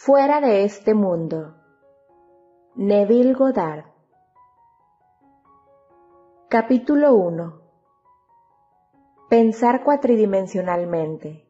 Fuera 0.00 0.40
de 0.40 0.62
este 0.62 0.94
mundo. 0.94 1.56
Neville 2.76 3.34
Goddard. 3.34 3.84
Capítulo 6.48 7.16
1. 7.16 7.60
Pensar 9.28 9.82
cuatridimensionalmente. 9.82 11.48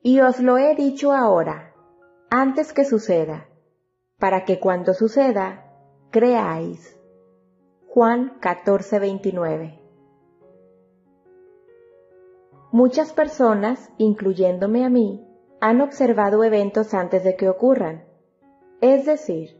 Y 0.00 0.20
os 0.20 0.38
lo 0.38 0.58
he 0.58 0.76
dicho 0.76 1.12
ahora, 1.12 1.74
antes 2.30 2.72
que 2.72 2.84
suceda, 2.84 3.48
para 4.16 4.44
que 4.44 4.60
cuando 4.60 4.94
suceda, 4.94 5.74
creáis. 6.12 6.96
Juan 7.88 8.38
14:29 8.40 9.77
Muchas 12.70 13.14
personas, 13.14 13.90
incluyéndome 13.96 14.84
a 14.84 14.90
mí, 14.90 15.26
han 15.58 15.80
observado 15.80 16.44
eventos 16.44 16.92
antes 16.92 17.24
de 17.24 17.34
que 17.34 17.48
ocurran, 17.48 18.04
es 18.82 19.06
decir, 19.06 19.56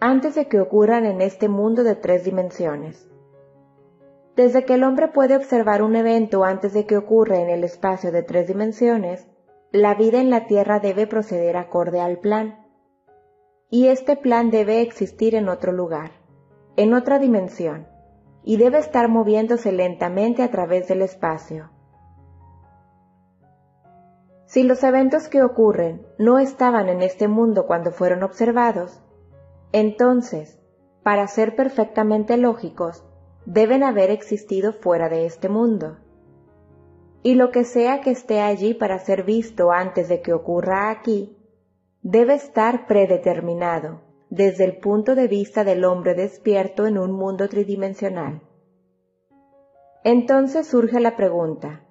antes 0.00 0.34
de 0.34 0.48
que 0.48 0.60
ocurran 0.60 1.06
en 1.06 1.22
este 1.22 1.48
mundo 1.48 1.82
de 1.82 1.96
tres 1.96 2.24
dimensiones. 2.24 3.08
Desde 4.36 4.66
que 4.66 4.74
el 4.74 4.84
hombre 4.84 5.08
puede 5.08 5.34
observar 5.34 5.82
un 5.82 5.96
evento 5.96 6.44
antes 6.44 6.74
de 6.74 6.84
que 6.84 6.98
ocurra 6.98 7.40
en 7.40 7.48
el 7.48 7.64
espacio 7.64 8.12
de 8.12 8.22
tres 8.22 8.48
dimensiones, 8.48 9.26
la 9.70 9.94
vida 9.94 10.20
en 10.20 10.28
la 10.28 10.46
Tierra 10.46 10.78
debe 10.78 11.06
proceder 11.06 11.56
acorde 11.56 12.00
al 12.00 12.18
plan. 12.18 12.66
Y 13.70 13.86
este 13.86 14.14
plan 14.14 14.50
debe 14.50 14.82
existir 14.82 15.34
en 15.34 15.48
otro 15.48 15.72
lugar, 15.72 16.10
en 16.76 16.92
otra 16.92 17.18
dimensión, 17.18 17.88
y 18.44 18.58
debe 18.58 18.78
estar 18.78 19.08
moviéndose 19.08 19.72
lentamente 19.72 20.42
a 20.42 20.50
través 20.50 20.88
del 20.88 21.00
espacio. 21.00 21.70
Si 24.52 24.64
los 24.64 24.82
eventos 24.82 25.28
que 25.28 25.42
ocurren 25.42 26.06
no 26.18 26.38
estaban 26.38 26.90
en 26.90 27.00
este 27.00 27.26
mundo 27.26 27.66
cuando 27.66 27.90
fueron 27.90 28.22
observados, 28.22 29.00
entonces, 29.72 30.60
para 31.02 31.26
ser 31.26 31.56
perfectamente 31.56 32.36
lógicos, 32.36 33.02
deben 33.46 33.82
haber 33.82 34.10
existido 34.10 34.74
fuera 34.74 35.08
de 35.08 35.24
este 35.24 35.48
mundo 35.48 35.96
y 37.22 37.34
lo 37.34 37.50
que 37.50 37.64
sea 37.64 38.02
que 38.02 38.10
esté 38.10 38.42
allí 38.42 38.74
para 38.74 38.98
ser 38.98 39.22
visto 39.22 39.70
antes 39.72 40.10
de 40.10 40.20
que 40.20 40.34
ocurra 40.34 40.90
aquí, 40.90 41.34
debe 42.02 42.34
estar 42.34 42.86
predeterminado 42.86 44.02
desde 44.28 44.64
el 44.64 44.80
punto 44.80 45.14
de 45.14 45.28
vista 45.28 45.64
del 45.64 45.82
hombre 45.86 46.12
despierto 46.12 46.86
en 46.86 46.98
un 46.98 47.12
mundo 47.12 47.48
tridimensional. 47.48 48.42
Entonces 50.04 50.66
surge 50.66 51.00
la 51.00 51.16
pregunta, 51.16 51.86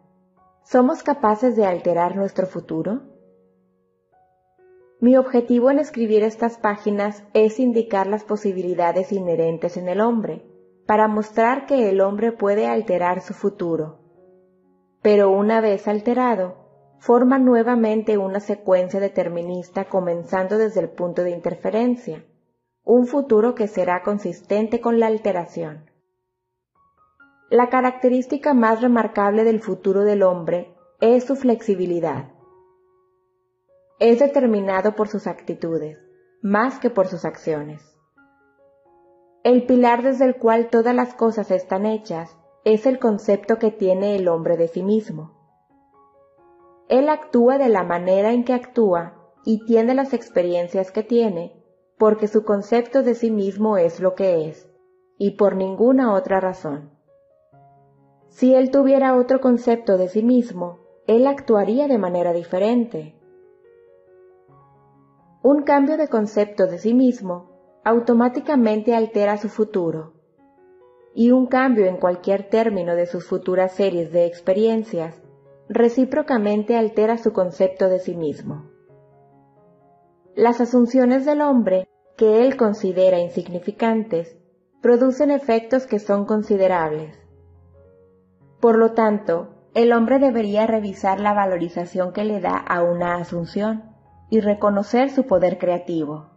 ¿somos 0.63 1.03
capaces 1.03 1.55
de 1.55 1.65
alterar 1.65 2.15
nuestro 2.15 2.47
futuro? 2.47 3.01
Mi 4.99 5.17
objetivo 5.17 5.71
en 5.71 5.79
escribir 5.79 6.23
estas 6.23 6.57
páginas 6.57 7.23
es 7.33 7.59
indicar 7.59 8.07
las 8.07 8.23
posibilidades 8.23 9.11
inherentes 9.11 9.77
en 9.77 9.89
el 9.89 9.99
hombre, 10.01 10.45
para 10.85 11.07
mostrar 11.07 11.65
que 11.65 11.89
el 11.89 12.01
hombre 12.01 12.31
puede 12.31 12.67
alterar 12.67 13.21
su 13.21 13.33
futuro 13.33 14.01
pero 15.01 15.31
una 15.31 15.61
vez 15.61 15.87
alterado, 15.87 16.55
forma 16.99 17.39
nuevamente 17.39 18.17
una 18.17 18.39
secuencia 18.39 18.99
determinista 18.99 19.85
comenzando 19.85 20.57
desde 20.57 20.81
el 20.81 20.89
punto 20.89 21.23
de 21.23 21.31
interferencia, 21.31 22.23
un 22.83 23.07
futuro 23.07 23.55
que 23.55 23.67
será 23.67 24.03
consistente 24.03 24.79
con 24.79 24.99
la 24.99 25.07
alteración. 25.07 25.91
La 27.52 27.67
característica 27.67 28.53
más 28.53 28.81
remarcable 28.81 29.44
del 29.44 29.59
futuro 29.59 30.05
del 30.05 30.23
hombre 30.23 30.73
es 31.01 31.25
su 31.25 31.35
flexibilidad. 31.35 32.29
Es 34.00 34.19
determinado 34.19 34.95
por 34.95 35.09
sus 35.09 35.28
actitudes, 35.28 35.97
más 36.41 36.79
que 36.79 36.89
por 36.89 37.07
sus 37.07 37.25
acciones. 37.25 37.81
El 39.44 39.66
pilar 39.66 40.01
desde 40.01 40.23
el 40.23 40.38
cual 40.38 40.69
todas 40.69 40.95
las 40.95 41.13
cosas 41.13 41.51
están 41.51 41.85
hechas 41.85 42.38
es 42.63 42.85
el 42.85 43.00
concepto 43.00 43.59
que 43.59 43.69
tiene 43.69 44.16
el 44.16 44.29
hombre 44.29 44.56
de 44.56 44.69
sí 44.69 44.81
mismo. 44.81 45.33
Él 46.88 47.09
actúa 47.09 47.57
de 47.57 47.68
la 47.68 47.83
manera 47.83 48.31
en 48.31 48.45
que 48.45 48.53
actúa 48.53 49.33
y 49.44 49.66
tiene 49.66 49.94
las 49.94 50.13
experiencias 50.13 50.89
que 50.89 51.03
tiene 51.03 51.62
porque 51.97 52.29
su 52.29 52.45
concepto 52.45 53.03
de 53.03 53.13
sí 53.13 53.29
mismo 53.29 53.75
es 53.75 54.00
lo 54.00 54.16
que 54.16 54.47
es, 54.47 54.72
y 55.18 55.31
por 55.31 55.57
ninguna 55.57 56.13
otra 56.13 56.39
razón. 56.39 57.00
Si 58.31 58.56
él 58.56 58.72
tuviera 58.72 59.18
otro 59.18 59.42
concepto 59.42 59.97
de 59.97 60.08
sí 60.08 60.24
mismo, 60.24 60.80
él 61.06 61.28
actuaría 61.28 61.88
de 61.90 61.97
manera 61.97 62.31
diferente. 62.31 63.14
Un 65.44 65.64
cambio 65.64 65.97
de 65.97 66.08
concepto 66.08 66.66
de 66.66 66.78
sí 66.78 66.94
mismo 66.94 67.52
automáticamente 67.84 68.96
altera 68.96 69.38
su 69.38 69.50
futuro 69.50 70.14
y 71.14 71.31
un 71.31 71.47
cambio 71.47 71.86
en 71.86 71.97
cualquier 71.97 72.50
término 72.50 72.96
de 72.96 73.06
sus 73.06 73.25
futuras 73.28 73.74
series 73.74 74.14
de 74.14 74.25
experiencias 74.25 75.22
recíprocamente 75.68 76.78
altera 76.78 77.18
su 77.18 77.34
concepto 77.34 77.90
de 77.90 78.00
sí 78.00 78.16
mismo. 78.16 78.72
Las 80.36 80.62
asunciones 80.62 81.25
del 81.25 81.42
hombre, 81.42 81.90
que 82.16 82.44
él 82.44 82.56
considera 82.56 83.19
insignificantes, 83.19 84.38
producen 84.81 85.31
efectos 85.31 85.86
que 85.86 86.00
son 86.00 86.25
considerables. 86.25 87.20
Por 88.61 88.77
lo 88.77 88.94
tanto, 88.94 89.49
el 89.73 89.91
hombre 89.91 90.19
debería 90.19 90.67
revisar 90.67 91.19
la 91.19 91.33
valorización 91.33 92.13
que 92.13 92.23
le 92.23 92.39
da 92.39 92.55
a 92.55 92.83
una 92.83 93.16
asunción 93.16 93.83
y 94.29 94.39
reconocer 94.39 95.09
su 95.09 95.25
poder 95.25 95.57
creativo. 95.57 96.27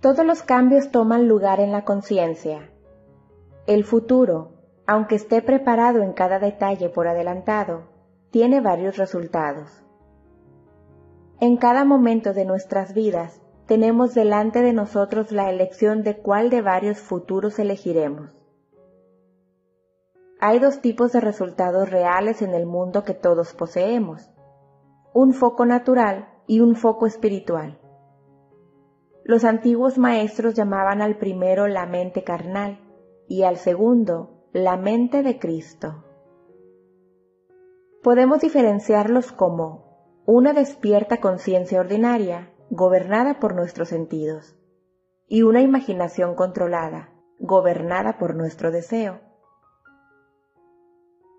Todos 0.00 0.24
los 0.24 0.42
cambios 0.42 0.92
toman 0.92 1.26
lugar 1.26 1.58
en 1.58 1.72
la 1.72 1.84
conciencia, 1.84 2.70
el 3.68 3.84
futuro, 3.84 4.52
aunque 4.86 5.14
esté 5.14 5.42
preparado 5.42 6.02
en 6.02 6.14
cada 6.14 6.38
detalle 6.38 6.88
por 6.88 7.06
adelantado, 7.06 7.82
tiene 8.30 8.62
varios 8.62 8.96
resultados. 8.96 9.84
En 11.38 11.58
cada 11.58 11.84
momento 11.84 12.32
de 12.32 12.46
nuestras 12.46 12.94
vidas 12.94 13.42
tenemos 13.66 14.14
delante 14.14 14.62
de 14.62 14.72
nosotros 14.72 15.32
la 15.32 15.50
elección 15.50 16.02
de 16.02 16.16
cuál 16.16 16.48
de 16.48 16.62
varios 16.62 16.98
futuros 17.00 17.58
elegiremos. 17.58 18.37
Hay 20.40 20.60
dos 20.60 20.80
tipos 20.80 21.12
de 21.12 21.20
resultados 21.20 21.90
reales 21.90 22.42
en 22.42 22.54
el 22.54 22.64
mundo 22.64 23.02
que 23.02 23.14
todos 23.14 23.54
poseemos, 23.54 24.30
un 25.12 25.32
foco 25.32 25.66
natural 25.66 26.28
y 26.46 26.60
un 26.60 26.76
foco 26.76 27.06
espiritual. 27.06 27.80
Los 29.24 29.44
antiguos 29.44 29.98
maestros 29.98 30.54
llamaban 30.54 31.02
al 31.02 31.18
primero 31.18 31.66
la 31.66 31.86
mente 31.86 32.22
carnal 32.22 32.80
y 33.26 33.42
al 33.42 33.56
segundo, 33.56 34.44
la 34.52 34.76
mente 34.76 35.24
de 35.24 35.40
Cristo. 35.40 36.04
Podemos 38.04 38.40
diferenciarlos 38.40 39.32
como 39.32 40.22
una 40.24 40.52
despierta 40.52 41.16
conciencia 41.16 41.80
ordinaria, 41.80 42.54
gobernada 42.70 43.40
por 43.40 43.56
nuestros 43.56 43.88
sentidos, 43.88 44.56
y 45.26 45.42
una 45.42 45.62
imaginación 45.62 46.36
controlada, 46.36 47.12
gobernada 47.40 48.18
por 48.18 48.36
nuestro 48.36 48.70
deseo. 48.70 49.27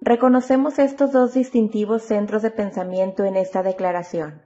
Reconocemos 0.01 0.79
estos 0.79 1.11
dos 1.11 1.33
distintivos 1.33 2.03
centros 2.03 2.41
de 2.41 2.51
pensamiento 2.51 3.25
en 3.25 3.35
esta 3.35 3.63
declaración. 3.63 4.41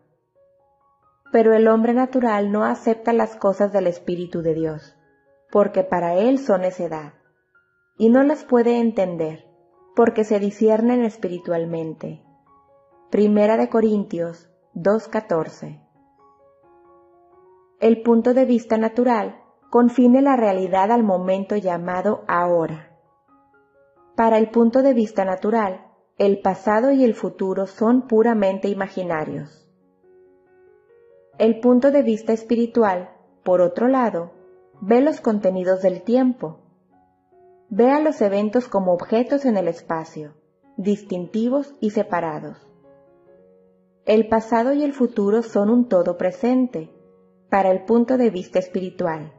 Pero 1.31 1.53
el 1.53 1.67
hombre 1.67 1.93
natural 1.93 2.51
no 2.51 2.63
acepta 2.63 3.13
las 3.13 3.35
cosas 3.35 3.71
del 3.71 3.85
Espíritu 3.85 4.41
de 4.41 4.55
Dios, 4.55 4.95
porque 5.51 5.83
para 5.83 6.15
él 6.15 6.39
son 6.39 6.61
necedad 6.61 7.13
y 7.97 8.09
no 8.09 8.23
las 8.23 8.43
puede 8.43 8.79
entender, 8.79 9.45
porque 9.95 10.23
se 10.23 10.39
disciernen 10.39 11.03
espiritualmente. 11.03 12.23
Primera 13.11 13.55
de 13.55 13.69
Corintios 13.69 14.49
2.14 14.73 15.79
El 17.79 18.01
punto 18.01 18.33
de 18.33 18.45
vista 18.45 18.77
natural 18.77 19.39
confine 19.69 20.23
la 20.23 20.35
realidad 20.35 20.91
al 20.91 21.03
momento 21.03 21.55
llamado 21.55 22.23
ahora. 22.27 22.92
Para 24.15 24.37
el 24.37 24.49
punto 24.49 24.81
de 24.81 24.93
vista 24.93 25.25
natural, 25.25 25.87
el 26.17 26.41
pasado 26.41 26.91
y 26.91 27.03
el 27.03 27.13
futuro 27.13 27.67
son 27.67 28.07
puramente 28.07 28.67
imaginarios. 28.67 29.67
El 31.37 31.59
punto 31.59 31.91
de 31.91 32.03
vista 32.03 32.33
espiritual, 32.33 33.09
por 33.43 33.61
otro 33.61 33.87
lado, 33.87 34.31
ve 34.81 35.01
los 35.01 35.19
contenidos 35.19 35.81
del 35.81 36.03
tiempo, 36.03 36.63
Vea 37.75 37.99
los 37.99 38.21
eventos 38.21 38.67
como 38.67 38.93
objetos 38.93 39.45
en 39.45 39.57
el 39.57 39.67
espacio, 39.67 40.35
distintivos 40.77 41.73
y 41.79 41.89
separados. 41.89 42.69
El 44.05 44.27
pasado 44.27 44.73
y 44.73 44.83
el 44.83 44.93
futuro 44.93 45.41
son 45.41 45.71
un 45.71 45.89
todo 45.89 46.15
presente, 46.15 46.91
para 47.49 47.71
el 47.71 47.83
punto 47.85 48.17
de 48.17 48.29
vista 48.29 48.59
espiritual. 48.59 49.33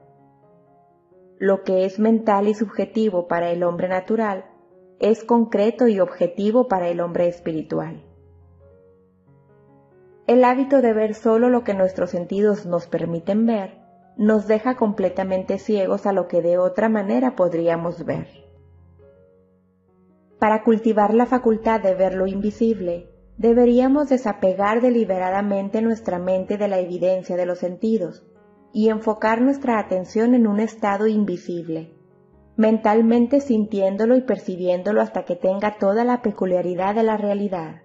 Lo 1.39 1.63
que 1.63 1.85
es 1.85 2.01
mental 2.01 2.49
y 2.49 2.55
subjetivo 2.55 3.29
para 3.29 3.53
el 3.53 3.63
hombre 3.63 3.87
natural 3.87 4.47
es 5.01 5.25
concreto 5.25 5.89
y 5.89 6.01
objetivo 6.01 6.69
para 6.69 6.89
el 6.89 7.01
hombre 7.01 7.29
espiritual. 7.29 8.03
el 10.27 10.43
hábito 10.43 10.81
de 10.81 10.95
ver 10.95 11.15
solo 11.15 11.51
lo 11.51 11.65
que 11.65 11.75
nuestros 11.75 12.11
sentidos 12.11 12.65
nos 12.65 12.87
permiten 12.87 13.45
ver 13.45 13.85
nos 14.17 14.47
deja 14.47 14.77
completamente 14.77 15.59
ciegos 15.59 16.07
a 16.07 16.13
lo 16.13 16.29
que 16.29 16.41
de 16.41 16.57
otra 16.59 16.89
manera 16.89 17.35
podríamos 17.35 18.05
ver. 18.05 18.29
Para 20.39 20.63
cultivar 20.63 21.15
la 21.15 21.27
facultad 21.27 21.81
de 21.81 21.95
ver 21.95 22.15
lo 22.15 22.27
invisible, 22.27 23.11
deberíamos 23.39 24.09
desapegar 24.09 24.81
deliberadamente 24.81 25.83
nuestra 25.83 26.19
mente 26.19 26.59
de 26.59 26.69
la 26.69 26.79
evidencia 26.79 27.37
de 27.37 27.47
los 27.47 27.59
sentidos 27.59 28.25
y 28.73 28.89
enfocar 28.89 29.41
nuestra 29.41 29.79
atención 29.79 30.35
en 30.35 30.47
un 30.47 30.61
estado 30.61 31.07
invisible, 31.07 31.94
mentalmente 32.57 33.41
sintiéndolo 33.41 34.17
y 34.17 34.23
percibiéndolo 34.23 35.01
hasta 35.01 35.25
que 35.25 35.37
tenga 35.37 35.79
toda 35.79 36.05
la 36.05 36.23
peculiaridad 36.23 36.95
de 36.95 37.03
la 37.03 37.17
realidad. 37.17 37.83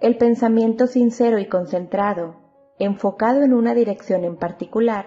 El 0.00 0.16
pensamiento 0.16 0.86
sincero 0.86 1.38
y 1.38 1.46
concentrado, 1.46 2.36
enfocado 2.78 3.42
en 3.42 3.52
una 3.52 3.74
dirección 3.74 4.24
en 4.24 4.36
particular, 4.36 5.06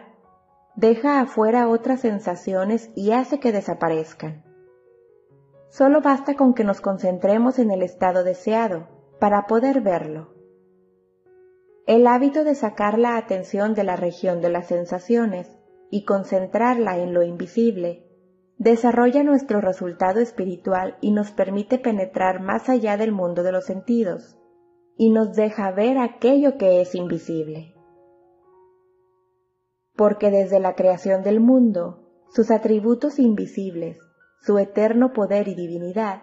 deja 0.75 1.19
afuera 1.19 1.67
otras 1.67 2.01
sensaciones 2.01 2.89
y 2.95 3.11
hace 3.11 3.39
que 3.39 3.51
desaparezcan. 3.51 4.43
Solo 5.69 6.01
basta 6.01 6.35
con 6.35 6.53
que 6.53 6.63
nos 6.63 6.81
concentremos 6.81 7.59
en 7.59 7.71
el 7.71 7.81
estado 7.81 8.23
deseado 8.23 8.87
para 9.19 9.47
poder 9.47 9.81
verlo. 9.81 10.33
El 11.87 12.07
hábito 12.07 12.43
de 12.43 12.55
sacar 12.55 12.99
la 12.99 13.17
atención 13.17 13.73
de 13.73 13.83
la 13.83 13.95
región 13.95 14.41
de 14.41 14.49
las 14.49 14.67
sensaciones 14.67 15.60
y 15.91 16.05
concentrarla 16.05 16.97
en 16.97 17.13
lo 17.13 17.21
invisible 17.21 18.07
desarrolla 18.57 19.23
nuestro 19.23 19.59
resultado 19.59 20.19
espiritual 20.19 20.97
y 21.01 21.11
nos 21.11 21.31
permite 21.31 21.79
penetrar 21.79 22.41
más 22.41 22.69
allá 22.69 22.95
del 22.95 23.11
mundo 23.11 23.43
de 23.43 23.51
los 23.51 23.65
sentidos 23.65 24.37
y 24.97 25.09
nos 25.09 25.33
deja 25.33 25.71
ver 25.71 25.97
aquello 25.97 26.57
que 26.57 26.79
es 26.79 26.95
invisible. 26.95 27.73
Porque 29.95 30.29
desde 30.29 30.59
la 30.59 30.75
creación 30.75 31.23
del 31.23 31.39
mundo, 31.39 32.07
sus 32.29 32.51
atributos 32.51 33.19
invisibles, 33.19 33.97
su 34.41 34.59
eterno 34.59 35.11
poder 35.11 35.47
y 35.47 35.55
divinidad, 35.55 36.21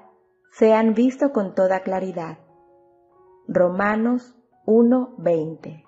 se 0.52 0.72
han 0.72 0.94
visto 0.94 1.32
con 1.32 1.54
toda 1.54 1.80
claridad. 1.80 2.38
Romanos 3.48 4.36
1:20 4.64 5.87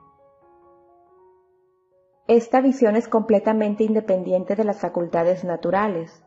Esta 2.31 2.61
visión 2.61 2.95
es 2.95 3.09
completamente 3.09 3.83
independiente 3.83 4.55
de 4.55 4.63
las 4.63 4.79
facultades 4.79 5.43
naturales. 5.43 6.25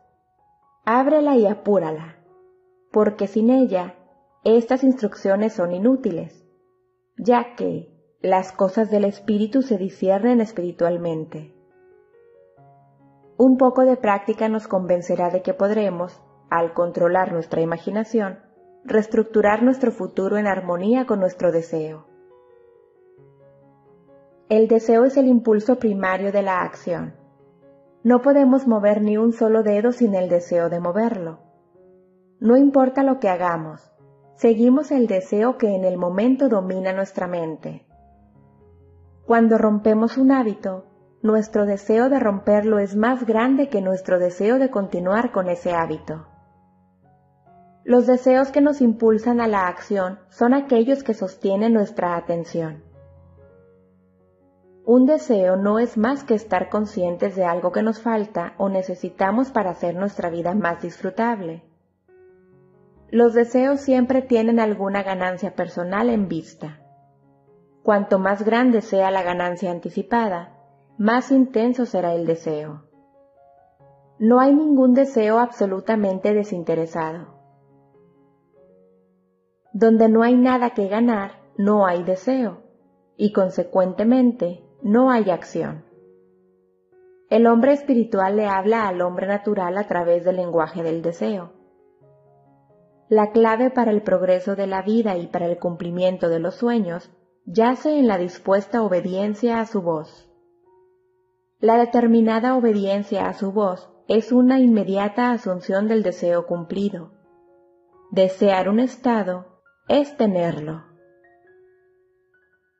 Ábrela 0.84 1.34
y 1.36 1.46
apúrala, 1.46 2.18
porque 2.92 3.26
sin 3.26 3.48
ella, 3.48 3.94
estas 4.44 4.84
instrucciones 4.84 5.54
son 5.54 5.72
inútiles 5.72 6.44
ya 7.16 7.54
que 7.56 7.90
las 8.20 8.52
cosas 8.52 8.90
del 8.90 9.06
espíritu 9.06 9.62
se 9.62 9.78
disciernen 9.78 10.42
espiritualmente. 10.42 11.54
Un 13.38 13.56
poco 13.56 13.86
de 13.86 13.96
práctica 13.96 14.50
nos 14.50 14.68
convencerá 14.68 15.30
de 15.30 15.40
que 15.40 15.54
podremos, 15.54 16.20
al 16.50 16.74
controlar 16.74 17.32
nuestra 17.32 17.62
imaginación, 17.62 18.40
reestructurar 18.84 19.62
nuestro 19.62 19.90
futuro 19.90 20.36
en 20.36 20.46
armonía 20.46 21.06
con 21.06 21.20
nuestro 21.20 21.50
deseo. 21.50 22.06
El 24.50 24.68
deseo 24.68 25.04
es 25.04 25.16
el 25.16 25.26
impulso 25.26 25.78
primario 25.78 26.30
de 26.30 26.42
la 26.42 26.60
acción. 26.60 27.14
No 28.02 28.20
podemos 28.20 28.66
mover 28.66 29.00
ni 29.00 29.16
un 29.16 29.32
solo 29.32 29.62
dedo 29.62 29.90
sin 29.90 30.14
el 30.14 30.28
deseo 30.28 30.68
de 30.68 30.80
moverlo. 30.80 31.38
No 32.40 32.58
importa 32.58 33.02
lo 33.02 33.20
que 33.20 33.30
hagamos, 33.30 33.90
seguimos 34.36 34.90
el 34.90 35.06
deseo 35.06 35.56
que 35.56 35.74
en 35.74 35.84
el 35.84 35.96
momento 35.96 36.50
domina 36.50 36.92
nuestra 36.92 37.26
mente. 37.26 37.86
Cuando 39.24 39.56
rompemos 39.56 40.18
un 40.18 40.30
hábito, 40.30 40.84
nuestro 41.22 41.64
deseo 41.64 42.10
de 42.10 42.20
romperlo 42.20 42.78
es 42.78 42.94
más 42.94 43.24
grande 43.24 43.70
que 43.70 43.80
nuestro 43.80 44.18
deseo 44.18 44.58
de 44.58 44.70
continuar 44.70 45.32
con 45.32 45.48
ese 45.48 45.72
hábito. 45.72 46.26
Los 47.82 48.06
deseos 48.06 48.50
que 48.50 48.60
nos 48.60 48.82
impulsan 48.82 49.40
a 49.40 49.48
la 49.48 49.68
acción 49.68 50.18
son 50.28 50.52
aquellos 50.52 51.02
que 51.02 51.14
sostienen 51.14 51.72
nuestra 51.72 52.16
atención. 52.16 52.83
Un 54.86 55.06
deseo 55.06 55.56
no 55.56 55.78
es 55.78 55.96
más 55.96 56.24
que 56.24 56.34
estar 56.34 56.68
conscientes 56.68 57.36
de 57.36 57.44
algo 57.44 57.72
que 57.72 57.82
nos 57.82 58.02
falta 58.02 58.52
o 58.58 58.68
necesitamos 58.68 59.50
para 59.50 59.70
hacer 59.70 59.94
nuestra 59.94 60.28
vida 60.28 60.54
más 60.54 60.82
disfrutable. 60.82 61.62
Los 63.10 63.32
deseos 63.32 63.80
siempre 63.80 64.20
tienen 64.20 64.60
alguna 64.60 65.02
ganancia 65.02 65.54
personal 65.54 66.10
en 66.10 66.28
vista. 66.28 66.80
Cuanto 67.82 68.18
más 68.18 68.44
grande 68.44 68.82
sea 68.82 69.10
la 69.10 69.22
ganancia 69.22 69.70
anticipada, 69.70 70.58
más 70.98 71.30
intenso 71.30 71.86
será 71.86 72.14
el 72.14 72.26
deseo. 72.26 72.84
No 74.18 74.38
hay 74.38 74.54
ningún 74.54 74.92
deseo 74.92 75.38
absolutamente 75.38 76.34
desinteresado. 76.34 77.40
Donde 79.72 80.08
no 80.10 80.22
hay 80.22 80.36
nada 80.36 80.70
que 80.70 80.88
ganar, 80.88 81.42
no 81.56 81.86
hay 81.86 82.04
deseo, 82.04 82.62
y 83.16 83.32
consecuentemente 83.32 84.62
no 84.84 85.10
hay 85.10 85.30
acción. 85.30 85.84
El 87.28 87.48
hombre 87.48 87.72
espiritual 87.72 88.36
le 88.36 88.46
habla 88.46 88.86
al 88.86 89.00
hombre 89.00 89.26
natural 89.26 89.76
a 89.76 89.88
través 89.88 90.24
del 90.24 90.36
lenguaje 90.36 90.84
del 90.84 91.02
deseo 91.02 91.64
la 93.08 93.32
clave 93.32 93.70
para 93.70 93.90
el 93.90 94.02
progreso 94.02 94.56
de 94.56 94.66
la 94.66 94.82
vida 94.82 95.16
y 95.16 95.26
para 95.26 95.46
el 95.46 95.58
cumplimiento 95.58 96.28
de 96.28 96.38
los 96.38 96.54
sueños 96.56 97.10
yace 97.44 97.98
en 97.98 98.06
la 98.06 98.18
dispuesta 98.18 98.82
obediencia 98.82 99.60
a 99.60 99.66
su 99.66 99.82
voz. 99.82 100.28
La 101.60 101.76
determinada 101.76 102.56
obediencia 102.56 103.28
a 103.28 103.34
su 103.34 103.52
voz 103.52 103.90
es 104.08 104.32
una 104.32 104.58
inmediata 104.58 105.30
asunción 105.30 105.86
del 105.86 106.02
deseo 106.02 106.46
cumplido. 106.46 107.12
Desear 108.10 108.68
un 108.68 108.80
estado 108.80 109.60
es 109.88 110.16
tenerlo. 110.16 110.84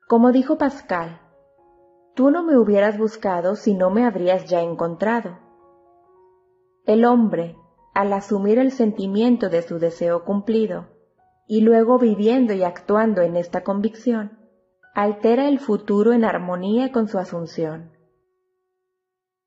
Como 0.08 0.32
dijo 0.32 0.58
Pascal, 0.58 1.20
tú 2.14 2.30
no 2.30 2.44
me 2.44 2.56
hubieras 2.56 2.98
buscado 2.98 3.56
si 3.56 3.74
no 3.74 3.90
me 3.90 4.04
habrías 4.04 4.46
ya 4.48 4.60
encontrado. 4.60 5.38
El 6.86 7.04
hombre, 7.04 7.56
al 7.92 8.12
asumir 8.12 8.58
el 8.58 8.70
sentimiento 8.70 9.48
de 9.48 9.62
su 9.62 9.78
deseo 9.78 10.24
cumplido, 10.24 10.88
y 11.46 11.60
luego 11.60 11.98
viviendo 11.98 12.54
y 12.54 12.62
actuando 12.62 13.22
en 13.22 13.36
esta 13.36 13.62
convicción, 13.62 14.38
altera 14.94 15.48
el 15.48 15.58
futuro 15.58 16.12
en 16.12 16.24
armonía 16.24 16.92
con 16.92 17.08
su 17.08 17.18
asunción. 17.18 17.92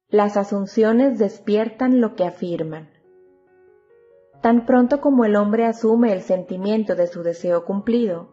Las 0.10 0.38
asunciones 0.38 1.20
despiertan 1.20 2.00
lo 2.02 2.16
que 2.16 2.26
afirman. 2.26 2.90
Tan 4.42 4.66
pronto 4.66 5.02
como 5.02 5.26
el 5.26 5.36
hombre 5.36 5.66
asume 5.66 6.14
el 6.14 6.22
sentimiento 6.22 6.96
de 6.96 7.08
su 7.08 7.24
deseo 7.24 7.66
cumplido, 7.66 8.30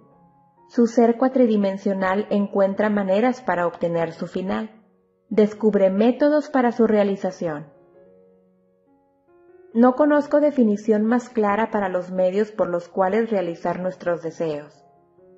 su 0.69 0.87
ser 0.87 1.17
cuatridimensional 1.17 2.27
encuentra 2.31 2.91
maneras 2.91 3.41
para 3.41 3.67
obtener 3.67 4.13
su 4.13 4.27
final, 4.27 4.71
descubre 5.29 5.91
métodos 5.91 6.49
para 6.49 6.73
su 6.73 6.87
realización 6.87 7.75
no 9.75 9.97
conozco 9.97 10.41
definición 10.41 11.05
más 11.05 11.29
clara 11.29 11.73
para 11.73 11.89
los 11.89 12.13
medios 12.13 12.53
por 12.53 12.71
los 12.71 12.89
cuales 12.89 13.29
realizar 13.29 13.81
nuestros 13.81 14.23
deseos, 14.23 14.85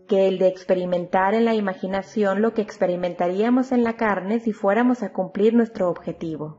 que 0.07 0.29
el 0.29 0.39
de 0.39 0.49
experimentar 0.49 1.33
en 1.33 1.47
la 1.47 1.55
imaginación 1.55 2.43
lo 2.43 2.53
que 2.53 2.61
experimentaríamos 2.61 3.73
en 3.73 3.83
la 3.83 3.97
carne 3.97 4.39
si 4.41 4.53
fuéramos 4.53 5.03
a 5.03 5.15
cumplir 5.15 5.55
nuestro 5.55 5.89
objetivo. 5.89 6.59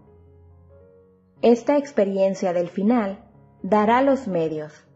Esta 1.43 1.77
experiencia 1.77 2.51
del 2.51 2.69
final 2.69 3.29
dará 3.61 4.01
los 4.01 4.27
medios. 4.27 4.86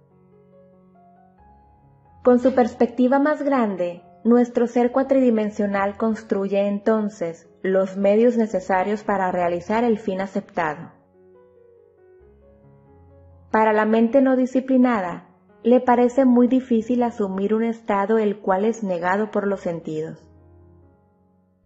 Con 2.24 2.40
su 2.40 2.54
perspectiva 2.54 3.18
más 3.18 3.42
grande, 3.42 4.04
nuestro 4.24 4.68
ser 4.68 4.92
cuatridimensional 4.92 5.98
construye 5.98 6.68
entonces 6.68 7.50
los 7.64 7.98
medios 7.98 8.38
necesarios 8.38 9.04
para 9.04 9.32
realizar 9.32 9.84
el 9.84 9.98
fin 9.98 10.22
aceptado. 10.22 10.92
Para 13.50 13.74
la 13.74 13.86
mente 13.86 14.22
no 14.22 14.36
disciplinada, 14.36 15.30
le 15.64 15.80
parece 15.80 16.26
muy 16.26 16.48
difícil 16.48 17.02
asumir 17.02 17.56
un 17.56 17.64
estado 17.64 18.20
el 18.20 18.38
cual 18.38 18.66
es 18.66 18.84
negado 18.84 19.32
por 19.32 19.48
los 19.48 19.62
sentidos. 19.62 20.24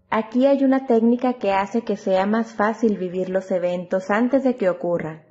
Aquí 0.10 0.46
hay 0.46 0.64
una 0.64 0.88
técnica 0.88 1.34
que 1.34 1.52
hace 1.52 1.82
que 1.82 1.98
sea 1.98 2.26
más 2.26 2.54
fácil 2.54 2.98
vivir 2.98 3.30
los 3.30 3.52
eventos 3.52 4.10
antes 4.10 4.46
de 4.46 4.56
que 4.56 4.70
ocurran, 4.70 5.25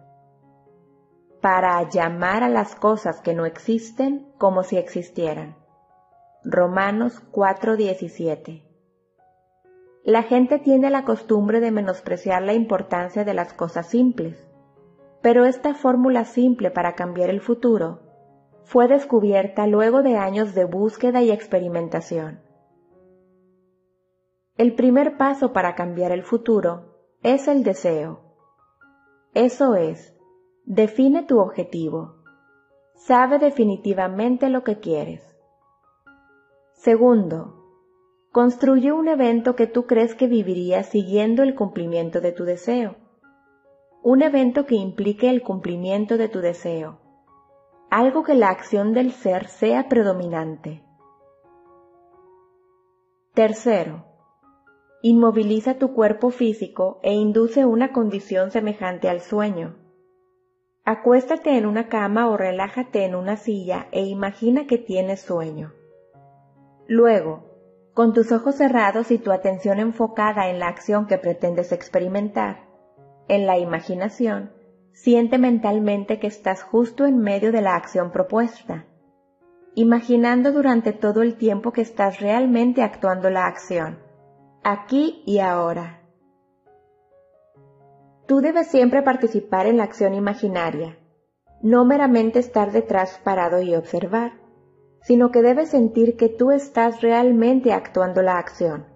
para 1.44 1.86
llamar 1.90 2.42
a 2.42 2.48
las 2.48 2.74
cosas 2.74 3.20
que 3.20 3.34
no 3.34 3.44
existen 3.44 4.32
como 4.38 4.62
si 4.62 4.78
existieran. 4.78 5.56
Romanos 6.42 7.20
4:17 7.32 8.62
La 10.04 10.22
gente 10.22 10.58
tiene 10.58 10.88
la 10.88 11.04
costumbre 11.04 11.60
de 11.60 11.70
menospreciar 11.70 12.40
la 12.40 12.54
importancia 12.54 13.24
de 13.24 13.34
las 13.34 13.52
cosas 13.52 13.86
simples 13.90 14.48
pero 15.20 15.44
esta 15.44 15.74
fórmula 15.74 16.24
simple 16.24 16.70
para 16.70 16.94
cambiar 16.94 17.28
el 17.28 17.42
futuro 17.42 18.00
fue 18.62 18.88
descubierta 18.88 19.66
luego 19.66 20.02
de 20.02 20.16
años 20.16 20.54
de 20.54 20.64
búsqueda 20.64 21.22
y 21.22 21.30
experimentación. 21.30 22.40
El 24.56 24.74
primer 24.74 25.18
paso 25.18 25.52
para 25.52 25.74
cambiar 25.74 26.10
el 26.10 26.22
futuro 26.22 26.94
es 27.22 27.48
el 27.48 27.64
deseo. 27.64 28.20
Eso 29.32 29.74
es, 29.74 30.13
define 30.66 31.22
tu 31.24 31.40
objetivo. 31.40 32.14
Sabe 32.94 33.38
definitivamente 33.38 34.48
lo 34.48 34.64
que 34.64 34.78
quieres. 34.80 35.22
Segundo, 36.72 37.54
construye 38.32 38.92
un 38.92 39.08
evento 39.08 39.56
que 39.56 39.66
tú 39.66 39.86
crees 39.86 40.14
que 40.14 40.26
vivirías 40.26 40.86
siguiendo 40.86 41.42
el 41.42 41.54
cumplimiento 41.54 42.20
de 42.20 42.32
tu 42.32 42.44
deseo. 42.44 42.96
Un 44.02 44.22
evento 44.22 44.66
que 44.66 44.74
implique 44.74 45.28
el 45.28 45.42
cumplimiento 45.42 46.16
de 46.16 46.28
tu 46.28 46.40
deseo. 46.40 46.98
Algo 47.90 48.22
que 48.22 48.34
la 48.34 48.48
acción 48.48 48.92
del 48.92 49.12
ser 49.12 49.48
sea 49.48 49.88
predominante. 49.88 50.82
Tercero, 53.34 54.04
inmoviliza 55.02 55.78
tu 55.78 55.92
cuerpo 55.92 56.30
físico 56.30 57.00
e 57.02 57.12
induce 57.12 57.64
una 57.64 57.92
condición 57.92 58.50
semejante 58.50 59.08
al 59.08 59.20
sueño. 59.20 59.83
Acuéstate 60.86 61.56
en 61.56 61.64
una 61.64 61.88
cama 61.88 62.28
o 62.28 62.36
relájate 62.36 63.06
en 63.06 63.14
una 63.14 63.36
silla 63.36 63.86
e 63.90 64.02
imagina 64.02 64.66
que 64.66 64.76
tienes 64.76 65.22
sueño. 65.22 65.72
Luego, 66.86 67.54
con 67.94 68.12
tus 68.12 68.32
ojos 68.32 68.56
cerrados 68.56 69.10
y 69.10 69.16
tu 69.16 69.32
atención 69.32 69.78
enfocada 69.78 70.50
en 70.50 70.58
la 70.58 70.68
acción 70.68 71.06
que 71.06 71.16
pretendes 71.16 71.72
experimentar, 71.72 72.66
en 73.28 73.46
la 73.46 73.56
imaginación, 73.56 74.52
siente 74.92 75.38
mentalmente 75.38 76.18
que 76.18 76.26
estás 76.26 76.62
justo 76.62 77.06
en 77.06 77.16
medio 77.16 77.50
de 77.50 77.62
la 77.62 77.76
acción 77.76 78.10
propuesta, 78.10 78.84
imaginando 79.74 80.52
durante 80.52 80.92
todo 80.92 81.22
el 81.22 81.36
tiempo 81.36 81.72
que 81.72 81.80
estás 81.80 82.20
realmente 82.20 82.82
actuando 82.82 83.30
la 83.30 83.46
acción, 83.46 84.00
aquí 84.62 85.22
y 85.24 85.38
ahora. 85.38 86.03
Tú 88.26 88.40
debes 88.40 88.68
siempre 88.68 89.02
participar 89.02 89.66
en 89.66 89.76
la 89.76 89.84
acción 89.84 90.14
imaginaria, 90.14 90.98
no 91.60 91.84
meramente 91.84 92.38
estar 92.38 92.72
detrás 92.72 93.20
parado 93.22 93.60
y 93.60 93.74
observar, 93.74 94.32
sino 95.02 95.30
que 95.30 95.42
debes 95.42 95.68
sentir 95.68 96.16
que 96.16 96.30
tú 96.30 96.50
estás 96.50 97.02
realmente 97.02 97.72
actuando 97.72 98.22
la 98.22 98.38
acción, 98.38 98.86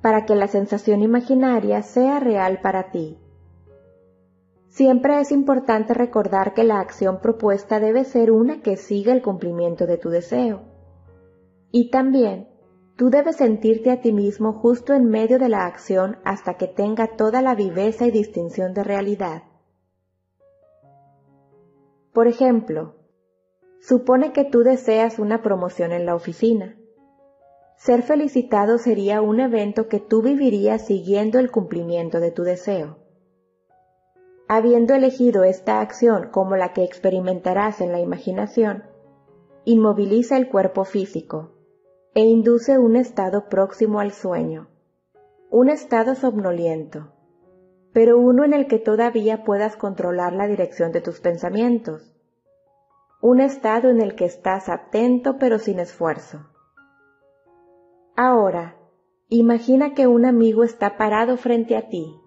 para 0.00 0.24
que 0.24 0.34
la 0.34 0.48
sensación 0.48 1.02
imaginaria 1.02 1.82
sea 1.82 2.18
real 2.18 2.60
para 2.62 2.90
ti. 2.90 3.18
Siempre 4.68 5.20
es 5.20 5.32
importante 5.32 5.92
recordar 5.92 6.54
que 6.54 6.64
la 6.64 6.80
acción 6.80 7.20
propuesta 7.20 7.78
debe 7.78 8.04
ser 8.04 8.30
una 8.30 8.62
que 8.62 8.78
siga 8.78 9.12
el 9.12 9.20
cumplimiento 9.20 9.86
de 9.86 9.98
tu 9.98 10.08
deseo. 10.08 10.62
Y 11.70 11.90
también, 11.90 12.48
tú 13.02 13.10
debes 13.10 13.34
sentirte 13.34 13.90
a 13.90 14.00
ti 14.00 14.12
mismo 14.12 14.52
justo 14.52 14.94
en 14.94 15.06
medio 15.06 15.40
de 15.40 15.48
la 15.48 15.66
acción 15.66 16.18
hasta 16.22 16.54
que 16.54 16.68
tenga 16.68 17.16
toda 17.16 17.42
la 17.42 17.56
viveza 17.56 18.06
y 18.06 18.12
distinción 18.12 18.74
de 18.74 18.84
realidad. 18.84 19.42
Por 22.12 22.28
ejemplo, 22.28 22.94
supone 23.80 24.32
que 24.32 24.44
tú 24.44 24.60
deseas 24.60 25.18
una 25.18 25.42
promoción 25.42 25.90
en 25.90 26.06
la 26.06 26.14
oficina. 26.14 26.76
Ser 27.76 28.04
felicitado 28.04 28.78
sería 28.78 29.20
un 29.20 29.40
evento 29.40 29.88
que 29.88 29.98
tú 29.98 30.22
vivirías 30.22 30.86
siguiendo 30.86 31.40
el 31.40 31.50
cumplimiento 31.50 32.20
de 32.20 32.30
tu 32.30 32.44
deseo. 32.44 32.98
Habiendo 34.46 34.94
elegido 34.94 35.42
esta 35.42 35.80
acción 35.80 36.28
como 36.30 36.54
la 36.54 36.72
que 36.72 36.84
experimentarás 36.84 37.80
en 37.80 37.90
la 37.90 37.98
imaginación, 37.98 38.84
inmoviliza 39.64 40.36
el 40.36 40.48
cuerpo 40.48 40.84
físico 40.84 41.51
e 42.14 42.24
induce 42.24 42.78
un 42.78 42.96
estado 42.96 43.48
próximo 43.48 44.00
al 44.00 44.12
sueño, 44.12 44.68
un 45.50 45.68
estado 45.68 46.14
somnoliento, 46.14 47.12
pero 47.92 48.18
uno 48.18 48.44
en 48.44 48.54
el 48.54 48.66
que 48.66 48.78
todavía 48.78 49.44
puedas 49.44 49.76
controlar 49.76 50.32
la 50.32 50.46
dirección 50.46 50.92
de 50.92 51.00
tus 51.00 51.20
pensamientos, 51.20 52.14
un 53.20 53.40
estado 53.40 53.90
en 53.90 54.00
el 54.00 54.14
que 54.14 54.24
estás 54.24 54.68
atento 54.68 55.36
pero 55.38 55.58
sin 55.58 55.78
esfuerzo. 55.78 56.46
Ahora, 58.16 58.76
imagina 59.28 59.94
que 59.94 60.06
un 60.06 60.24
amigo 60.26 60.64
está 60.64 60.96
parado 60.96 61.36
frente 61.36 61.76
a 61.76 61.88
ti 61.88 62.18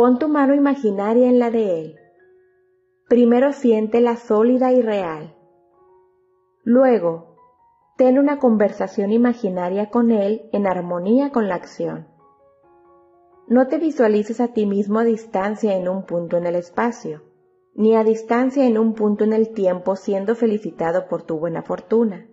Pon 0.00 0.18
tu 0.18 0.28
mano 0.28 0.54
imaginaria 0.54 1.28
en 1.28 1.38
la 1.38 1.50
de 1.50 1.80
él. 1.80 1.96
Primero 3.06 3.52
siéntela 3.52 4.16
sólida 4.16 4.72
y 4.72 4.80
real. 4.80 5.34
Luego, 6.62 7.29
ten 8.00 8.18
una 8.18 8.38
conversación 8.38 9.12
imaginaria 9.12 9.90
con 9.90 10.10
él 10.10 10.48
en 10.52 10.66
armonía 10.66 11.32
con 11.32 11.48
la 11.48 11.56
acción. 11.56 12.08
No 13.46 13.66
te 13.66 13.76
visualices 13.76 14.40
a 14.40 14.54
ti 14.54 14.64
mismo 14.64 15.00
a 15.00 15.04
distancia 15.04 15.76
en 15.76 15.86
un 15.86 16.06
punto 16.06 16.38
en 16.38 16.46
el 16.46 16.54
espacio, 16.54 17.20
ni 17.74 17.94
a 17.94 18.02
distancia 18.02 18.66
en 18.66 18.78
un 18.78 18.94
punto 18.94 19.24
en 19.24 19.34
el 19.34 19.52
tiempo 19.52 19.96
siendo 19.96 20.34
felicitado 20.34 21.08
por 21.08 21.24
tu 21.24 21.38
buena 21.38 21.60
fortuna. 21.60 22.26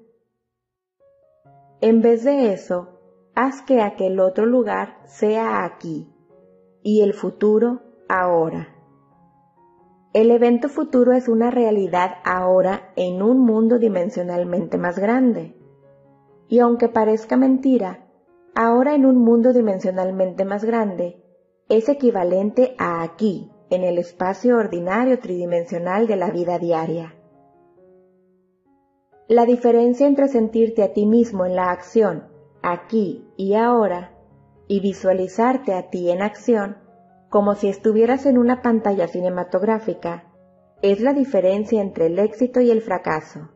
En 1.82 2.02
vez 2.02 2.24
de 2.24 2.54
eso, 2.54 3.02
haz 3.36 3.62
que 3.62 3.82
aquel 3.82 4.22
otro 4.22 4.46
lugar 4.46 5.02
sea 5.04 5.66
aquí, 5.66 6.08
y 6.82 7.02
el 7.02 7.14
futuro 7.14 7.82
ahora. 8.08 8.70
El 10.14 10.32
evento 10.32 10.70
futuro 10.70 11.12
es 11.12 11.28
una 11.28 11.52
realidad 11.52 12.12
ahora 12.24 12.94
en 12.96 13.22
un 13.22 13.42
mundo 13.42 13.80
dimensionalmente 13.80 14.78
más 14.78 14.98
grande. 14.98 15.57
Y 16.50 16.60
aunque 16.60 16.88
parezca 16.90 17.38
mentira, 17.38 18.08
ahora 18.56 18.96
en 18.96 19.06
un 19.06 19.18
mundo 19.18 19.54
dimensionalmente 19.54 20.46
más 20.46 20.64
grande 20.64 21.24
es 21.70 21.90
equivalente 21.90 22.76
a 22.78 23.04
aquí, 23.04 23.52
en 23.70 23.84
el 23.84 23.98
espacio 23.98 24.58
ordinario 24.58 25.20
tridimensional 25.20 26.08
de 26.08 26.16
la 26.16 26.32
vida 26.32 26.58
diaria. 26.58 27.14
La 29.28 29.46
diferencia 29.46 30.08
entre 30.08 30.30
sentirte 30.30 30.84
a 30.84 30.94
ti 30.94 31.06
mismo 31.06 31.46
en 31.46 31.56
la 31.56 31.72
acción, 31.72 32.30
aquí 32.62 33.28
y 33.36 33.56
ahora, 33.56 34.14
y 34.70 34.80
visualizarte 34.80 35.74
a 35.74 35.90
ti 35.90 36.10
en 36.10 36.22
acción, 36.22 36.78
como 37.30 37.56
si 37.56 37.68
estuvieras 37.68 38.26
en 38.26 38.38
una 38.38 38.62
pantalla 38.62 39.10
cinematográfica, 39.10 40.32
es 40.82 41.02
la 41.02 41.14
diferencia 41.14 41.82
entre 41.82 42.06
el 42.06 42.20
éxito 42.20 42.62
y 42.62 42.72
el 42.72 42.82
fracaso. 42.82 43.50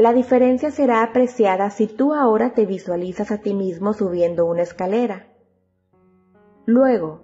La 0.00 0.14
diferencia 0.14 0.70
será 0.70 1.02
apreciada 1.02 1.68
si 1.68 1.86
tú 1.86 2.14
ahora 2.14 2.54
te 2.54 2.64
visualizas 2.64 3.30
a 3.30 3.42
ti 3.42 3.52
mismo 3.52 3.92
subiendo 3.92 4.46
una 4.46 4.62
escalera. 4.62 5.26
Luego, 6.64 7.20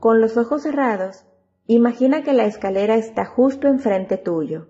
con 0.00 0.22
los 0.22 0.38
ojos 0.38 0.62
cerrados, 0.62 1.26
imagina 1.66 2.22
que 2.22 2.32
la 2.32 2.46
escalera 2.46 2.94
está 2.94 3.26
justo 3.26 3.68
enfrente 3.68 4.16
tuyo 4.16 4.68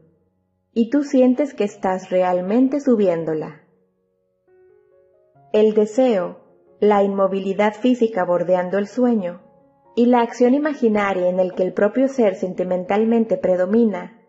y 0.72 0.90
tú 0.90 1.04
sientes 1.04 1.54
que 1.54 1.62
estás 1.62 2.10
realmente 2.10 2.80
subiéndola. 2.80 3.62
El 5.52 5.74
deseo 5.74 6.40
la 6.80 7.04
inmovilidad 7.04 7.74
física 7.74 8.24
bordeando 8.24 8.78
el 8.78 8.88
sueño 8.88 9.42
y 9.94 10.06
la 10.06 10.22
acción 10.22 10.54
imaginaria 10.54 11.28
en 11.28 11.38
el 11.38 11.54
que 11.54 11.62
el 11.62 11.72
propio 11.72 12.08
ser 12.08 12.34
sentimentalmente 12.34 13.36
predomina, 13.36 14.20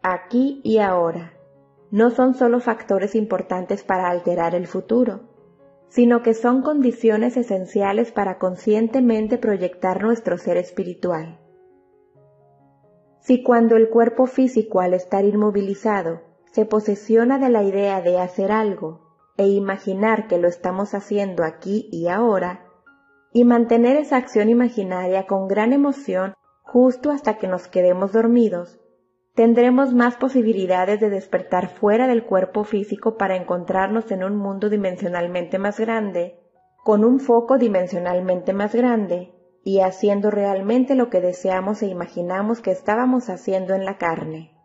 aquí 0.00 0.60
y 0.62 0.78
ahora, 0.78 1.32
no 1.90 2.10
son 2.10 2.34
solo 2.34 2.60
factores 2.60 3.14
importantes 3.14 3.82
para 3.82 4.10
alterar 4.10 4.54
el 4.54 4.66
futuro, 4.66 5.28
sino 5.88 6.22
que 6.22 6.34
son 6.34 6.62
condiciones 6.62 7.36
esenciales 7.36 8.12
para 8.12 8.38
conscientemente 8.38 9.38
proyectar 9.38 10.02
nuestro 10.02 10.36
ser 10.36 10.56
espiritual. 10.58 11.40
Si 13.20 13.42
cuando 13.42 13.76
el 13.76 13.88
cuerpo 13.88 14.26
físico 14.26 14.80
al 14.80 14.94
estar 14.94 15.24
inmovilizado 15.24 16.22
se 16.52 16.64
posesiona 16.64 17.38
de 17.38 17.50
la 17.50 17.62
idea 17.62 18.00
de 18.00 18.18
hacer 18.18 18.52
algo, 18.52 19.08
e 19.36 19.46
imaginar 19.46 20.26
que 20.26 20.38
lo 20.38 20.48
estamos 20.48 20.94
haciendo 20.94 21.44
aquí 21.44 21.88
y 21.92 22.08
ahora, 22.08 22.66
y 23.32 23.44
mantener 23.44 23.96
esa 23.96 24.16
acción 24.16 24.48
imaginaria 24.48 25.26
con 25.26 25.46
gran 25.46 25.72
emoción 25.72 26.34
justo 26.62 27.10
hasta 27.10 27.38
que 27.38 27.46
nos 27.46 27.68
quedemos 27.68 28.12
dormidos, 28.12 28.80
tendremos 29.38 29.94
más 29.94 30.16
posibilidades 30.16 30.98
de 30.98 31.10
despertar 31.10 31.68
fuera 31.68 32.08
del 32.08 32.24
cuerpo 32.24 32.64
físico 32.64 33.16
para 33.16 33.36
encontrarnos 33.36 34.10
en 34.10 34.24
un 34.24 34.34
mundo 34.34 34.68
dimensionalmente 34.68 35.60
más 35.60 35.78
grande, 35.78 36.40
con 36.82 37.04
un 37.04 37.20
foco 37.20 37.56
dimensionalmente 37.56 38.52
más 38.52 38.74
grande, 38.74 39.32
y 39.62 39.78
haciendo 39.78 40.32
realmente 40.32 40.96
lo 40.96 41.08
que 41.08 41.20
deseamos 41.20 41.84
e 41.84 41.86
imaginamos 41.86 42.60
que 42.60 42.72
estábamos 42.72 43.30
haciendo 43.30 43.74
en 43.74 43.84
la 43.84 43.96
carne. 43.96 44.56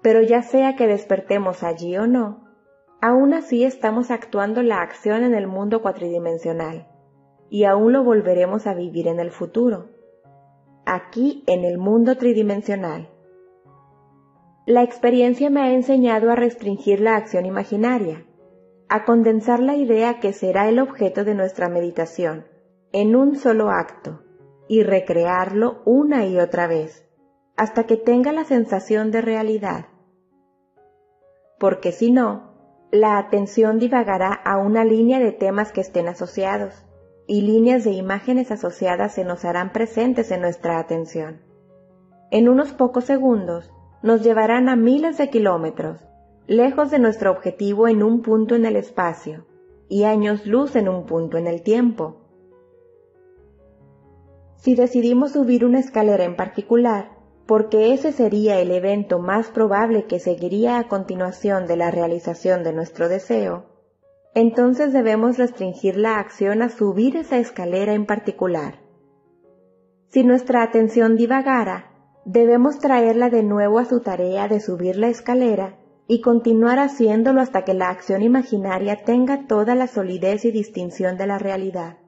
Pero 0.00 0.22
ya 0.22 0.40
sea 0.40 0.74
que 0.74 0.86
despertemos 0.86 1.62
allí 1.62 1.94
o 1.98 2.06
no, 2.06 2.48
Aún 3.02 3.34
así 3.34 3.64
estamos 3.64 4.10
actuando 4.10 4.62
la 4.62 4.80
acción 4.80 5.24
en 5.24 5.34
el 5.34 5.46
mundo 5.46 5.82
cuatridimensional 5.82 6.88
y 7.50 7.64
aún 7.64 7.92
lo 7.92 8.02
volveremos 8.02 8.66
a 8.66 8.72
vivir 8.72 9.08
en 9.08 9.20
el 9.20 9.30
futuro, 9.30 9.90
aquí 10.88 11.44
en 11.46 11.64
el 11.64 11.78
mundo 11.78 12.16
tridimensional. 12.16 13.10
La 14.66 14.82
experiencia 14.82 15.50
me 15.50 15.60
ha 15.60 15.72
enseñado 15.72 16.30
a 16.30 16.36
restringir 16.36 17.00
la 17.00 17.16
acción 17.16 17.46
imaginaria, 17.46 18.24
a 18.88 19.04
condensar 19.04 19.60
la 19.60 19.76
idea 19.76 20.18
que 20.18 20.32
será 20.32 20.68
el 20.68 20.78
objeto 20.78 21.24
de 21.24 21.34
nuestra 21.34 21.68
meditación 21.68 22.46
en 22.92 23.16
un 23.16 23.36
solo 23.36 23.70
acto 23.70 24.22
y 24.66 24.82
recrearlo 24.82 25.82
una 25.84 26.26
y 26.26 26.38
otra 26.38 26.66
vez 26.66 27.06
hasta 27.56 27.84
que 27.84 27.96
tenga 27.96 28.32
la 28.32 28.44
sensación 28.44 29.10
de 29.10 29.20
realidad. 29.20 29.86
Porque 31.58 31.92
si 31.92 32.12
no, 32.12 32.54
la 32.90 33.18
atención 33.18 33.78
divagará 33.78 34.32
a 34.32 34.58
una 34.58 34.84
línea 34.84 35.18
de 35.18 35.32
temas 35.32 35.72
que 35.72 35.80
estén 35.80 36.08
asociados 36.08 36.87
y 37.28 37.42
líneas 37.42 37.84
de 37.84 37.92
imágenes 37.92 38.50
asociadas 38.50 39.12
se 39.14 39.24
nos 39.24 39.44
harán 39.44 39.70
presentes 39.72 40.30
en 40.32 40.40
nuestra 40.40 40.78
atención. 40.78 41.42
En 42.30 42.48
unos 42.48 42.72
pocos 42.72 43.04
segundos 43.04 43.70
nos 44.02 44.22
llevarán 44.22 44.68
a 44.70 44.76
miles 44.76 45.18
de 45.18 45.28
kilómetros, 45.28 46.00
lejos 46.46 46.90
de 46.90 46.98
nuestro 46.98 47.30
objetivo 47.30 47.86
en 47.86 48.02
un 48.02 48.22
punto 48.22 48.54
en 48.54 48.64
el 48.64 48.76
espacio 48.76 49.44
y 49.90 50.04
años 50.04 50.46
luz 50.46 50.74
en 50.74 50.88
un 50.88 51.04
punto 51.04 51.36
en 51.36 51.46
el 51.46 51.62
tiempo. 51.62 52.16
Si 54.56 54.74
decidimos 54.74 55.32
subir 55.32 55.66
una 55.66 55.80
escalera 55.80 56.24
en 56.24 56.34
particular, 56.34 57.10
porque 57.46 57.92
ese 57.92 58.12
sería 58.12 58.58
el 58.58 58.70
evento 58.70 59.18
más 59.18 59.48
probable 59.48 60.04
que 60.06 60.18
seguiría 60.18 60.78
a 60.78 60.88
continuación 60.88 61.66
de 61.66 61.76
la 61.76 61.90
realización 61.90 62.64
de 62.64 62.72
nuestro 62.72 63.08
deseo, 63.08 63.66
entonces 64.38 64.92
debemos 64.92 65.36
restringir 65.36 65.96
la 65.96 66.20
acción 66.20 66.62
a 66.62 66.68
subir 66.68 67.16
esa 67.16 67.38
escalera 67.38 67.92
en 67.94 68.06
particular. 68.06 68.78
Si 70.10 70.22
nuestra 70.22 70.62
atención 70.62 71.16
divagara, 71.16 71.90
debemos 72.24 72.78
traerla 72.78 73.30
de 73.30 73.42
nuevo 73.42 73.80
a 73.80 73.84
su 73.84 73.98
tarea 73.98 74.46
de 74.46 74.60
subir 74.60 74.96
la 74.96 75.08
escalera 75.08 75.80
y 76.06 76.20
continuar 76.20 76.78
haciéndolo 76.78 77.40
hasta 77.40 77.64
que 77.64 77.74
la 77.74 77.90
acción 77.90 78.22
imaginaria 78.22 79.02
tenga 79.02 79.48
toda 79.48 79.74
la 79.74 79.88
solidez 79.88 80.44
y 80.44 80.52
distinción 80.52 81.16
de 81.16 81.26
la 81.26 81.38
realidad. 81.38 81.98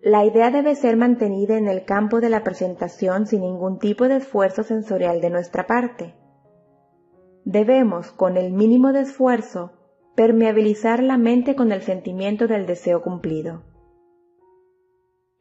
La 0.00 0.24
idea 0.24 0.52
debe 0.52 0.76
ser 0.76 0.96
mantenida 0.96 1.58
en 1.58 1.66
el 1.66 1.84
campo 1.84 2.20
de 2.20 2.28
la 2.28 2.44
presentación 2.44 3.26
sin 3.26 3.40
ningún 3.40 3.80
tipo 3.80 4.06
de 4.06 4.18
esfuerzo 4.18 4.62
sensorial 4.62 5.20
de 5.20 5.30
nuestra 5.30 5.66
parte. 5.66 6.14
Debemos, 7.44 8.12
con 8.12 8.36
el 8.36 8.52
mínimo 8.52 8.92
de 8.92 9.00
esfuerzo, 9.00 9.72
permeabilizar 10.16 11.02
la 11.02 11.18
mente 11.18 11.54
con 11.54 11.70
el 11.70 11.82
sentimiento 11.82 12.48
del 12.48 12.66
deseo 12.66 13.02
cumplido. 13.02 13.62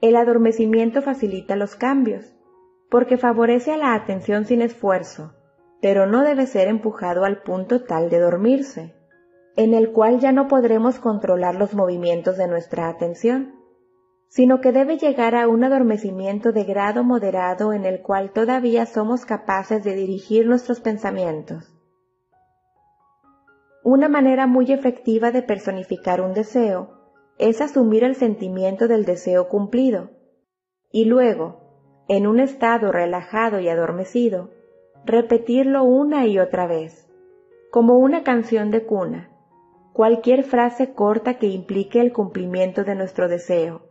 El 0.01 0.15
adormecimiento 0.15 1.01
facilita 1.01 1.55
los 1.55 1.75
cambios, 1.75 2.35
porque 2.91 3.17
favorece 3.17 3.71
a 3.71 3.77
la 3.77 3.95
atención 3.95 4.45
sin 4.45 4.61
esfuerzo, 4.61 5.33
pero 5.81 6.05
no 6.05 6.23
debe 6.23 6.45
ser 6.45 6.67
empujado 6.67 7.25
al 7.25 7.41
punto 7.41 7.83
tal 7.83 8.09
de 8.09 8.19
dormirse, 8.19 8.93
en 9.55 9.73
el 9.73 9.91
cual 9.91 10.19
ya 10.19 10.31
no 10.31 10.47
podremos 10.47 10.99
controlar 10.99 11.55
los 11.55 11.73
movimientos 11.73 12.37
de 12.37 12.47
nuestra 12.47 12.89
atención 12.89 13.65
sino 14.35 14.59
que 14.59 14.73
debe 14.73 14.97
llegar 14.97 15.35
a 15.35 15.47
un 15.47 15.63
adormecimiento 15.63 16.51
de 16.51 16.65
grado 16.65 17.03
moderado 17.03 17.71
en 17.71 17.85
el 17.85 18.01
cual 18.01 18.33
todavía 18.33 18.85
somos 18.85 19.25
capaces 19.25 19.83
de 19.83 19.95
dirigir 19.95 20.45
nuestros 20.45 20.81
pensamientos. 20.81 21.74
Una 23.85 24.09
manera 24.09 24.47
muy 24.47 24.73
efectiva 24.73 25.31
de 25.31 25.43
personificar 25.43 26.19
un 26.19 26.33
deseo 26.33 26.89
es 27.37 27.61
asumir 27.61 28.03
el 28.03 28.15
sentimiento 28.15 28.89
del 28.89 29.05
deseo 29.05 29.47
cumplido 29.47 30.09
y 30.91 31.05
luego, 31.05 31.61
en 32.09 32.27
un 32.27 32.41
estado 32.41 32.91
relajado 32.91 33.61
y 33.61 33.69
adormecido, 33.69 34.49
repetirlo 35.05 35.85
una 35.85 36.27
y 36.27 36.39
otra 36.39 36.67
vez, 36.67 37.09
como 37.71 37.97
una 37.97 38.23
canción 38.23 38.69
de 38.71 38.85
cuna, 38.85 39.29
cualquier 39.93 40.43
frase 40.43 40.93
corta 40.93 41.37
que 41.37 41.47
implique 41.47 42.01
el 42.01 42.11
cumplimiento 42.11 42.83
de 42.83 42.95
nuestro 42.95 43.29
deseo 43.29 43.85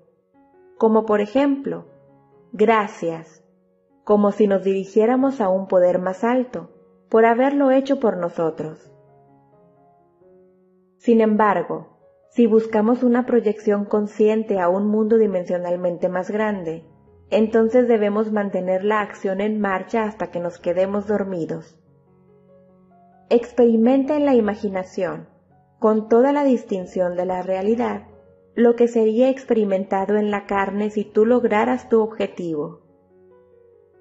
como 0.79 1.07
por 1.07 1.21
ejemplo, 1.21 1.87
gracias, 2.53 3.45
como 4.05 4.33
si 4.33 4.47
nos 4.47 4.65
dirigiéramos 4.65 5.41
a 5.41 5.49
un 5.49 5.67
poder 5.67 5.99
más 5.99 6.25
alto, 6.25 6.71
por 7.09 7.25
haberlo 7.25 7.71
hecho 7.71 8.01
por 8.01 8.17
nosotros. 8.17 8.94
Sin 11.05 11.21
embargo, 11.21 11.99
si 12.31 12.47
buscamos 12.47 13.03
una 13.03 13.27
proyección 13.27 13.85
consciente 13.85 14.59
a 14.59 14.71
un 14.71 14.87
mundo 14.87 15.19
dimensionalmente 15.19 16.09
más 16.09 16.31
grande, 16.31 16.87
entonces 17.29 17.89
debemos 17.89 18.33
mantener 18.33 18.85
la 18.85 19.03
acción 19.03 19.43
en 19.43 19.61
marcha 19.61 20.05
hasta 20.05 20.31
que 20.31 20.41
nos 20.41 20.59
quedemos 20.59 21.07
dormidos. 21.07 21.79
Experimenta 23.29 24.17
en 24.17 24.25
la 24.25 24.35
imaginación, 24.35 25.29
con 25.79 26.09
toda 26.09 26.33
la 26.33 26.43
distinción 26.43 27.17
de 27.17 27.27
la 27.27 27.43
realidad, 27.43 28.05
lo 28.55 28.75
que 28.75 28.89
sería 28.89 29.29
experimentado 29.29 30.17
en 30.17 30.31
la 30.31 30.47
carne 30.47 30.89
si 30.89 31.05
tú 31.05 31.27
lograras 31.27 31.91
tu 31.91 32.01
objetivo. 32.01 32.81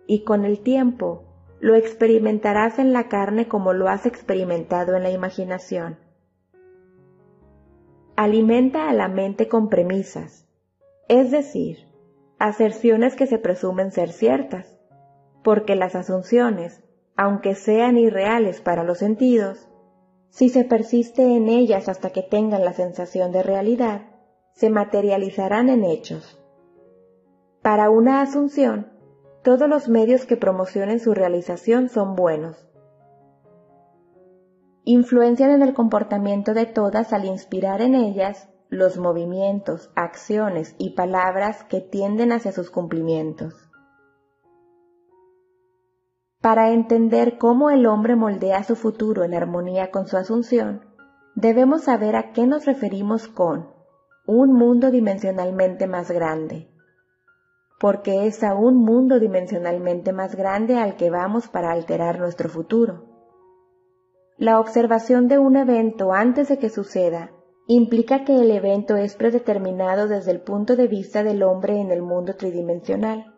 Y 0.08 0.24
con 0.24 0.46
el 0.46 0.62
tiempo 0.62 1.26
lo 1.60 1.76
experimentarás 1.76 2.80
en 2.80 2.94
la 2.94 3.10
carne 3.10 3.50
como 3.50 3.74
lo 3.74 3.90
has 3.90 4.06
experimentado 4.06 4.96
en 4.96 5.04
la 5.04 5.12
imaginación. 5.12 5.98
Alimenta 8.16 8.90
a 8.90 8.94
la 8.94 9.08
mente 9.08 9.48
con 9.48 9.70
premisas, 9.70 10.48
es 11.08 11.32
decir, 11.32 11.88
aserciones 12.38 13.16
que 13.16 13.26
se 13.26 13.40
presumen 13.40 13.90
ser 13.90 14.12
ciertas, 14.12 14.78
porque 15.44 15.76
las 15.76 15.96
asunciones, 15.96 16.84
aunque 17.16 17.56
sean 17.56 17.98
irreales 17.98 18.62
para 18.62 18.84
los 18.84 19.00
sentidos, 19.00 19.68
si 20.30 20.50
se 20.50 20.64
persiste 20.64 21.24
en 21.24 21.50
ellas 21.50 21.90
hasta 21.90 22.12
que 22.12 22.22
tengan 22.22 22.64
la 22.64 22.74
sensación 22.74 23.32
de 23.32 23.42
realidad, 23.42 24.04
se 24.52 24.70
materializarán 24.70 25.70
en 25.70 25.84
hechos. 25.84 26.40
Para 27.64 27.90
una 27.90 28.22
asunción, 28.22 28.92
todos 29.42 29.68
los 29.68 29.90
medios 29.90 30.26
que 30.26 30.38
promocionen 30.38 31.00
su 31.00 31.16
realización 31.16 31.90
son 31.90 32.16
buenos. 32.16 32.70
Influencian 34.86 35.52
en 35.52 35.62
el 35.62 35.74
comportamiento 35.74 36.54
de 36.54 36.66
todas 36.66 37.14
al 37.14 37.24
inspirar 37.24 37.82
en 37.82 37.96
ellas 37.96 38.50
los 38.68 38.98
movimientos, 38.98 39.90
acciones 39.96 40.76
y 40.78 40.90
palabras 40.90 41.64
que 41.64 41.80
tienden 41.80 42.34
hacia 42.34 42.52
sus 42.52 42.70
cumplimientos. 42.70 43.70
Para 46.42 46.72
entender 46.72 47.38
cómo 47.38 47.70
el 47.70 47.86
hombre 47.86 48.18
moldea 48.18 48.66
su 48.66 48.76
futuro 48.76 49.24
en 49.24 49.34
armonía 49.34 49.90
con 49.90 50.06
su 50.08 50.18
asunción, 50.18 50.82
debemos 51.34 51.84
saber 51.84 52.18
a 52.18 52.34
qué 52.34 52.46
nos 52.46 52.66
referimos 52.66 53.30
con 53.30 53.70
un 54.26 54.52
mundo 54.52 54.92
dimensionalmente 54.92 55.88
más 55.88 56.12
grande, 56.12 56.70
porque 57.80 58.28
es 58.28 58.44
a 58.44 58.54
un 58.54 58.76
mundo 58.76 59.22
dimensionalmente 59.22 60.12
más 60.12 60.36
grande 60.36 60.78
al 60.78 60.98
que 60.98 61.10
vamos 61.10 61.48
para 61.48 61.72
alterar 61.72 62.20
nuestro 62.20 62.50
futuro. 62.50 63.13
La 64.38 64.60
observación 64.60 65.28
de 65.28 65.38
un 65.38 65.56
evento 65.56 66.12
antes 66.12 66.50
de 66.50 66.58
que 66.58 66.70
suceda 66.70 67.32
implica 67.68 68.26
que 68.26 68.36
el 68.36 68.50
evento 68.52 68.96
es 68.96 69.16
predeterminado 69.16 70.08
desde 70.08 70.32
el 70.32 70.42
punto 70.42 70.76
de 70.76 70.88
vista 70.88 71.24
del 71.24 71.44
hombre 71.44 71.80
en 71.80 71.92
el 71.92 72.02
mundo 72.02 72.36
tridimensional. 72.36 73.36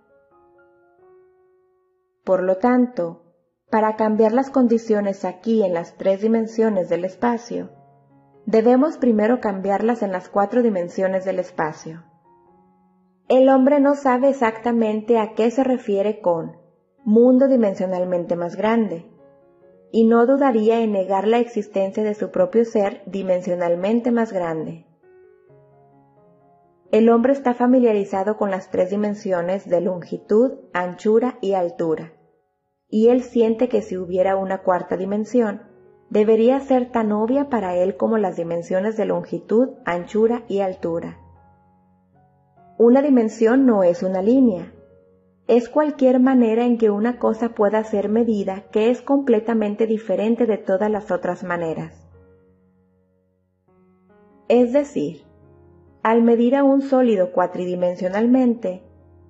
Por 2.23 2.41
lo 2.41 2.57
tanto, 2.57 3.23
para 3.69 3.95
cambiar 3.97 4.31
las 4.31 4.49
condiciones 4.49 5.25
aquí 5.25 5.63
en 5.63 5.73
las 5.73 5.95
tres 5.95 6.21
dimensiones 6.21 6.89
del 6.89 7.03
espacio, 7.03 7.69
debemos 8.45 8.97
primero 8.97 9.39
cambiarlas 9.41 10.01
en 10.01 10.11
las 10.11 10.29
cuatro 10.29 10.63
dimensiones 10.63 11.25
del 11.25 11.39
espacio. 11.39 12.03
El 13.27 13.49
hombre 13.49 13.79
no 13.79 13.95
sabe 13.95 14.29
exactamente 14.29 15.19
a 15.19 15.33
qué 15.33 15.51
se 15.51 15.63
refiere 15.63 16.21
con 16.21 16.57
mundo 17.03 17.47
dimensionalmente 17.47 18.35
más 18.35 18.55
grande, 18.55 19.11
y 19.91 20.05
no 20.05 20.25
dudaría 20.25 20.81
en 20.81 20.91
negar 20.91 21.27
la 21.27 21.39
existencia 21.39 22.03
de 22.03 22.13
su 22.13 22.31
propio 22.31 22.65
ser 22.65 23.01
dimensionalmente 23.05 24.11
más 24.11 24.33
grande. 24.33 24.85
El 26.91 27.09
hombre 27.09 27.33
está 27.33 27.53
familiarizado 27.53 28.37
con 28.37 28.51
las 28.51 28.69
tres 28.69 28.89
dimensiones 28.89 29.67
de 29.67 29.81
longitud, 29.81 30.53
anchura 30.73 31.37
y 31.41 31.53
altura, 31.53 32.13
y 32.89 33.09
él 33.09 33.23
siente 33.23 33.67
que 33.69 33.81
si 33.81 33.97
hubiera 33.97 34.35
una 34.35 34.61
cuarta 34.61 34.95
dimensión, 34.95 35.63
debería 36.09 36.59
ser 36.59 36.91
tan 36.91 37.11
obvia 37.11 37.49
para 37.49 37.75
él 37.75 37.97
como 37.97 38.17
las 38.17 38.37
dimensiones 38.37 38.95
de 38.97 39.05
longitud, 39.05 39.69
anchura 39.85 40.43
y 40.47 40.59
altura. 40.59 41.19
Una 42.77 43.01
dimensión 43.01 43.65
no 43.65 43.83
es 43.83 44.03
una 44.03 44.21
línea, 44.21 44.71
es 45.47 45.69
cualquier 45.69 46.19
manera 46.19 46.65
en 46.65 46.77
que 46.77 46.89
una 46.89 47.19
cosa 47.19 47.49
pueda 47.49 47.83
ser 47.83 48.09
medida 48.09 48.63
que 48.71 48.89
es 48.89 49.01
completamente 49.01 49.85
diferente 49.85 50.45
de 50.47 50.57
todas 50.57 50.89
las 50.89 51.11
otras 51.11 51.43
maneras. 51.43 51.93
Es 54.47 54.73
decir, 54.73 55.23
al 56.01 56.21
medir 56.21 56.55
a 56.55 56.63
un 56.63 56.81
sólido 56.81 57.31
cuatridimensionalmente, 57.31 58.83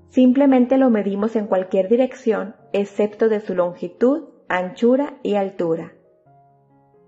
simplemente 0.10 0.78
lo 0.78 0.90
medimos 0.90 1.36
en 1.36 1.48
cualquier 1.48 1.90
dirección 1.90 2.56
excepto 2.74 3.30
de 3.30 3.42
su 3.42 3.56
longitud, 3.56 4.30
anchura 4.48 5.18
y 5.24 5.36
altura. 5.36 5.94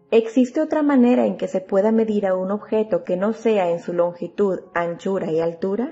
¿Existe 0.10 0.62
otra 0.62 0.84
manera 0.84 1.26
en 1.26 1.36
que 1.36 1.50
se 1.50 1.60
pueda 1.60 1.92
medir 1.92 2.26
a 2.26 2.36
un 2.36 2.52
objeto 2.52 3.04
que 3.04 3.18
no 3.18 3.34
sea 3.34 3.70
en 3.70 3.80
su 3.80 3.92
longitud, 3.92 4.62
anchura 4.74 5.32
y 5.32 5.42
altura? 5.42 5.92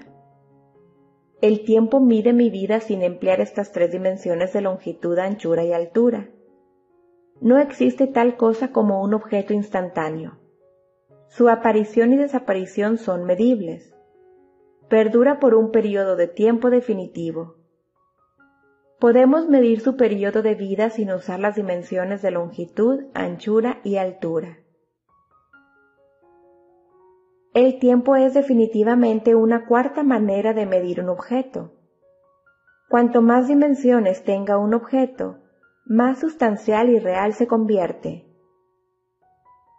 El 1.42 1.66
tiempo 1.66 2.00
mide 2.00 2.34
mi 2.34 2.50
vida 2.50 2.80
sin 2.80 3.02
emplear 3.02 3.42
estas 3.42 3.72
tres 3.72 3.92
dimensiones 3.92 4.54
de 4.54 4.62
longitud, 4.62 5.18
anchura 5.20 5.64
y 5.64 5.74
altura. 5.74 6.30
No 7.42 7.60
existe 7.60 8.08
tal 8.08 8.38
cosa 8.38 8.72
como 8.72 9.04
un 9.04 9.14
objeto 9.14 9.54
instantáneo. 9.54 10.40
Su 11.28 11.50
aparición 11.50 12.14
y 12.14 12.18
desaparición 12.18 12.98
son 12.98 13.26
medibles. 13.26 13.94
Perdura 14.88 15.40
por 15.40 15.56
un 15.56 15.72
periodo 15.72 16.16
de 16.16 16.28
tiempo 16.28 16.70
definitivo. 16.70 17.56
Podemos 19.00 19.50
medir 19.50 19.82
su 19.82 19.98
periodo 19.98 20.42
de 20.42 20.56
vida 20.56 20.90
sin 20.90 21.12
usar 21.12 21.40
las 21.40 21.56
dimensiones 21.56 22.22
de 22.22 22.32
longitud, 22.32 23.06
anchura 23.14 23.82
y 23.84 23.98
altura. 23.98 24.60
El 27.56 27.80
tiempo 27.80 28.18
es 28.18 28.34
definitivamente 28.34 29.34
una 29.34 29.66
cuarta 29.66 30.04
manera 30.04 30.54
de 30.54 30.66
medir 30.66 31.00
un 31.00 31.08
objeto. 31.08 31.72
Cuanto 32.90 33.22
más 33.22 33.48
dimensiones 33.48 34.26
tenga 34.26 34.58
un 34.58 34.74
objeto, 34.74 35.38
más 35.86 36.20
sustancial 36.20 36.90
y 36.90 37.00
real 37.00 37.32
se 37.32 37.48
convierte. 37.48 38.26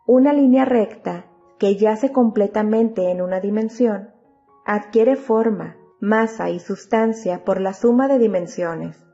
Una 0.06 0.32
línea 0.32 0.64
recta, 0.64 1.26
que 1.58 1.76
yace 1.76 2.12
completamente 2.12 3.10
en 3.10 3.20
una 3.20 3.40
dimensión, 3.40 4.08
adquiere 4.64 5.14
forma, 5.14 5.76
masa 6.00 6.48
y 6.48 6.60
sustancia 6.60 7.44
por 7.44 7.60
la 7.60 7.74
suma 7.74 8.08
de 8.08 8.18
dimensiones. 8.18 9.06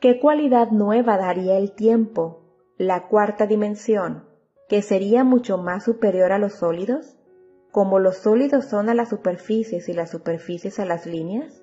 ¿Qué 0.00 0.20
cualidad 0.20 0.70
nueva 0.70 1.18
daría 1.18 1.58
el 1.58 1.74
tiempo, 1.74 2.44
la 2.78 3.08
cuarta 3.08 3.48
dimensión, 3.48 4.29
que 4.70 4.82
sería 4.82 5.24
mucho 5.24 5.58
más 5.58 5.82
superior 5.82 6.30
a 6.30 6.38
los 6.38 6.52
sólidos, 6.52 7.16
como 7.72 7.98
los 7.98 8.18
sólidos 8.18 8.66
son 8.66 8.88
a 8.88 8.94
las 8.94 9.08
superficies 9.08 9.88
y 9.88 9.92
las 9.92 10.10
superficies 10.10 10.78
a 10.78 10.84
las 10.84 11.06
líneas? 11.06 11.60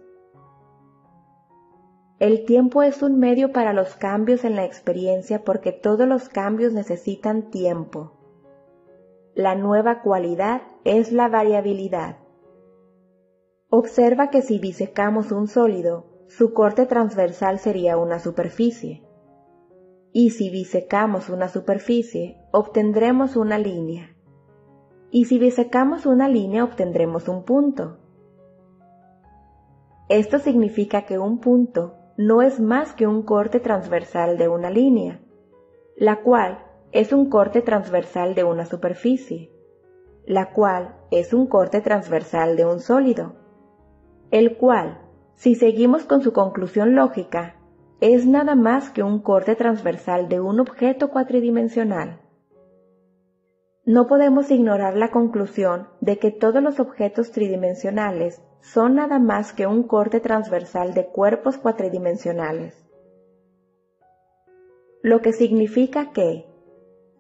El 2.20 2.44
tiempo 2.44 2.84
es 2.84 3.02
un 3.02 3.18
medio 3.18 3.54
para 3.54 3.72
los 3.72 3.96
cambios 3.96 4.44
en 4.44 4.58
la 4.58 4.66
experiencia 4.66 5.46
porque 5.46 5.72
todos 5.72 6.06
los 6.06 6.28
cambios 6.28 6.74
necesitan 6.74 7.50
tiempo. 7.50 8.12
La 9.36 9.56
nueva 9.56 10.02
cualidad 10.02 10.64
es 10.84 11.14
la 11.14 11.30
variabilidad. 11.30 12.18
Observa 13.70 14.30
que 14.32 14.42
si 14.42 14.60
disecamos 14.60 15.32
un 15.32 15.48
sólido, 15.48 16.08
su 16.28 16.54
corte 16.54 16.86
transversal 16.86 17.60
sería 17.60 17.96
una 17.98 18.20
superficie. 18.20 19.07
Y 20.14 20.32
si 20.32 20.50
bisecamos 20.50 21.30
una 21.30 21.50
superficie, 21.50 22.38
obtendremos 22.52 23.36
una 23.36 23.58
línea. 23.58 24.16
Y 25.12 25.26
si 25.26 25.40
bisecamos 25.40 26.06
una 26.06 26.28
línea, 26.28 26.64
obtendremos 26.64 27.28
un 27.28 27.44
punto. 27.44 27.98
Esto 30.10 30.40
significa 30.40 31.04
que 31.04 31.20
un 31.20 31.40
punto 31.40 31.96
no 32.18 32.42
es 32.42 32.60
más 32.60 32.94
que 32.94 33.06
un 33.06 33.24
corte 33.24 33.60
transversal 33.60 34.38
de 34.38 34.48
una 34.48 34.70
línea, 34.70 35.22
la 35.98 36.24
cual 36.24 36.64
es 36.92 37.12
un 37.14 37.30
corte 37.30 37.62
transversal 37.62 38.34
de 38.34 38.44
una 38.44 38.66
superficie, 38.66 39.52
la 40.26 40.52
cual 40.52 40.96
es 41.12 41.34
un 41.34 41.48
corte 41.48 41.82
transversal 41.82 42.56
de 42.56 42.66
un 42.66 42.80
sólido, 42.80 43.36
el 44.32 44.58
cual 44.58 45.02
si 45.36 45.56
seguimos 45.56 46.06
con 46.06 46.22
su 46.22 46.34
conclusión 46.34 46.96
lógica, 46.96 47.57
es 48.00 48.26
nada 48.26 48.56
más 48.56 48.90
que 48.90 49.04
un 49.04 49.22
corte 49.22 49.56
transversal 49.56 50.30
de 50.30 50.40
un 50.40 50.60
objeto 50.60 51.10
cuatridimensional. 51.10 52.22
No 53.86 54.08
podemos 54.08 54.52
ignorar 54.52 54.98
la 54.98 55.12
conclusión 55.12 55.88
de 56.02 56.20
que 56.20 56.32
todos 56.32 56.62
los 56.62 56.80
objetos 56.80 57.32
tridimensionales 57.32 58.42
son 58.62 58.96
nada 58.96 59.18
más 59.20 59.54
que 59.54 59.66
un 59.66 59.84
corte 59.84 60.20
transversal 60.20 60.94
de 60.94 61.08
cuerpos 61.08 61.58
cuatridimensionales. 61.58 62.76
Lo 65.02 65.22
que 65.22 65.32
significa 65.32 66.12
que, 66.12 66.46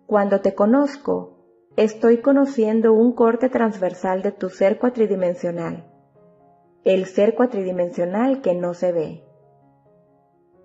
cuando 0.05 0.41
te 0.41 0.55
conozco, 0.55 1.45
estoy 1.77 2.21
conociendo 2.21 2.93
un 2.93 3.13
corte 3.13 3.49
transversal 3.49 4.21
de 4.21 4.31
tu 4.31 4.49
ser 4.49 4.77
cuatridimensional 4.77 5.85
el 6.87 7.05
ser 7.05 7.35
cuatridimensional 7.35 8.41
que 8.41 8.53
no 8.53 8.73
se 8.73 8.93
ve. 8.93 9.26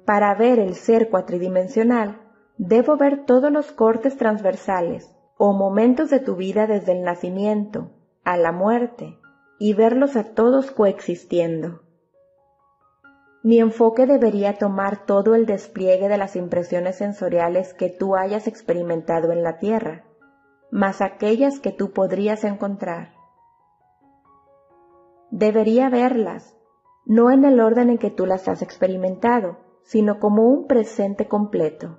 Para 0.05 0.35
ver 0.35 0.59
el 0.59 0.75
ser 0.75 1.11
cuatridimensional, 1.11 2.21
debo 2.59 2.97
ver 2.97 3.25
todos 3.25 3.51
los 3.53 3.73
cortes 3.73 4.17
transversales 4.17 5.15
o 5.37 5.53
momentos 5.53 6.11
de 6.11 6.21
tu 6.21 6.37
vida 6.37 6.67
desde 6.67 6.93
el 6.93 7.03
nacimiento 7.03 7.91
a 8.25 8.37
la 8.37 8.53
muerte 8.53 9.19
y 9.59 9.75
verlos 9.75 10.17
a 10.17 10.35
todos 10.35 10.71
coexistiendo. 10.71 11.83
Mi 13.43 13.59
enfoque 13.59 14.07
debería 14.07 14.59
tomar 14.59 15.05
todo 15.05 15.35
el 15.35 15.47
despliegue 15.47 16.09
de 16.09 16.19
las 16.19 16.37
impresiones 16.37 16.97
sensoriales 16.97 17.75
que 17.75 17.89
tú 17.89 18.15
hayas 18.15 18.47
experimentado 18.47 19.33
en 19.33 19.43
la 19.43 19.59
Tierra, 19.59 20.05
más 20.71 21.01
aquellas 21.01 21.59
que 21.59 21.73
tú 21.73 21.93
podrías 21.93 22.45
encontrar 22.45 23.23
debería 25.33 25.89
verlas, 25.89 26.55
no 27.07 27.31
en 27.31 27.45
el 27.47 27.59
orden 27.59 27.89
en 27.89 27.99
que 27.99 28.11
tú 28.11 28.27
las 28.27 28.49
has 28.49 28.61
experimentado, 28.61 29.57
sino 29.83 30.19
como 30.19 30.49
un 30.49 30.67
presente 30.67 31.29
completo. 31.29 31.99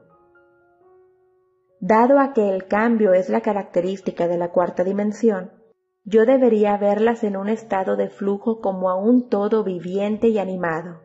Dado 1.80 2.20
a 2.20 2.34
que 2.34 2.50
el 2.50 2.68
cambio 2.68 3.14
es 3.14 3.30
la 3.30 3.42
característica 3.42 4.28
de 4.28 4.38
la 4.38 4.52
cuarta 4.52 4.84
dimensión, 4.84 5.52
yo 6.06 6.26
debería 6.26 6.78
verlas 6.78 7.24
en 7.24 7.38
un 7.38 7.50
estado 7.50 7.96
de 7.96 8.10
flujo 8.10 8.62
como 8.62 8.90
a 8.90 8.96
un 8.96 9.30
todo 9.30 9.64
viviente 9.64 10.28
y 10.28 10.38
animado. 10.38 11.02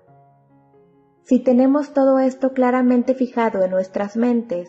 Si 1.23 1.41
tenemos 1.41 1.93
todo 1.93 2.19
esto 2.19 2.53
claramente 2.53 3.15
fijado 3.15 3.63
en 3.63 3.71
nuestras 3.71 4.17
mentes, 4.17 4.69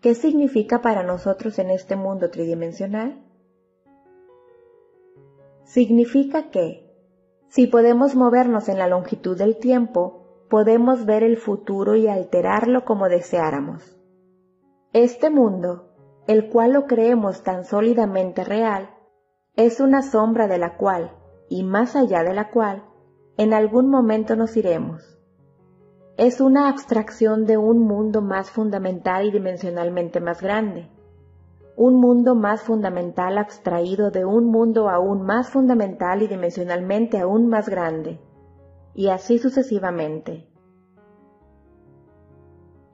¿qué 0.00 0.14
significa 0.14 0.80
para 0.80 1.02
nosotros 1.02 1.58
en 1.58 1.70
este 1.70 1.96
mundo 1.96 2.30
tridimensional? 2.30 3.22
Significa 5.64 6.50
que, 6.50 6.90
si 7.48 7.66
podemos 7.66 8.14
movernos 8.14 8.68
en 8.68 8.78
la 8.78 8.88
longitud 8.88 9.36
del 9.36 9.58
tiempo, 9.58 10.25
podemos 10.48 11.04
ver 11.06 11.22
el 11.22 11.36
futuro 11.36 11.96
y 11.96 12.08
alterarlo 12.08 12.84
como 12.84 13.08
deseáramos. 13.08 13.98
Este 14.92 15.30
mundo, 15.30 15.92
el 16.26 16.48
cual 16.48 16.72
lo 16.72 16.86
creemos 16.86 17.42
tan 17.42 17.64
sólidamente 17.64 18.44
real, 18.44 18.90
es 19.54 19.80
una 19.80 20.02
sombra 20.02 20.46
de 20.48 20.58
la 20.58 20.76
cual, 20.76 21.12
y 21.48 21.64
más 21.64 21.96
allá 21.96 22.22
de 22.22 22.34
la 22.34 22.50
cual, 22.50 22.84
en 23.36 23.52
algún 23.52 23.88
momento 23.88 24.36
nos 24.36 24.56
iremos. 24.56 25.18
Es 26.16 26.40
una 26.40 26.68
abstracción 26.68 27.44
de 27.44 27.56
un 27.56 27.80
mundo 27.80 28.22
más 28.22 28.50
fundamental 28.50 29.26
y 29.26 29.30
dimensionalmente 29.30 30.20
más 30.20 30.40
grande 30.40 30.90
un 31.76 32.00
mundo 32.00 32.34
más 32.34 32.62
fundamental 32.62 33.36
abstraído 33.36 34.10
de 34.10 34.24
un 34.24 34.46
mundo 34.46 34.88
aún 34.88 35.22
más 35.22 35.50
fundamental 35.50 36.22
y 36.22 36.26
dimensionalmente 36.26 37.18
aún 37.18 37.48
más 37.48 37.68
grande, 37.68 38.18
y 38.96 39.10
así 39.10 39.38
sucesivamente. 39.38 40.48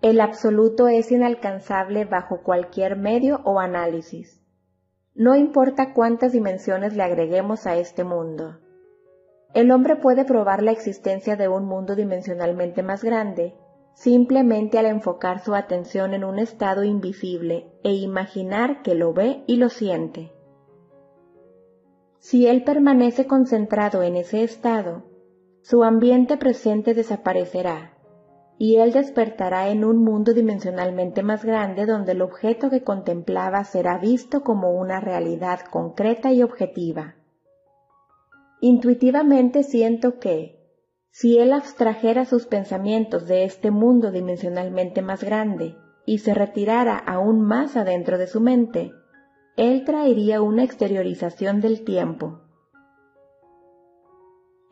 El 0.02 0.20
absoluto 0.20 0.88
es 0.88 1.12
inalcanzable 1.12 2.04
bajo 2.04 2.42
cualquier 2.42 2.96
medio 2.96 3.40
o 3.44 3.60
análisis. 3.60 4.42
No 5.14 5.36
importa 5.36 5.94
cuántas 5.94 6.32
dimensiones 6.32 6.96
le 6.96 7.04
agreguemos 7.04 7.68
a 7.68 7.76
este 7.76 8.02
mundo. 8.02 8.58
El 9.54 9.70
hombre 9.70 9.94
puede 9.94 10.24
probar 10.24 10.64
la 10.64 10.72
existencia 10.72 11.36
de 11.36 11.46
un 11.46 11.66
mundo 11.66 11.94
dimensionalmente 11.94 12.82
más 12.82 13.04
grande 13.04 13.54
simplemente 13.94 14.78
al 14.78 14.86
enfocar 14.86 15.44
su 15.44 15.54
atención 15.54 16.14
en 16.14 16.24
un 16.24 16.38
estado 16.38 16.82
invisible 16.82 17.70
e 17.84 17.92
imaginar 17.92 18.82
que 18.82 18.94
lo 18.94 19.12
ve 19.12 19.44
y 19.46 19.56
lo 19.56 19.68
siente. 19.68 20.32
Si 22.18 22.46
él 22.46 22.64
permanece 22.64 23.26
concentrado 23.26 24.02
en 24.02 24.16
ese 24.16 24.42
estado, 24.42 25.11
su 25.62 25.84
ambiente 25.84 26.36
presente 26.36 26.92
desaparecerá 26.92 27.92
y 28.58 28.76
él 28.76 28.92
despertará 28.92 29.70
en 29.70 29.84
un 29.84 29.98
mundo 29.98 30.34
dimensionalmente 30.34 31.22
más 31.24 31.44
grande 31.44 31.84
donde 31.84 32.12
el 32.12 32.22
objeto 32.22 32.70
que 32.70 32.84
contemplaba 32.84 33.64
será 33.64 33.98
visto 33.98 34.42
como 34.42 34.72
una 34.72 35.00
realidad 35.00 35.60
concreta 35.68 36.32
y 36.32 36.44
objetiva. 36.44 37.16
Intuitivamente 38.60 39.64
siento 39.64 40.20
que, 40.20 40.60
si 41.10 41.38
él 41.38 41.52
abstrajera 41.52 42.24
sus 42.24 42.46
pensamientos 42.46 43.26
de 43.26 43.42
este 43.44 43.72
mundo 43.72 44.12
dimensionalmente 44.12 45.02
más 45.02 45.24
grande 45.24 45.74
y 46.06 46.18
se 46.18 46.32
retirara 46.32 46.96
aún 46.96 47.40
más 47.40 47.76
adentro 47.76 48.16
de 48.16 48.28
su 48.28 48.40
mente, 48.40 48.92
él 49.56 49.84
traería 49.84 50.40
una 50.40 50.62
exteriorización 50.62 51.60
del 51.60 51.82
tiempo. 51.84 52.41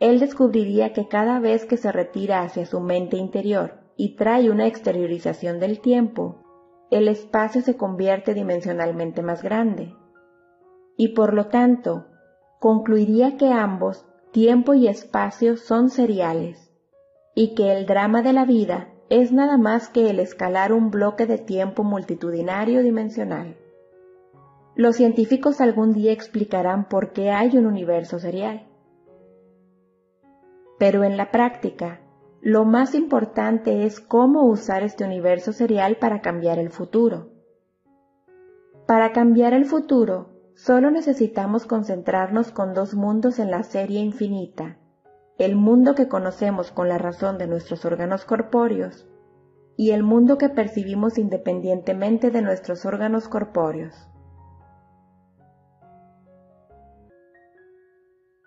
Él 0.01 0.19
descubriría 0.19 0.95
que 0.95 1.09
cada 1.09 1.39
vez 1.41 1.67
que 1.67 1.77
se 1.77 1.93
retira 1.93 2.41
hacia 2.41 2.65
su 2.65 2.81
mente 2.81 3.19
interior 3.19 3.81
y 3.97 4.17
trae 4.17 4.51
una 4.51 4.67
exteriorización 4.67 5.61
del 5.61 5.81
tiempo, 5.81 6.43
el 6.91 7.07
espacio 7.07 7.61
se 7.61 7.77
convierte 7.77 8.33
dimensionalmente 8.33 9.23
más 9.23 9.43
grande. 9.43 9.95
Y 10.97 11.09
por 11.09 11.35
lo 11.35 11.49
tanto, 11.49 12.07
concluiría 12.61 13.37
que 13.37 13.53
ambos, 13.53 14.07
tiempo 14.33 14.73
y 14.73 14.89
espacio, 14.89 15.59
son 15.59 15.91
seriales, 15.91 16.73
y 17.35 17.55
que 17.55 17.73
el 17.73 17.85
drama 17.85 18.23
de 18.23 18.33
la 18.33 18.47
vida 18.47 18.89
es 19.11 19.33
nada 19.33 19.59
más 19.59 19.89
que 19.91 20.09
el 20.09 20.19
escalar 20.19 20.73
un 20.73 20.91
bloque 20.91 21.27
de 21.27 21.37
tiempo 21.37 21.85
multitudinario 21.85 22.83
dimensional. 22.83 23.59
Los 24.77 24.97
científicos 24.97 25.61
algún 25.61 25.93
día 25.93 26.13
explicarán 26.13 26.89
por 26.89 27.13
qué 27.13 27.31
hay 27.31 27.57
un 27.59 27.67
universo 27.67 28.19
serial. 28.19 28.70
Pero 30.81 31.05
en 31.05 31.19
la 31.19 31.31
práctica, 31.31 32.01
lo 32.41 32.65
más 32.65 32.95
importante 32.95 33.85
es 33.85 34.01
cómo 34.01 34.47
usar 34.47 34.83
este 34.83 35.05
universo 35.05 35.53
serial 35.53 35.97
para 35.97 36.23
cambiar 36.23 36.59
el 36.59 36.71
futuro. 36.71 37.29
Para 38.87 39.13
cambiar 39.13 39.53
el 39.53 39.67
futuro, 39.67 40.31
solo 40.55 40.91
necesitamos 40.91 41.67
concentrarnos 41.67 42.51
con 42.51 42.73
dos 42.73 42.95
mundos 42.95 43.39
en 43.39 43.51
la 43.51 43.63
serie 43.63 44.01
infinita, 44.01 44.79
el 45.37 45.55
mundo 45.55 45.95
que 45.95 46.09
conocemos 46.09 46.71
con 46.73 46.89
la 46.89 46.97
razón 46.97 47.37
de 47.37 47.47
nuestros 47.47 47.85
órganos 47.85 48.25
corpóreos 48.25 49.07
y 49.77 49.91
el 49.91 50.03
mundo 50.03 50.39
que 50.39 50.49
percibimos 50.49 51.19
independientemente 51.19 52.31
de 52.31 52.41
nuestros 52.41 52.87
órganos 52.87 53.29
corpóreos. 53.29 54.09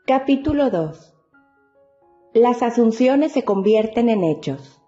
Capítulo 0.08 0.72
2 0.72 1.13
las 2.34 2.64
asunciones 2.64 3.32
se 3.32 3.44
convierten 3.44 4.10
en 4.10 4.24
hechos. 4.24 4.82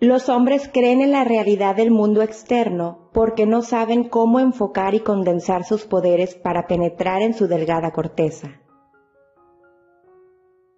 Los 0.00 0.28
hombres 0.28 0.68
creen 0.72 1.00
en 1.00 1.12
la 1.12 1.22
realidad 1.22 1.76
del 1.76 1.92
mundo 1.92 2.22
externo 2.22 3.08
porque 3.12 3.46
no 3.46 3.62
saben 3.62 4.08
cómo 4.08 4.40
enfocar 4.40 4.94
y 4.94 5.00
condensar 5.00 5.64
sus 5.64 5.84
poderes 5.84 6.34
para 6.34 6.66
penetrar 6.66 7.22
en 7.22 7.34
su 7.34 7.46
delgada 7.46 7.92
corteza. 7.92 8.60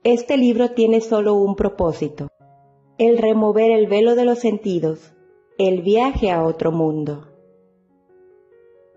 Este 0.03 0.37
libro 0.37 0.73
tiene 0.73 1.01
solo 1.01 1.33
un 1.33 1.57
propósito, 1.57 2.29
el 2.99 3.17
remover 3.17 3.71
el 3.71 3.87
velo 3.87 4.15
de 4.15 4.27
los 4.27 4.39
sentidos, 4.39 5.15
el 5.57 5.81
viaje 5.81 6.31
a 6.31 6.45
otro 6.45 6.73
mundo. 6.73 7.29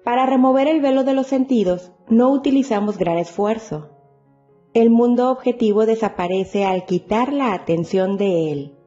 Para 0.03 0.25
remover 0.25 0.67
el 0.67 0.81
velo 0.81 1.05
de 1.05 1.13
los 1.13 1.27
sentidos 1.27 1.93
no 2.09 2.29
utilizamos 2.33 2.97
gran 2.97 3.17
esfuerzo 3.17 3.96
el 4.81 4.91
mundo 4.91 5.31
objetivo 5.31 5.87
desaparece 5.87 6.63
al 6.63 6.85
quitar 6.85 7.33
la 7.33 7.53
atención 7.53 8.15
de 8.15 8.51
él. 8.51 8.77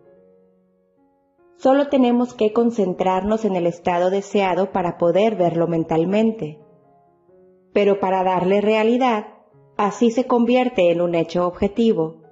Solo 1.57 1.89
tenemos 1.89 2.33
que 2.33 2.53
concentrarnos 2.53 3.45
en 3.45 3.57
el 3.57 3.67
estado 3.67 4.09
deseado 4.09 4.71
para 4.71 4.99
poder 4.99 5.35
verlo 5.35 5.67
mentalmente. 5.67 6.61
Pero 7.73 7.99
para 7.99 8.23
darle 8.23 8.61
realidad, 8.61 9.35
así 9.77 10.13
se 10.13 10.29
convierte 10.29 10.93
en 10.93 11.01
un 11.01 11.17
hecho 11.17 11.45
objetivo. 11.45 12.23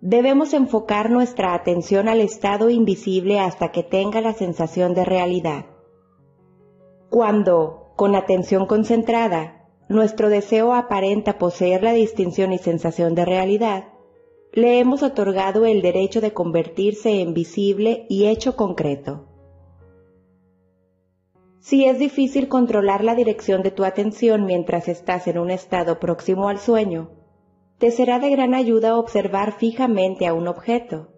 Debemos 0.00 0.52
enfocar 0.52 1.08
nuestra 1.08 1.54
atención 1.54 2.08
al 2.08 2.20
estado 2.20 2.68
invisible 2.68 3.38
hasta 3.38 3.70
que 3.70 3.84
tenga 3.84 4.20
la 4.22 4.32
sensación 4.32 4.92
de 4.92 5.04
realidad. 5.04 5.66
Cuando, 7.10 7.92
con 7.94 8.16
atención 8.16 8.66
concentrada, 8.66 9.63
nuestro 9.88 10.28
deseo 10.28 10.72
aparenta 10.72 11.38
poseer 11.38 11.82
la 11.82 11.92
distinción 11.92 12.52
y 12.52 12.58
sensación 12.58 13.14
de 13.14 13.24
realidad, 13.24 13.84
le 14.52 14.78
hemos 14.78 15.02
otorgado 15.02 15.66
el 15.66 15.82
derecho 15.82 16.20
de 16.20 16.32
convertirse 16.32 17.20
en 17.20 17.34
visible 17.34 18.06
y 18.08 18.26
hecho 18.26 18.56
concreto. 18.56 19.26
Si 21.58 21.86
es 21.86 21.98
difícil 21.98 22.48
controlar 22.48 23.02
la 23.02 23.14
dirección 23.14 23.62
de 23.62 23.70
tu 23.70 23.84
atención 23.84 24.44
mientras 24.46 24.86
estás 24.86 25.26
en 25.26 25.38
un 25.38 25.50
estado 25.50 25.98
próximo 25.98 26.48
al 26.48 26.58
sueño, 26.58 27.10
te 27.78 27.90
será 27.90 28.18
de 28.18 28.30
gran 28.30 28.54
ayuda 28.54 28.96
observar 28.96 29.52
fijamente 29.52 30.26
a 30.26 30.34
un 30.34 30.46
objeto. 30.46 31.08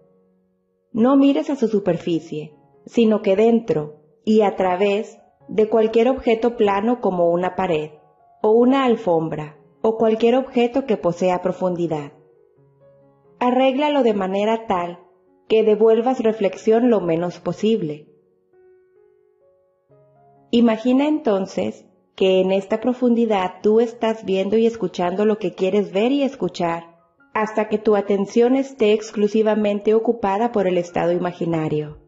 No 0.91 1.15
mires 1.15 1.49
a 1.49 1.55
su 1.55 1.67
superficie, 1.67 2.55
sino 2.85 3.21
que 3.21 3.35
dentro 3.35 4.01
y 4.25 4.41
a 4.41 4.55
través 4.55 5.19
de 5.47 5.69
cualquier 5.69 6.09
objeto 6.09 6.57
plano 6.57 7.01
como 7.01 7.29
una 7.29 7.55
pared 7.55 7.91
o 8.47 8.51
una 8.51 8.85
alfombra 8.85 9.57
o 9.81 9.97
cualquier 9.97 10.35
objeto 10.35 10.85
que 10.85 10.95
posea 10.95 11.41
profundidad. 11.41 12.13
Arréglalo 13.39 14.03
de 14.03 14.13
manera 14.13 14.67
tal 14.67 14.99
que 15.49 15.63
devuelvas 15.63 16.21
reflexión 16.21 16.89
lo 16.89 17.01
menos 17.01 17.39
posible. 17.39 18.07
Imagina 20.51 21.07
entonces 21.07 21.85
que 22.15 22.39
en 22.39 22.53
esta 22.53 22.79
profundidad 22.79 23.55
tú 23.61 23.81
estás 23.81 24.23
viendo 24.23 24.57
y 24.57 24.65
escuchando 24.65 25.25
lo 25.25 25.37
que 25.37 25.53
quieres 25.53 25.91
ver 25.91 26.13
y 26.13 26.23
escuchar 26.23 26.95
hasta 27.33 27.67
que 27.67 27.77
tu 27.77 27.97
atención 27.97 28.55
esté 28.55 28.93
exclusivamente 28.93 29.93
ocupada 29.93 30.53
por 30.53 30.67
el 30.67 30.77
estado 30.77 31.11
imaginario. 31.11 31.99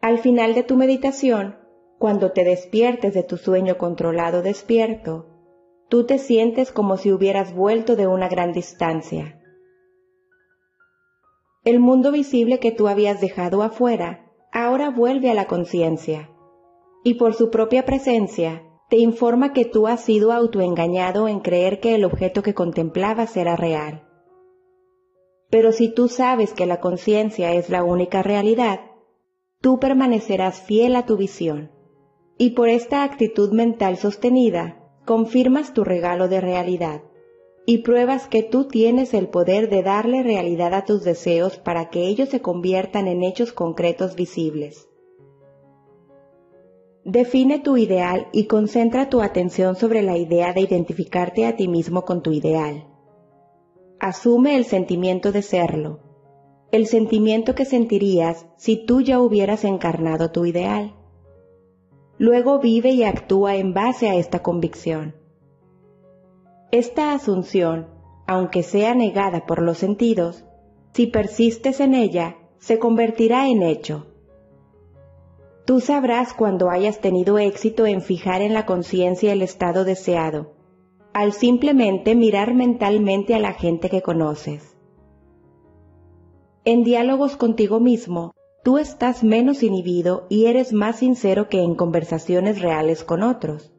Al 0.00 0.18
final 0.18 0.54
de 0.54 0.62
tu 0.62 0.76
meditación, 0.76 1.63
cuando 2.04 2.32
te 2.32 2.44
despiertes 2.44 3.14
de 3.14 3.22
tu 3.22 3.38
sueño 3.38 3.78
controlado 3.78 4.42
despierto, 4.42 5.24
tú 5.88 6.04
te 6.04 6.18
sientes 6.18 6.70
como 6.70 6.98
si 6.98 7.10
hubieras 7.10 7.54
vuelto 7.54 7.96
de 7.96 8.06
una 8.06 8.28
gran 8.28 8.52
distancia. 8.52 9.40
El 11.64 11.80
mundo 11.80 12.12
visible 12.12 12.58
que 12.58 12.72
tú 12.72 12.88
habías 12.88 13.22
dejado 13.22 13.62
afuera 13.62 14.30
ahora 14.52 14.90
vuelve 14.90 15.30
a 15.30 15.34
la 15.34 15.46
conciencia 15.46 16.28
y 17.04 17.14
por 17.14 17.32
su 17.32 17.48
propia 17.48 17.86
presencia 17.86 18.62
te 18.90 18.98
informa 18.98 19.54
que 19.54 19.64
tú 19.64 19.86
has 19.86 20.02
sido 20.02 20.30
autoengañado 20.32 21.26
en 21.26 21.40
creer 21.40 21.80
que 21.80 21.94
el 21.94 22.04
objeto 22.04 22.42
que 22.42 22.52
contemplabas 22.52 23.34
era 23.34 23.56
real. 23.56 24.06
Pero 25.48 25.72
si 25.72 25.88
tú 25.88 26.08
sabes 26.08 26.52
que 26.52 26.66
la 26.66 26.80
conciencia 26.80 27.54
es 27.54 27.70
la 27.70 27.82
única 27.82 28.22
realidad, 28.22 28.80
tú 29.62 29.80
permanecerás 29.80 30.60
fiel 30.60 30.96
a 30.96 31.06
tu 31.06 31.16
visión 31.16 31.70
y 32.38 32.50
por 32.50 32.68
esta 32.68 33.04
actitud 33.04 33.52
mental 33.52 33.96
sostenida, 33.96 34.80
confirmas 35.04 35.72
tu 35.72 35.84
regalo 35.84 36.28
de 36.28 36.40
realidad 36.40 37.02
y 37.66 37.78
pruebas 37.78 38.28
que 38.28 38.42
tú 38.42 38.68
tienes 38.68 39.14
el 39.14 39.28
poder 39.28 39.70
de 39.70 39.82
darle 39.82 40.22
realidad 40.22 40.74
a 40.74 40.84
tus 40.84 41.02
deseos 41.02 41.56
para 41.56 41.88
que 41.88 42.06
ellos 42.06 42.28
se 42.28 42.40
conviertan 42.40 43.08
en 43.08 43.22
hechos 43.22 43.52
concretos 43.52 44.16
visibles. 44.16 44.88
Define 47.04 47.58
tu 47.58 47.76
ideal 47.76 48.28
y 48.32 48.46
concentra 48.46 49.08
tu 49.10 49.20
atención 49.20 49.76
sobre 49.76 50.02
la 50.02 50.16
idea 50.16 50.52
de 50.52 50.62
identificarte 50.62 51.46
a 51.46 51.56
ti 51.56 51.68
mismo 51.68 52.02
con 52.02 52.22
tu 52.22 52.32
ideal. 52.32 52.86
Asume 54.00 54.56
el 54.56 54.64
sentimiento 54.64 55.30
de 55.30 55.42
serlo, 55.42 56.00
el 56.72 56.86
sentimiento 56.86 57.54
que 57.54 57.64
sentirías 57.64 58.46
si 58.56 58.84
tú 58.84 59.00
ya 59.00 59.20
hubieras 59.20 59.64
encarnado 59.64 60.30
tu 60.30 60.44
ideal. 60.44 60.94
Luego 62.18 62.60
vive 62.60 62.90
y 62.90 63.04
actúa 63.04 63.56
en 63.56 63.74
base 63.74 64.08
a 64.08 64.14
esta 64.14 64.42
convicción. 64.42 65.14
Esta 66.70 67.12
asunción, 67.12 67.88
aunque 68.26 68.62
sea 68.62 68.94
negada 68.94 69.46
por 69.46 69.62
los 69.62 69.78
sentidos, 69.78 70.44
si 70.92 71.06
persistes 71.06 71.80
en 71.80 71.94
ella, 71.94 72.36
se 72.58 72.78
convertirá 72.78 73.48
en 73.48 73.62
hecho. 73.62 74.06
Tú 75.64 75.80
sabrás 75.80 76.34
cuando 76.34 76.70
hayas 76.70 77.00
tenido 77.00 77.38
éxito 77.38 77.86
en 77.86 78.00
fijar 78.00 78.42
en 78.42 78.54
la 78.54 78.66
conciencia 78.66 79.32
el 79.32 79.42
estado 79.42 79.84
deseado, 79.84 80.52
al 81.12 81.32
simplemente 81.32 82.14
mirar 82.14 82.54
mentalmente 82.54 83.34
a 83.34 83.38
la 83.38 83.54
gente 83.54 83.88
que 83.88 84.02
conoces. 84.02 84.76
En 86.64 86.84
diálogos 86.84 87.36
contigo 87.36 87.80
mismo, 87.80 88.34
tú 88.64 88.78
estás 88.78 89.22
menos 89.22 89.62
inhibido 89.62 90.26
y 90.30 90.46
eres 90.46 90.72
más 90.72 90.96
sincero 90.96 91.48
que 91.50 91.62
en 91.62 91.74
conversaciones 91.74 92.62
reales 92.62 93.04
con 93.04 93.22
otros. 93.22 93.74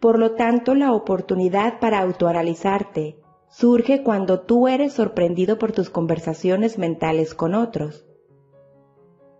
Por 0.00 0.18
lo 0.18 0.34
tanto, 0.34 0.74
la 0.74 0.92
oportunidad 0.92 1.80
para 1.80 2.00
autoanalizarte 2.00 3.16
surge 3.48 4.02
cuando 4.02 4.40
tú 4.40 4.68
eres 4.68 4.92
sorprendido 4.92 5.58
por 5.58 5.72
tus 5.72 5.88
conversaciones 5.88 6.76
mentales 6.76 7.34
con 7.34 7.54
otros. 7.54 8.06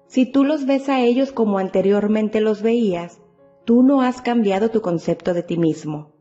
Si 0.06 0.24
tú 0.24 0.42
los 0.42 0.64
ves 0.64 0.88
a 0.88 1.00
ellos 1.00 1.32
como 1.32 1.58
anteriormente 1.58 2.40
los 2.40 2.62
veías, 2.62 3.20
tú 3.66 3.82
no 3.82 4.00
has 4.00 4.22
cambiado 4.22 4.70
tu 4.70 4.80
concepto 4.80 5.34
de 5.34 5.42
ti 5.42 5.58
mismo, 5.58 6.14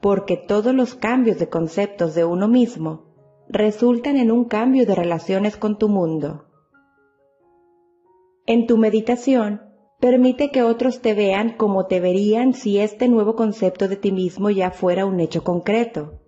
porque 0.00 0.36
todos 0.36 0.74
los 0.74 0.96
cambios 0.96 1.38
de 1.38 1.48
conceptos 1.48 2.16
de 2.16 2.24
uno 2.24 2.48
mismo 2.48 3.04
resultan 3.48 4.16
en 4.16 4.32
un 4.32 4.46
cambio 4.46 4.84
de 4.84 4.96
relaciones 4.96 5.56
con 5.56 5.78
tu 5.78 5.88
mundo. 5.88 6.47
En 8.50 8.66
tu 8.66 8.78
meditación, 8.78 9.60
permite 10.00 10.50
que 10.50 10.62
otros 10.62 11.02
te 11.02 11.12
vean 11.12 11.58
como 11.58 11.84
te 11.84 12.00
verían 12.00 12.54
si 12.54 12.78
este 12.78 13.06
nuevo 13.06 13.36
concepto 13.36 13.88
de 13.88 13.96
ti 13.96 14.10
mismo 14.10 14.48
ya 14.48 14.70
fuera 14.70 15.04
un 15.04 15.20
hecho 15.20 15.44
concreto. 15.44 16.22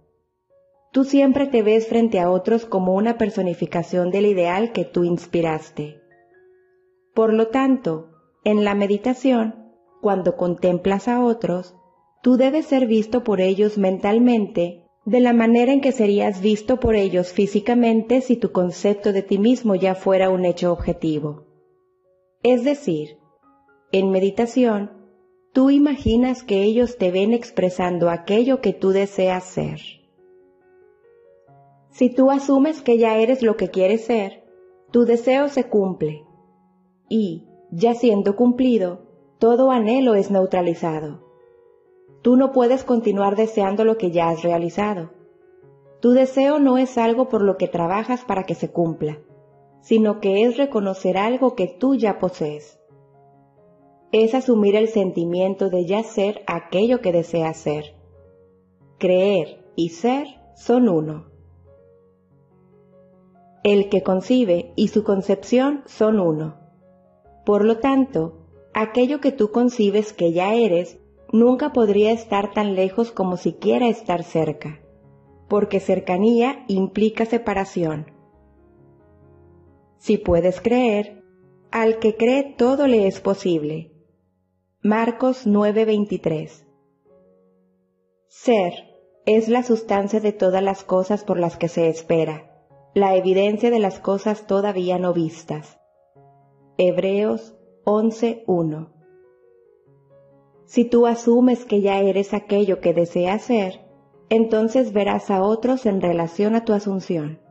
tú 0.93 1.05
siempre 1.05 1.47
te 1.47 1.63
ves 1.63 1.87
frente 1.87 2.21
a 2.21 2.31
otros 2.31 2.67
como 2.67 2.95
una 2.95 3.17
personificación 3.17 4.11
del 4.11 4.27
ideal 4.27 4.73
que 4.73 4.85
tú 4.85 5.05
inspiraste. 5.05 6.03
Por 7.15 7.33
lo 7.33 7.49
tanto, 7.49 8.11
en 8.45 8.65
la 8.65 8.75
meditación, 8.75 9.73
cuando 10.03 10.37
contemplas 10.37 11.09
a 11.09 11.25
otros, 11.25 11.75
tú 12.23 12.37
debes 12.37 12.67
ser 12.67 12.87
visto 12.87 13.25
por 13.25 13.41
ellos 13.41 13.79
mentalmente 13.79 14.85
de 15.07 15.21
la 15.21 15.33
manera 15.33 15.73
en 15.73 15.81
que 15.81 15.93
serías 15.93 16.43
visto 16.43 16.81
por 16.81 16.97
ellos 16.97 17.33
físicamente 17.33 18.21
si 18.21 18.37
tu 18.37 18.53
concepto 18.53 19.15
de 19.15 19.23
ti 19.23 19.39
mismo 19.39 19.75
ya 19.75 19.95
fuera 19.95 20.29
un 20.29 20.45
hecho 20.45 20.71
objetivo. 20.71 21.50
Es 22.43 22.65
decir, 22.65 23.19
en 23.93 24.11
meditación, 24.11 24.93
tú 25.53 25.69
imaginas 25.69 26.43
que 26.43 26.63
ellos 26.63 26.97
te 26.97 27.11
ven 27.11 27.35
expresando 27.35 28.09
aquello 28.09 28.63
que 28.63 28.73
tú 28.73 28.91
deseas 28.91 29.45
ser. 29.45 29.81
Si 31.91 32.09
tú 32.09 32.31
asumes 32.31 32.81
que 32.81 32.97
ya 32.97 33.19
eres 33.19 33.43
lo 33.43 33.57
que 33.57 33.69
quieres 33.69 34.07
ser, 34.07 34.45
tu 34.91 35.05
deseo 35.05 35.49
se 35.49 35.69
cumple 35.69 36.25
y, 37.11 37.47
ya 37.71 37.95
siendo 37.95 38.37
cumplido, 38.37 39.03
todo 39.39 39.71
anhelo 39.71 40.15
es 40.15 40.31
neutralizado. 40.31 41.23
Tú 42.23 42.37
no 42.37 42.53
puedes 42.53 42.85
continuar 42.85 43.37
deseando 43.37 43.85
lo 43.85 43.99
que 43.99 44.13
ya 44.13 44.31
has 44.31 44.43
realizado. 44.43 45.11
Tu 46.01 46.13
deseo 46.13 46.59
no 46.59 46.79
es 46.79 46.97
algo 46.97 47.29
por 47.29 47.43
lo 47.43 47.59
que 47.59 47.69
trabajas 47.69 48.25
para 48.25 48.45
que 48.45 48.55
se 48.55 48.71
cumpla, 48.71 49.19
sino 49.81 50.21
que 50.21 50.45
es 50.45 50.57
reconocer 50.57 51.17
algo 51.17 51.55
que 51.55 51.67
tú 51.67 51.95
ya 51.95 52.19
posees. 52.19 52.81
Es 54.13 54.35
asumir 54.35 54.77
el 54.77 54.89
sentimiento 54.89 55.71
de 55.71 55.87
ya 55.87 56.03
ser 56.03 56.43
aquello 56.47 57.01
que 57.01 57.13
deseas 57.13 57.57
ser. 57.57 57.95
Creer 58.99 59.65
y 59.77 59.91
ser 59.91 60.27
son 60.57 60.89
uno. 60.89 61.31
El 63.63 63.89
que 63.89 64.03
concibe 64.03 64.73
y 64.75 64.89
su 64.89 65.05
concepción 65.05 65.83
son 65.87 66.19
uno. 66.19 66.57
Por 67.45 67.65
lo 67.65 67.79
tanto, 67.79 68.47
aquello 68.75 69.21
que 69.21 69.33
tú 69.33 69.51
concibes 69.51 70.13
que 70.13 70.33
ya 70.33 70.55
eres 70.55 70.99
nunca 71.33 71.73
podría 71.73 72.13
estar 72.13 72.53
tan 72.53 72.75
lejos 72.75 73.13
como 73.13 73.37
siquiera 73.37 73.89
estar 73.89 74.25
cerca, 74.25 74.81
porque 75.49 75.81
cercanía 75.81 76.65
implica 76.69 77.25
separación. 77.27 78.20
Si 80.01 80.17
puedes 80.17 80.63
creer, 80.63 81.23
al 81.71 81.99
que 81.99 82.17
cree 82.17 82.55
todo 82.57 82.87
le 82.87 83.07
es 83.07 83.21
posible. 83.21 83.93
Marcos 84.83 85.47
9:23 85.47 86.65
Ser 88.27 88.73
es 89.27 89.51
la 89.51 89.63
sustancia 89.63 90.19
de 90.19 90.33
todas 90.33 90.63
las 90.63 90.85
cosas 90.85 91.23
por 91.23 91.39
las 91.39 91.59
que 91.59 91.69
se 91.69 91.91
espera, 91.91 92.51
la 92.95 93.15
evidencia 93.15 93.71
de 93.71 93.79
las 93.79 94.01
cosas 94.01 94.47
todavía 94.47 94.99
no 94.99 95.13
vistas. 95.13 95.79
Hebreos 96.79 97.55
11.1 97.85 98.89
Si 100.65 100.87
tú 100.87 101.07
asumes 101.07 101.67
que 101.67 101.83
ya 101.83 102.01
eres 102.01 102.33
aquello 102.33 102.81
que 102.81 102.95
deseas 102.95 103.43
ser, 103.43 103.83
entonces 104.31 104.95
verás 104.95 105.31
a 105.31 105.43
otros 105.43 105.85
en 105.85 106.01
relación 106.01 106.55
a 106.55 106.65
tu 106.65 106.73
asunción. 106.73 107.50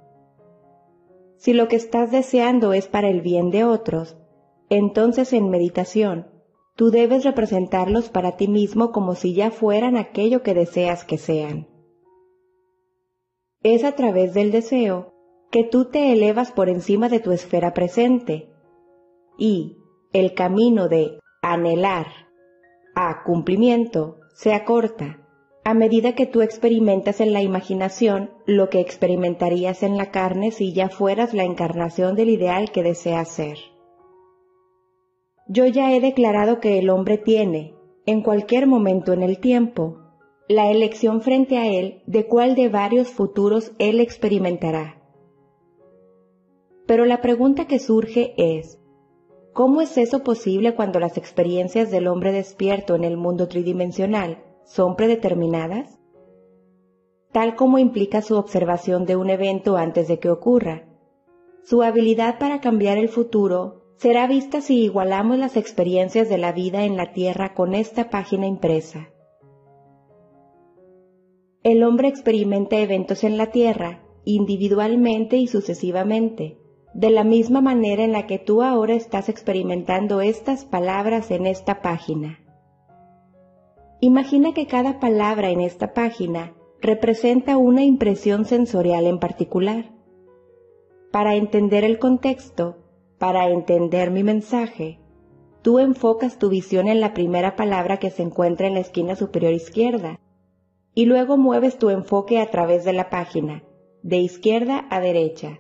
Si 1.40 1.54
lo 1.54 1.70
que 1.70 1.78
estás 1.78 2.12
deseando 2.12 2.74
es 2.74 2.90
para 2.90 3.10
el 3.10 3.22
bien 3.22 3.50
de 3.50 3.64
otros, 3.64 4.18
entonces 4.70 5.32
en 5.32 5.50
meditación, 5.50 6.28
tú 6.76 6.92
debes 6.92 7.24
representarlos 7.24 8.10
para 8.10 8.36
ti 8.36 8.50
mismo 8.50 8.92
como 8.92 9.16
si 9.16 9.34
ya 9.34 9.50
fueran 9.50 9.96
aquello 9.96 10.44
que 10.44 10.54
deseas 10.54 11.06
que 11.06 11.18
sean. 11.18 11.70
Es 13.64 13.86
a 13.86 13.94
través 13.94 14.34
del 14.34 14.52
deseo 14.52 15.14
que 15.50 15.64
tú 15.64 15.86
te 15.86 16.12
elevas 16.12 16.52
por 16.52 16.68
encima 16.68 17.08
de 17.08 17.22
tu 17.22 17.32
esfera 17.32 17.74
presente 17.74 18.50
y 19.38 19.78
el 20.12 20.34
camino 20.34 20.90
de 20.90 21.20
anhelar 21.42 22.08
a 22.96 23.24
cumplimiento 23.24 24.20
se 24.36 24.54
acorta 24.54 25.19
a 25.64 25.74
medida 25.74 26.16
que 26.16 26.26
tú 26.26 26.42
experimentas 26.42 27.22
en 27.22 27.34
la 27.34 27.42
imaginación 27.42 28.32
lo 28.46 28.70
que 28.70 28.80
experimentarías 28.80 29.84
en 29.84 29.98
la 29.98 30.12
carne 30.12 30.52
si 30.52 30.74
ya 30.74 30.90
fueras 30.90 31.34
la 31.34 31.44
encarnación 31.44 32.16
del 32.16 32.30
ideal 32.30 32.72
que 32.72 32.84
deseas 32.84 33.30
ser. 33.30 33.58
Yo 35.48 35.66
ya 35.66 35.94
he 35.94 36.00
declarado 36.00 36.60
que 36.60 36.80
el 36.80 36.90
hombre 36.90 37.18
tiene, 37.18 37.76
en 38.06 38.22
cualquier 38.22 38.68
momento 38.68 39.14
en 39.14 39.24
el 39.24 39.40
tiempo, 39.40 39.98
la 40.48 40.72
elección 40.72 41.22
frente 41.22 41.58
a 41.58 41.68
él 41.68 42.02
de 42.08 42.26
cuál 42.26 42.56
de 42.56 42.70
varios 42.70 43.10
futuros 43.10 43.72
él 43.78 44.00
experimentará. 44.00 45.02
Pero 46.88 47.06
la 47.06 47.22
pregunta 47.22 47.68
que 47.68 47.78
surge 47.78 48.34
es, 48.38 48.80
¿Cómo 49.54 49.82
es 49.82 49.98
eso 49.98 50.24
posible 50.24 50.76
cuando 50.76 51.00
las 51.00 51.18
experiencias 51.18 51.92
del 51.92 52.08
hombre 52.08 52.32
despierto 52.32 52.96
en 52.96 53.04
el 53.04 53.18
mundo 53.18 53.48
tridimensional 53.48 54.38
son 54.70 54.96
predeterminadas? 54.96 56.00
Tal 57.32 57.56
como 57.56 57.80
implica 57.80 58.22
su 58.22 58.36
observación 58.38 59.06
de 59.06 59.16
un 59.16 59.32
evento 59.32 59.78
antes 59.78 60.08
de 60.08 60.20
que 60.20 60.30
ocurra. 60.30 60.88
Su 61.64 61.82
habilidad 61.82 62.38
para 62.38 62.62
cambiar 62.62 63.00
el 63.00 63.10
futuro 63.10 63.84
será 63.98 64.28
vista 64.28 64.62
si 64.62 64.84
igualamos 64.84 65.40
las 65.40 65.58
experiencias 65.58 66.30
de 66.30 66.38
la 66.38 66.52
vida 66.52 66.86
en 66.86 66.98
la 66.98 67.14
Tierra 67.14 67.56
con 67.56 67.74
esta 67.74 68.12
página 68.12 68.46
impresa. 68.46 69.10
El 71.64 71.84
hombre 71.84 72.08
experimenta 72.08 72.78
eventos 72.78 73.24
en 73.24 73.38
la 73.38 73.48
Tierra 73.48 74.04
individualmente 74.24 75.38
y 75.38 75.48
sucesivamente, 75.48 76.60
de 76.94 77.10
la 77.10 77.24
misma 77.24 77.62
manera 77.62 78.04
en 78.04 78.12
la 78.12 78.28
que 78.28 78.38
tú 78.38 78.62
ahora 78.62 78.94
estás 78.94 79.30
experimentando 79.30 80.22
estas 80.22 80.66
palabras 80.66 81.32
en 81.32 81.48
esta 81.48 81.82
página. 81.82 82.40
Imagina 84.02 84.54
que 84.54 84.68
cada 84.68 85.00
palabra 85.00 85.50
en 85.50 85.62
esta 85.62 85.94
página 85.94 86.54
representa 86.82 87.58
una 87.58 87.84
impresión 87.84 88.46
sensorial 88.46 89.06
en 89.06 89.20
particular. 89.20 89.92
Para 91.12 91.36
entender 91.36 91.84
el 91.84 92.00
contexto, 92.00 92.78
para 93.18 93.50
entender 93.50 94.12
mi 94.12 94.24
mensaje, 94.24 95.00
tú 95.62 95.80
enfocas 95.80 96.38
tu 96.38 96.50
visión 96.50 96.88
en 96.88 97.02
la 97.02 97.14
primera 97.14 97.56
palabra 97.56 97.98
que 97.98 98.12
se 98.12 98.24
encuentra 98.24 98.68
en 98.68 98.76
la 98.76 98.80
esquina 98.80 99.16
superior 99.16 99.54
izquierda 99.54 100.20
y 100.94 101.06
luego 101.06 101.38
mueves 101.38 101.78
tu 101.78 101.90
enfoque 101.90 102.40
a 102.40 102.50
través 102.50 102.86
de 102.86 102.94
la 102.94 103.10
página, 103.10 103.64
de 104.04 104.18
izquierda 104.18 104.88
a 104.90 105.00
derecha 105.00 105.60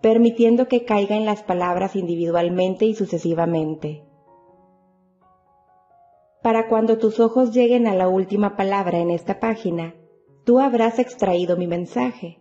permitiendo 0.00 0.68
que 0.68 0.84
caigan 0.84 1.24
las 1.24 1.42
palabras 1.42 1.96
individualmente 1.96 2.84
y 2.86 2.94
sucesivamente. 2.94 4.04
Para 6.42 6.68
cuando 6.68 6.98
tus 6.98 7.18
ojos 7.18 7.52
lleguen 7.52 7.86
a 7.86 7.94
la 7.94 8.08
última 8.08 8.56
palabra 8.56 8.98
en 8.98 9.10
esta 9.10 9.40
página, 9.40 9.94
tú 10.44 10.60
habrás 10.60 10.98
extraído 10.98 11.56
mi 11.56 11.66
mensaje. 11.66 12.38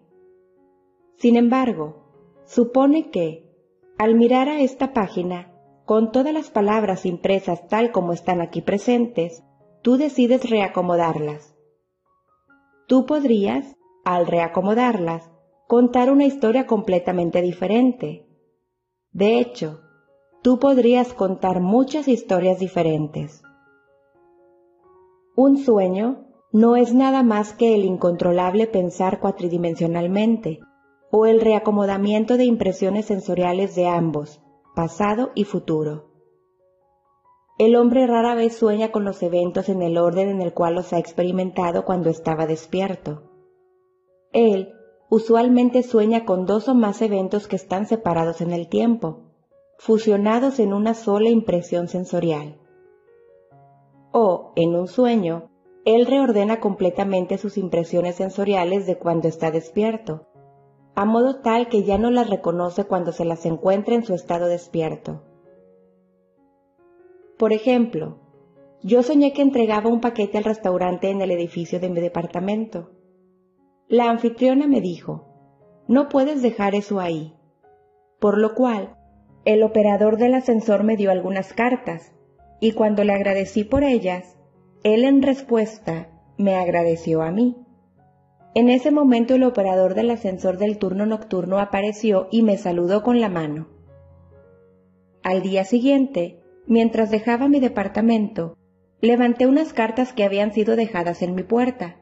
Sin 1.18 1.36
embargo, 1.36 2.04
supone 2.46 3.10
que, 3.10 3.50
al 3.98 4.14
mirar 4.14 4.50
a 4.50 4.62
esta 4.62 4.94
página, 4.94 5.52
con 5.86 6.12
todas 6.12 6.34
las 6.34 6.52
palabras 6.52 7.06
impresas 7.06 7.68
tal 7.68 7.92
como 7.92 8.14
están 8.14 8.42
aquí 8.42 8.62
presentes, 8.62 9.44
tú 9.82 9.98
decides 9.98 10.48
reacomodarlas. 10.48 11.56
Tú 12.88 13.06
podrías, 13.06 13.76
al 14.06 14.28
reacomodarlas, 14.28 15.32
contar 15.68 16.12
una 16.12 16.26
historia 16.26 16.68
completamente 16.68 17.42
diferente. 17.42 18.28
De 19.12 19.40
hecho, 19.40 19.82
tú 20.44 20.60
podrías 20.60 21.14
contar 21.14 21.62
muchas 21.62 22.08
historias 22.08 22.60
diferentes. 22.60 23.42
Un 25.40 25.60
sueño 25.60 26.26
no 26.52 26.76
es 26.78 26.96
nada 26.96 27.22
más 27.22 27.54
que 27.54 27.76
el 27.76 27.86
incontrolable 27.86 28.66
pensar 28.66 29.20
cuatridimensionalmente 29.20 30.62
o 31.12 31.28
el 31.28 31.42
reacomodamiento 31.42 32.38
de 32.38 32.46
impresiones 32.46 33.06
sensoriales 33.06 33.76
de 33.76 33.88
ambos, 33.88 34.42
pasado 34.76 35.30
y 35.36 35.44
futuro. 35.44 36.10
El 37.60 37.76
hombre 37.76 38.08
rara 38.08 38.34
vez 38.34 38.56
sueña 38.56 38.92
con 38.92 39.06
los 39.06 39.22
eventos 39.22 39.70
en 39.70 39.84
el 39.84 40.00
orden 40.00 40.28
en 40.28 40.42
el 40.42 40.56
cual 40.56 40.74
los 40.74 40.92
ha 40.92 40.98
experimentado 40.98 41.86
cuando 41.86 42.10
estaba 42.10 42.48
despierto. 42.48 43.30
Él 44.34 44.74
usualmente 45.12 45.84
sueña 45.84 46.26
con 46.26 46.48
dos 46.48 46.68
o 46.68 46.74
más 46.74 47.00
eventos 47.04 47.48
que 47.48 47.58
están 47.58 47.86
separados 47.86 48.42
en 48.42 48.54
el 48.54 48.70
tiempo, 48.70 49.36
fusionados 49.78 50.58
en 50.58 50.74
una 50.74 50.96
sola 50.96 51.30
impresión 51.30 51.90
sensorial. 51.90 52.58
O, 54.12 54.54
en 54.56 54.76
un 54.76 54.88
sueño, 54.88 55.50
él 55.86 56.06
reordena 56.06 56.60
completamente 56.60 57.38
sus 57.38 57.58
impresiones 57.58 58.16
sensoriales 58.16 58.86
de 58.86 58.98
cuando 58.98 59.28
está 59.28 59.52
despierto, 59.52 60.28
a 60.96 61.06
modo 61.06 61.42
tal 61.42 61.70
que 61.70 61.84
ya 61.84 61.98
no 61.98 62.10
las 62.10 62.30
reconoce 62.30 62.86
cuando 62.86 63.12
se 63.12 63.24
las 63.24 63.46
encuentra 63.46 63.96
en 63.96 64.04
su 64.04 64.14
estado 64.14 64.48
despierto. 64.48 65.24
Por 67.38 67.54
ejemplo, 67.54 68.18
yo 68.82 69.04
soñé 69.04 69.32
que 69.32 69.42
entregaba 69.42 69.90
un 69.90 70.02
paquete 70.02 70.38
al 70.38 70.44
restaurante 70.44 71.10
en 71.10 71.22
el 71.22 71.32
edificio 71.32 71.80
de 71.80 71.90
mi 71.90 72.02
departamento. 72.02 72.92
La 73.88 74.10
anfitriona 74.10 74.68
me 74.68 74.82
dijo, 74.82 75.28
no 75.88 76.10
puedes 76.10 76.42
dejar 76.42 76.76
eso 76.76 77.00
ahí. 77.00 77.34
Por 78.20 78.38
lo 78.38 78.56
cual, 78.56 78.98
el 79.46 79.64
operador 79.64 80.18
del 80.18 80.34
ascensor 80.34 80.84
me 80.84 80.98
dio 80.98 81.12
algunas 81.12 81.54
cartas, 81.54 82.14
y 82.60 82.72
cuando 82.72 83.04
le 83.04 83.14
agradecí 83.14 83.64
por 83.64 83.84
ellas, 83.84 84.38
él 84.84 85.04
en 85.04 85.22
respuesta 85.22 86.10
me 86.38 86.56
agradeció 86.56 87.22
a 87.22 87.32
mí. 87.32 87.56
En 88.56 88.70
ese 88.70 88.92
momento 88.92 89.36
el 89.36 89.44
operador 89.44 89.94
del 89.94 90.10
ascensor 90.10 90.58
del 90.58 90.78
turno 90.78 91.06
nocturno 91.06 91.60
apareció 91.60 92.28
y 92.32 92.42
me 92.42 92.58
saludó 92.58 93.04
con 93.04 93.22
la 93.22 93.30
mano. 93.30 93.68
Al 95.24 95.42
día 95.42 95.64
siguiente, 95.66 96.42
mientras 96.66 97.12
dejaba 97.12 97.50
mi 97.50 97.60
departamento, 97.60 98.58
levanté 99.02 99.46
unas 99.46 99.74
cartas 99.74 100.14
que 100.14 100.24
habían 100.24 100.54
sido 100.54 100.76
dejadas 100.76 101.22
en 101.22 101.36
mi 101.36 101.44
puerta. 101.44 101.98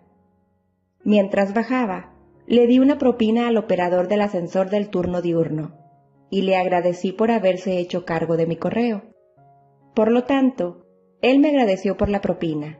Mientras 1.03 1.53
bajaba, 1.53 2.13
le 2.47 2.67
di 2.67 2.79
una 2.79 2.97
propina 2.97 3.47
al 3.47 3.57
operador 3.57 4.07
del 4.07 4.21
ascensor 4.21 4.69
del 4.69 4.89
turno 4.89 5.21
diurno 5.21 5.77
y 6.29 6.43
le 6.43 6.55
agradecí 6.55 7.11
por 7.11 7.31
haberse 7.31 7.79
hecho 7.79 8.05
cargo 8.05 8.37
de 8.37 8.47
mi 8.47 8.55
correo. 8.55 9.14
Por 9.95 10.11
lo 10.11 10.25
tanto, 10.25 10.85
él 11.21 11.39
me 11.39 11.49
agradeció 11.49 11.95
por 11.95 12.09
la 12.09 12.21
propina. 12.21 12.79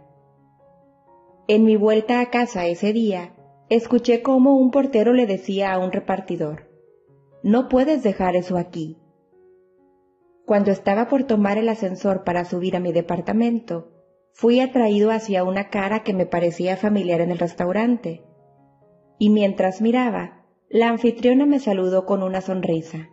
En 1.48 1.64
mi 1.64 1.78
vuelta 1.78 2.20
a 2.20 2.30
casa 2.30 2.66
ese 2.66 2.92
día, 2.92 3.36
escuché 3.70 4.22
cómo 4.22 4.58
un 4.58 4.70
portero 4.70 5.14
le 5.14 5.26
decía 5.26 5.74
a 5.74 5.80
un 5.80 5.92
repartidor, 5.92 6.70
No 7.42 7.70
puedes 7.70 8.04
dejar 8.04 8.36
eso 8.36 8.58
aquí. 8.58 8.98
Cuando 10.46 10.72
estaba 10.72 11.08
por 11.08 11.24
tomar 11.24 11.58
el 11.58 11.70
ascensor 11.70 12.24
para 12.24 12.44
subir 12.44 12.76
a 12.76 12.80
mi 12.80 12.92
departamento, 12.92 13.94
fui 14.34 14.60
atraído 14.60 15.12
hacia 15.12 15.44
una 15.44 15.70
cara 15.70 16.04
que 16.04 16.14
me 16.14 16.26
parecía 16.26 16.76
familiar 16.76 17.22
en 17.22 17.32
el 17.32 17.40
restaurante, 17.40 18.24
y 19.18 19.30
mientras 19.30 19.82
miraba, 19.82 20.46
la 20.70 20.90
anfitriona 20.90 21.46
me 21.46 21.60
saludó 21.60 22.06
con 22.06 22.22
una 22.22 22.42
sonrisa. 22.42 23.10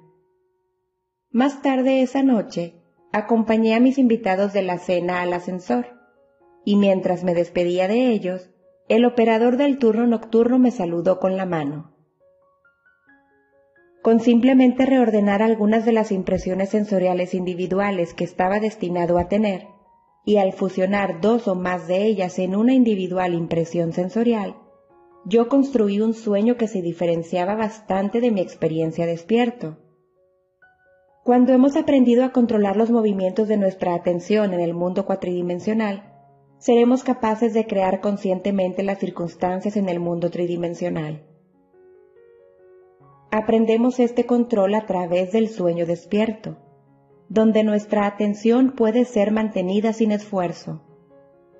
Más 1.30 1.62
tarde 1.62 2.02
esa 2.02 2.22
noche, 2.22 2.81
acompañé 3.12 3.74
a 3.74 3.80
mis 3.80 3.98
invitados 3.98 4.52
de 4.52 4.62
la 4.62 4.78
cena 4.78 5.20
al 5.20 5.32
ascensor, 5.32 5.86
y 6.64 6.76
mientras 6.76 7.24
me 7.24 7.34
despedía 7.34 7.88
de 7.88 8.10
ellos, 8.10 8.50
el 8.88 9.04
operador 9.04 9.56
del 9.56 9.78
turno 9.78 10.06
nocturno 10.06 10.58
me 10.58 10.70
saludó 10.70 11.20
con 11.20 11.36
la 11.36 11.46
mano. 11.46 11.94
Con 14.02 14.18
simplemente 14.18 14.84
reordenar 14.84 15.42
algunas 15.42 15.84
de 15.84 15.92
las 15.92 16.10
impresiones 16.10 16.70
sensoriales 16.70 17.34
individuales 17.34 18.14
que 18.14 18.24
estaba 18.24 18.58
destinado 18.58 19.18
a 19.18 19.28
tener, 19.28 19.66
y 20.24 20.38
al 20.38 20.52
fusionar 20.52 21.20
dos 21.20 21.48
o 21.48 21.54
más 21.54 21.86
de 21.86 22.04
ellas 22.04 22.38
en 22.38 22.56
una 22.56 22.74
individual 22.74 23.34
impresión 23.34 23.92
sensorial, 23.92 24.56
yo 25.24 25.48
construí 25.48 26.00
un 26.00 26.14
sueño 26.14 26.56
que 26.56 26.66
se 26.66 26.82
diferenciaba 26.82 27.54
bastante 27.54 28.20
de 28.20 28.32
mi 28.32 28.40
experiencia 28.40 29.06
despierto. 29.06 29.78
Cuando 31.24 31.52
hemos 31.52 31.76
aprendido 31.76 32.24
a 32.24 32.32
controlar 32.32 32.76
los 32.76 32.90
movimientos 32.90 33.46
de 33.46 33.56
nuestra 33.56 33.94
atención 33.94 34.52
en 34.54 34.60
el 34.60 34.74
mundo 34.74 35.06
cuatridimensional, 35.06 36.12
seremos 36.58 37.04
capaces 37.04 37.54
de 37.54 37.64
crear 37.64 38.00
conscientemente 38.00 38.82
las 38.82 38.98
circunstancias 38.98 39.76
en 39.76 39.88
el 39.88 40.00
mundo 40.00 40.30
tridimensional. 40.30 41.22
Aprendemos 43.30 44.00
este 44.00 44.26
control 44.26 44.74
a 44.74 44.84
través 44.86 45.30
del 45.30 45.48
sueño 45.48 45.86
despierto, 45.86 46.56
donde 47.28 47.62
nuestra 47.62 48.06
atención 48.06 48.72
puede 48.72 49.04
ser 49.04 49.30
mantenida 49.30 49.92
sin 49.92 50.10
esfuerzo, 50.10 50.82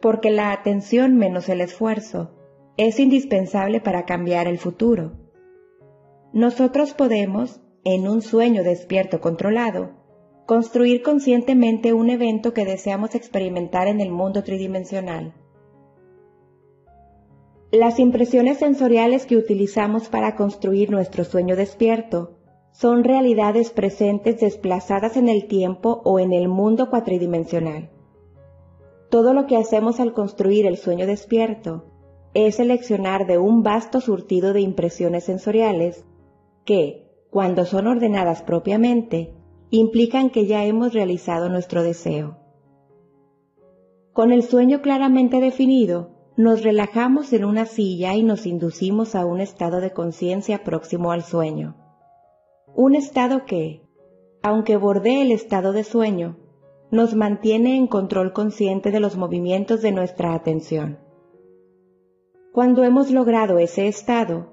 porque 0.00 0.30
la 0.30 0.50
atención 0.50 1.16
menos 1.16 1.48
el 1.48 1.60
esfuerzo 1.60 2.32
es 2.76 2.98
indispensable 2.98 3.80
para 3.80 4.06
cambiar 4.06 4.48
el 4.48 4.58
futuro. 4.58 5.12
Nosotros 6.32 6.94
podemos, 6.94 7.61
en 7.84 8.08
un 8.08 8.22
sueño 8.22 8.62
despierto 8.62 9.20
controlado, 9.20 9.90
construir 10.46 11.02
conscientemente 11.02 11.92
un 11.92 12.10
evento 12.10 12.52
que 12.52 12.64
deseamos 12.64 13.14
experimentar 13.14 13.88
en 13.88 14.00
el 14.00 14.10
mundo 14.10 14.42
tridimensional. 14.42 15.34
Las 17.70 17.98
impresiones 17.98 18.58
sensoriales 18.58 19.24
que 19.24 19.36
utilizamos 19.36 20.08
para 20.08 20.36
construir 20.36 20.90
nuestro 20.90 21.24
sueño 21.24 21.56
despierto 21.56 22.36
son 22.72 23.02
realidades 23.02 23.70
presentes 23.70 24.40
desplazadas 24.40 25.16
en 25.16 25.28
el 25.28 25.46
tiempo 25.46 26.02
o 26.04 26.18
en 26.18 26.32
el 26.32 26.48
mundo 26.48 26.90
cuatridimensional. 26.90 27.90
Todo 29.10 29.34
lo 29.34 29.46
que 29.46 29.56
hacemos 29.56 30.00
al 30.00 30.12
construir 30.12 30.66
el 30.66 30.76
sueño 30.76 31.06
despierto 31.06 31.84
es 32.34 32.56
seleccionar 32.56 33.26
de 33.26 33.38
un 33.38 33.62
vasto 33.62 34.00
surtido 34.00 34.52
de 34.52 34.60
impresiones 34.60 35.24
sensoriales 35.24 36.04
que, 36.64 37.01
cuando 37.32 37.64
son 37.64 37.86
ordenadas 37.86 38.42
propiamente, 38.42 39.32
implican 39.70 40.28
que 40.28 40.44
ya 40.44 40.66
hemos 40.66 40.92
realizado 40.92 41.48
nuestro 41.48 41.82
deseo. 41.82 42.36
Con 44.12 44.32
el 44.32 44.42
sueño 44.42 44.82
claramente 44.82 45.40
definido, 45.40 46.10
nos 46.36 46.62
relajamos 46.62 47.32
en 47.32 47.46
una 47.46 47.64
silla 47.64 48.14
y 48.14 48.22
nos 48.22 48.44
inducimos 48.44 49.14
a 49.14 49.24
un 49.24 49.40
estado 49.40 49.80
de 49.80 49.92
conciencia 49.92 50.62
próximo 50.62 51.10
al 51.10 51.22
sueño. 51.22 51.74
Un 52.74 52.94
estado 52.94 53.46
que, 53.46 53.80
aunque 54.42 54.76
bordee 54.76 55.22
el 55.22 55.32
estado 55.32 55.72
de 55.72 55.84
sueño, 55.84 56.36
nos 56.90 57.14
mantiene 57.14 57.78
en 57.78 57.86
control 57.86 58.34
consciente 58.34 58.90
de 58.90 59.00
los 59.00 59.16
movimientos 59.16 59.80
de 59.80 59.92
nuestra 59.92 60.34
atención. 60.34 60.98
Cuando 62.52 62.84
hemos 62.84 63.10
logrado 63.10 63.58
ese 63.58 63.88
estado, 63.88 64.51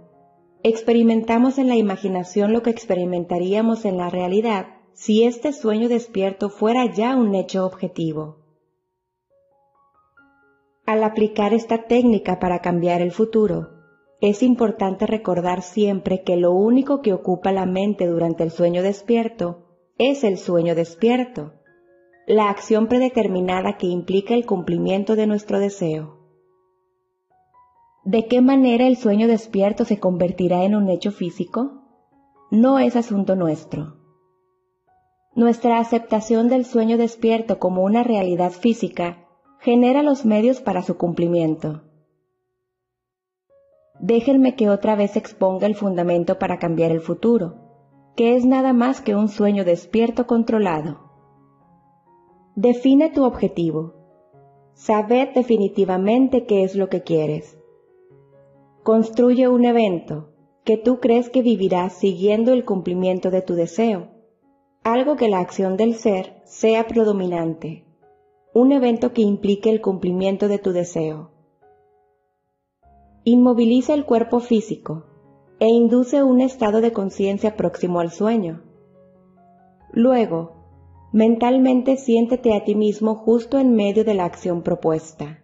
experimentamos 0.64 1.58
en 1.58 1.68
la 1.68 1.76
imaginación 1.76 2.54
lo 2.54 2.62
que 2.62 2.70
experimentaríamos 2.70 3.86
en 3.86 3.98
la 3.98 4.10
realidad 4.10 4.68
si 4.94 5.24
este 5.24 5.54
sueño 5.54 5.88
despierto 5.88 6.50
fuera 6.50 6.86
ya 6.94 7.16
un 7.16 7.34
hecho 7.34 7.66
objetivo. 7.66 8.38
Al 10.86 11.04
aplicar 11.04 11.54
esta 11.54 11.84
técnica 11.84 12.40
para 12.40 12.60
cambiar 12.60 13.02
el 13.02 13.12
futuro, 13.12 13.70
es 14.22 14.44
importante 14.44 15.06
recordar 15.06 15.62
siempre 15.62 16.24
que 16.24 16.36
lo 16.36 16.52
único 16.52 17.02
que 17.02 17.14
ocupa 17.14 17.54
la 17.54 17.66
mente 17.66 18.08
durante 18.08 18.44
el 18.44 18.52
sueño 18.52 18.84
despierto 18.84 19.68
es 19.98 20.26
el 20.26 20.38
sueño 20.38 20.76
despierto, 20.76 21.54
la 22.28 22.50
acción 22.50 22.88
predeterminada 22.88 23.78
que 23.78 23.88
implica 23.88 24.34
el 24.34 24.46
cumplimiento 24.46 25.16
de 25.16 25.28
nuestro 25.28 25.60
deseo. 25.60 26.19
¿De 28.04 28.28
qué 28.28 28.42
manera 28.42 28.88
el 28.88 28.96
sueño 28.96 29.28
despierto 29.28 29.84
se 29.84 30.00
convertirá 30.00 30.64
en 30.64 30.76
un 30.76 30.90
hecho 30.90 31.12
físico? 31.12 31.84
No 32.50 32.80
es 32.80 32.96
asunto 32.96 33.36
nuestro. 33.36 33.98
Nuestra 35.36 35.80
aceptación 35.80 36.48
del 36.48 36.66
sueño 36.66 36.98
despierto 36.98 37.60
como 37.60 37.84
una 37.84 38.04
realidad 38.04 38.52
física 38.52 39.28
genera 39.60 40.02
los 40.02 40.26
medios 40.26 40.62
para 40.62 40.82
su 40.82 40.98
cumplimiento. 40.98 41.84
Déjenme 44.00 44.56
que 44.56 44.70
otra 44.70 44.96
vez 44.96 45.18
exponga 45.18 45.68
el 45.68 45.76
fundamento 45.76 46.40
para 46.40 46.58
cambiar 46.58 46.92
el 46.92 47.02
futuro, 47.02 47.56
que 48.16 48.38
es 48.38 48.46
nada 48.46 48.72
más 48.72 49.02
que 49.02 49.16
un 49.16 49.28
sueño 49.28 49.66
despierto 49.66 50.26
controlado. 50.26 51.00
Define 52.56 53.10
tu 53.10 53.26
objetivo. 53.26 53.94
Sabed 54.74 55.34
definitivamente 55.36 56.46
qué 56.46 56.64
es 56.64 56.76
lo 56.76 56.88
que 56.88 57.04
quieres. 57.04 57.59
Construye 58.90 59.48
un 59.48 59.66
evento 59.66 60.34
que 60.64 60.76
tú 60.76 61.00
crees 61.00 61.30
que 61.30 61.44
vivirás 61.44 61.94
siguiendo 61.94 62.54
el 62.54 62.66
cumplimiento 62.66 63.30
de 63.30 63.44
tu 63.44 63.54
deseo 63.54 64.08
algo 64.84 65.16
que 65.16 65.28
la 65.28 65.42
acción 65.42 65.78
del 65.78 65.94
ser 65.94 66.42
sea 66.44 66.88
predominante, 66.88 67.86
un 68.52 68.72
evento 68.72 69.14
que 69.14 69.22
implique 69.22 69.70
el 69.70 69.80
cumplimiento 69.80 70.48
de 70.48 70.58
tu 70.58 70.72
deseo. 70.72 71.30
Inmoviliza 73.26 73.94
el 73.94 74.06
cuerpo 74.06 74.40
físico 74.40 75.06
e 75.60 75.68
induce 75.68 76.24
un 76.24 76.42
estado 76.42 76.82
de 76.82 76.92
conciencia 76.92 77.56
próximo 77.56 78.00
al 78.00 78.10
sueño. 78.10 78.64
Luego, 79.94 80.54
mentalmente 81.14 81.96
siéntete 81.96 82.56
a 82.56 82.64
ti 82.64 82.74
mismo 82.74 83.14
justo 83.14 83.60
en 83.60 83.76
medio 83.76 84.04
de 84.04 84.16
la 84.16 84.26
acción 84.26 84.64
propuesta, 84.64 85.39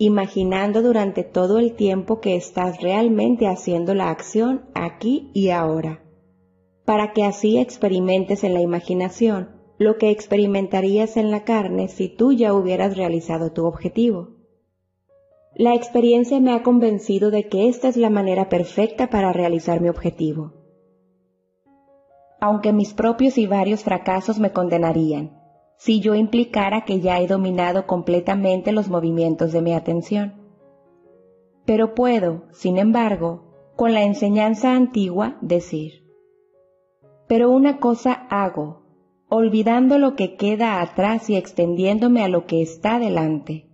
imaginando 0.00 0.82
durante 0.82 1.22
todo 1.22 1.60
el 1.60 1.74
tiempo 1.74 2.20
que 2.20 2.34
estás 2.34 2.82
realmente 2.82 3.46
haciendo 3.46 3.94
la 3.94 4.10
acción 4.10 4.64
aquí 4.74 5.30
y 5.32 5.50
ahora 5.50 6.02
para 6.90 7.12
que 7.12 7.22
así 7.22 7.56
experimentes 7.56 8.42
en 8.42 8.52
la 8.52 8.62
imaginación 8.62 9.50
lo 9.78 9.96
que 9.96 10.10
experimentarías 10.10 11.16
en 11.16 11.30
la 11.30 11.44
carne 11.44 11.86
si 11.86 12.08
tú 12.08 12.32
ya 12.32 12.52
hubieras 12.52 12.96
realizado 12.96 13.52
tu 13.52 13.64
objetivo. 13.64 14.30
La 15.54 15.76
experiencia 15.76 16.40
me 16.40 16.52
ha 16.52 16.64
convencido 16.64 17.30
de 17.30 17.46
que 17.46 17.68
esta 17.68 17.86
es 17.86 17.96
la 17.96 18.10
manera 18.10 18.48
perfecta 18.48 19.08
para 19.08 19.32
realizar 19.32 19.80
mi 19.80 19.88
objetivo. 19.88 20.52
Aunque 22.40 22.72
mis 22.72 22.92
propios 22.92 23.38
y 23.38 23.46
varios 23.46 23.84
fracasos 23.84 24.40
me 24.40 24.50
condenarían, 24.50 25.39
si 25.80 26.00
yo 26.00 26.14
implicara 26.14 26.82
que 26.82 27.00
ya 27.00 27.20
he 27.20 27.26
dominado 27.26 27.86
completamente 27.86 28.70
los 28.70 28.90
movimientos 28.90 29.50
de 29.50 29.62
mi 29.62 29.72
atención. 29.72 30.34
Pero 31.64 31.94
puedo, 31.94 32.44
sin 32.52 32.76
embargo, 32.76 33.72
con 33.76 33.94
la 33.94 34.02
enseñanza 34.02 34.74
antigua 34.74 35.38
decir, 35.40 36.04
pero 37.26 37.50
una 37.50 37.78
cosa 37.78 38.12
hago, 38.28 38.82
olvidando 39.30 39.96
lo 39.96 40.16
que 40.16 40.36
queda 40.36 40.82
atrás 40.82 41.30
y 41.30 41.36
extendiéndome 41.36 42.22
a 42.22 42.28
lo 42.28 42.44
que 42.44 42.60
está 42.60 42.98
delante. 42.98 43.70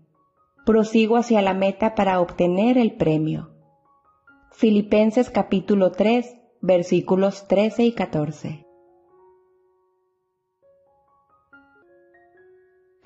Prosigo 0.65 1.17
hacia 1.17 1.43
la 1.43 1.55
meta 1.55 1.97
para 1.97 2.21
obtener 2.21 2.79
el 2.79 2.95
premio. 2.95 3.51
Filipenses 4.53 5.29
capítulo 5.29 5.91
3 5.91 6.37
versículos 6.61 7.49
13 7.49 7.83
y 7.83 7.93
14. 7.93 8.66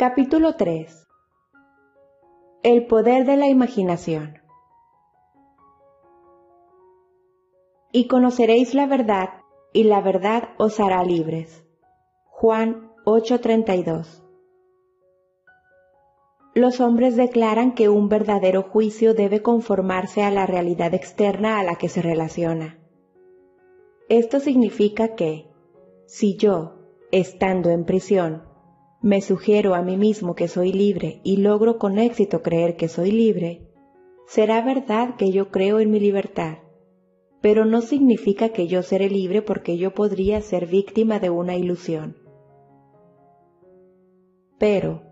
Capítulo 0.01 0.55
3 0.57 1.07
El 2.63 2.87
poder 2.87 3.27
de 3.27 3.37
la 3.37 3.49
imaginación 3.49 4.39
y 7.93 8.09
conoceréis 8.09 8.73
la 8.73 8.87
verdad, 8.87 9.29
y 9.75 9.85
la 9.85 10.01
verdad 10.01 10.55
os 10.57 10.81
hará 10.81 11.05
libres. 11.05 11.67
Juan 12.25 12.91
8:32 13.05 14.25
Los 16.55 16.81
hombres 16.81 17.17
declaran 17.17 17.75
que 17.75 17.91
un 17.91 18.09
verdadero 18.09 18.63
juicio 18.63 19.13
debe 19.13 19.43
conformarse 19.43 20.23
a 20.23 20.31
la 20.31 20.47
realidad 20.47 20.95
externa 20.95 21.59
a 21.59 21.63
la 21.63 21.75
que 21.75 21.91
se 21.91 22.01
relaciona. 22.01 22.79
Esto 24.09 24.41
significa 24.41 25.15
que, 25.15 25.51
si 26.07 26.39
yo, 26.39 26.77
estando 27.13 27.69
en 27.69 27.85
prisión, 27.85 28.50
me 29.03 29.21
sugiero 29.21 29.75
a 29.75 29.83
mí 29.83 29.97
mismo 29.97 30.35
que 30.35 30.49
soy 30.49 30.73
libre 30.73 31.21
y 31.25 31.39
logro 31.39 31.79
con 31.79 31.99
éxito 31.99 32.43
creer 32.43 32.77
que 32.77 32.89
soy 32.89 33.11
libre, 33.11 33.69
será 34.27 34.61
verdad 34.63 35.17
que 35.17 35.31
yo 35.31 35.51
creo 35.51 35.81
en 35.81 35.91
mi 35.91 36.01
libertad 36.01 36.59
pero 37.41 37.65
no 37.65 37.81
significa 37.81 38.51
que 38.51 38.67
yo 38.67 38.83
seré 38.83 39.09
libre 39.09 39.43
porque 39.43 39.79
yo 39.79 39.95
podría 39.95 40.41
ser 40.41 40.67
víctima 40.67 41.19
de 41.19 41.31
una 41.31 41.57
ilusión. 41.57 42.17
Pero, 44.59 45.03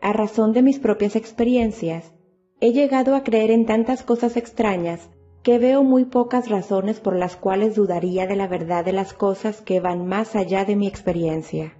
a 0.00 0.12
razón 0.12 0.52
de 0.52 0.62
mis 0.62 0.78
propias 0.78 1.14
experiencias, 1.14 2.12
he 2.60 2.72
llegado 2.72 3.14
a 3.14 3.22
creer 3.22 3.50
en 3.50 3.66
tantas 3.66 4.02
cosas 4.02 4.36
extrañas 4.36 5.10
que 5.42 5.58
veo 5.58 5.84
muy 5.84 6.06
pocas 6.06 6.48
razones 6.48 6.98
por 6.98 7.14
las 7.14 7.36
cuales 7.36 7.76
dudaría 7.76 8.26
de 8.26 8.34
la 8.34 8.48
verdad 8.48 8.84
de 8.84 8.92
las 8.92 9.12
cosas 9.12 9.60
que 9.60 9.78
van 9.78 10.06
más 10.06 10.34
allá 10.34 10.64
de 10.64 10.74
mi 10.74 10.88
experiencia. 10.88 11.78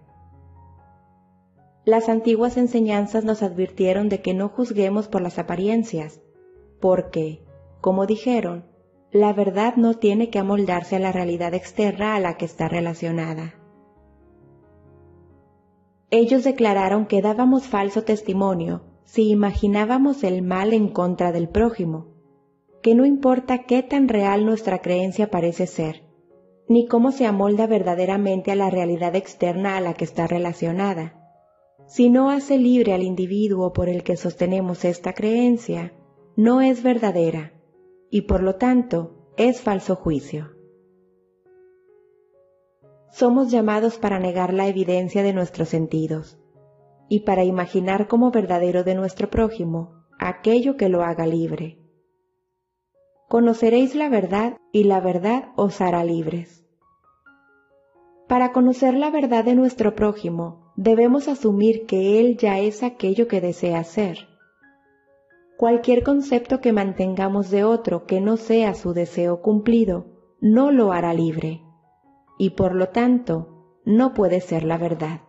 Las 1.86 2.08
antiguas 2.08 2.56
enseñanzas 2.56 3.24
nos 3.24 3.44
advirtieron 3.44 4.08
de 4.08 4.20
que 4.20 4.34
no 4.34 4.48
juzguemos 4.48 5.06
por 5.06 5.22
las 5.22 5.38
apariencias, 5.38 6.20
porque, 6.80 7.44
como 7.80 8.06
dijeron, 8.06 8.66
la 9.12 9.32
verdad 9.32 9.76
no 9.76 9.94
tiene 9.94 10.28
que 10.28 10.40
amoldarse 10.40 10.96
a 10.96 10.98
la 10.98 11.12
realidad 11.12 11.54
externa 11.54 12.16
a 12.16 12.20
la 12.20 12.36
que 12.36 12.44
está 12.44 12.66
relacionada. 12.66 13.54
Ellos 16.10 16.42
declararon 16.42 17.06
que 17.06 17.22
dábamos 17.22 17.68
falso 17.68 18.02
testimonio 18.02 18.82
si 19.04 19.30
imaginábamos 19.30 20.24
el 20.24 20.42
mal 20.42 20.72
en 20.72 20.88
contra 20.88 21.30
del 21.30 21.48
prójimo, 21.48 22.08
que 22.82 22.96
no 22.96 23.06
importa 23.06 23.62
qué 23.62 23.84
tan 23.84 24.08
real 24.08 24.44
nuestra 24.44 24.78
creencia 24.78 25.30
parece 25.30 25.68
ser, 25.68 26.02
ni 26.68 26.88
cómo 26.88 27.12
se 27.12 27.26
amolda 27.26 27.68
verdaderamente 27.68 28.50
a 28.50 28.56
la 28.56 28.70
realidad 28.70 29.14
externa 29.14 29.76
a 29.76 29.80
la 29.80 29.94
que 29.94 30.04
está 30.04 30.26
relacionada. 30.26 31.25
Si 31.86 32.10
no 32.10 32.30
hace 32.30 32.58
libre 32.58 32.94
al 32.94 33.02
individuo 33.02 33.72
por 33.72 33.88
el 33.88 34.02
que 34.02 34.16
sostenemos 34.16 34.84
esta 34.84 35.12
creencia, 35.12 35.92
no 36.34 36.60
es 36.60 36.82
verdadera 36.82 37.52
y 38.10 38.22
por 38.22 38.42
lo 38.42 38.56
tanto 38.56 39.32
es 39.36 39.60
falso 39.60 39.94
juicio. 39.94 40.50
Somos 43.12 43.50
llamados 43.50 43.98
para 43.98 44.18
negar 44.18 44.52
la 44.52 44.66
evidencia 44.66 45.22
de 45.22 45.32
nuestros 45.32 45.68
sentidos 45.68 46.38
y 47.08 47.20
para 47.20 47.44
imaginar 47.44 48.08
como 48.08 48.30
verdadero 48.30 48.82
de 48.82 48.94
nuestro 48.94 49.30
prójimo 49.30 50.04
aquello 50.18 50.76
que 50.76 50.88
lo 50.88 51.02
haga 51.02 51.26
libre. 51.26 51.78
Conoceréis 53.28 53.94
la 53.94 54.08
verdad 54.08 54.56
y 54.72 54.84
la 54.84 55.00
verdad 55.00 55.52
os 55.56 55.80
hará 55.80 56.04
libres. 56.04 56.66
Para 58.28 58.52
conocer 58.52 58.94
la 58.94 59.10
verdad 59.10 59.44
de 59.44 59.54
nuestro 59.54 59.94
prójimo, 59.94 60.65
debemos 60.76 61.28
asumir 61.28 61.86
que 61.86 62.20
él 62.20 62.36
ya 62.36 62.58
es 62.60 62.82
aquello 62.82 63.28
que 63.28 63.40
desea 63.40 63.82
ser 63.84 64.28
Cualquier 65.56 66.02
concepto 66.02 66.60
que 66.60 66.72
mantengamos 66.72 67.50
de 67.50 67.64
otro 67.64 68.04
que 68.04 68.20
no 68.20 68.36
sea 68.36 68.74
su 68.74 68.92
deseo 68.92 69.40
cumplido, 69.40 70.04
no 70.38 70.70
lo 70.70 70.92
hará 70.92 71.14
libre, 71.14 71.62
y 72.38 72.50
por 72.50 72.74
lo 72.74 72.90
tanto, 72.90 73.80
no 73.86 74.12
puede 74.12 74.42
ser 74.42 74.64
la 74.64 74.76
verdad. 74.76 75.22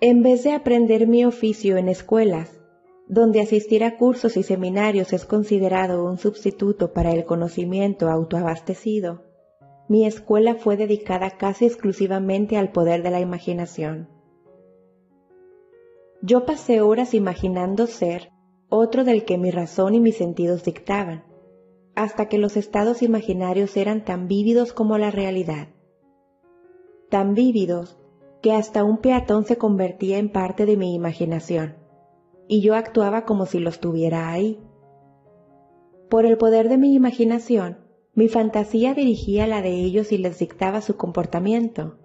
En 0.00 0.22
vez 0.22 0.44
de 0.44 0.52
aprender 0.52 1.08
mi 1.08 1.24
oficio 1.24 1.78
en 1.78 1.88
escuelas, 1.88 2.60
donde 3.08 3.40
asistir 3.40 3.82
a 3.82 3.96
cursos 3.96 4.36
y 4.36 4.44
seminarios 4.44 5.12
es 5.12 5.24
considerado 5.24 6.04
un 6.04 6.18
sustituto 6.18 6.92
para 6.92 7.10
el 7.10 7.24
conocimiento 7.24 8.08
autoabastecido, 8.08 9.24
mi 9.88 10.04
escuela 10.04 10.54
fue 10.54 10.76
dedicada 10.76 11.30
casi 11.30 11.64
exclusivamente 11.64 12.56
al 12.56 12.72
poder 12.72 13.02
de 13.02 13.10
la 13.10 13.20
imaginación. 13.20 14.08
Yo 16.20 16.44
pasé 16.44 16.82
horas 16.82 17.14
imaginando 17.14 17.86
ser 17.86 18.30
otro 18.68 19.04
del 19.04 19.24
que 19.24 19.38
mi 19.38 19.50
razón 19.50 19.94
y 19.94 20.00
mis 20.00 20.16
sentidos 20.16 20.62
dictaban, 20.62 21.24
hasta 21.94 22.28
que 22.28 22.38
los 22.38 22.56
estados 22.56 23.02
imaginarios 23.02 23.76
eran 23.76 24.04
tan 24.04 24.28
vívidos 24.28 24.72
como 24.74 24.98
la 24.98 25.10
realidad. 25.10 25.68
Tan 27.08 27.32
vívidos 27.34 27.98
que 28.42 28.52
hasta 28.52 28.84
un 28.84 28.98
peatón 28.98 29.44
se 29.46 29.56
convertía 29.56 30.18
en 30.18 30.30
parte 30.30 30.66
de 30.66 30.76
mi 30.76 30.94
imaginación, 30.94 31.76
y 32.46 32.60
yo 32.60 32.74
actuaba 32.74 33.24
como 33.24 33.46
si 33.46 33.58
los 33.58 33.80
tuviera 33.80 34.30
ahí. 34.30 34.60
Por 36.10 36.26
el 36.26 36.36
poder 36.36 36.68
de 36.68 36.76
mi 36.76 36.94
imaginación, 36.94 37.87
mi 38.18 38.28
fantasía 38.28 38.94
dirigía 38.94 39.46
la 39.46 39.62
de 39.62 39.70
ellos 39.70 40.10
y 40.10 40.18
les 40.18 40.40
dictaba 40.40 40.80
su 40.80 40.96
comportamiento 40.96 41.98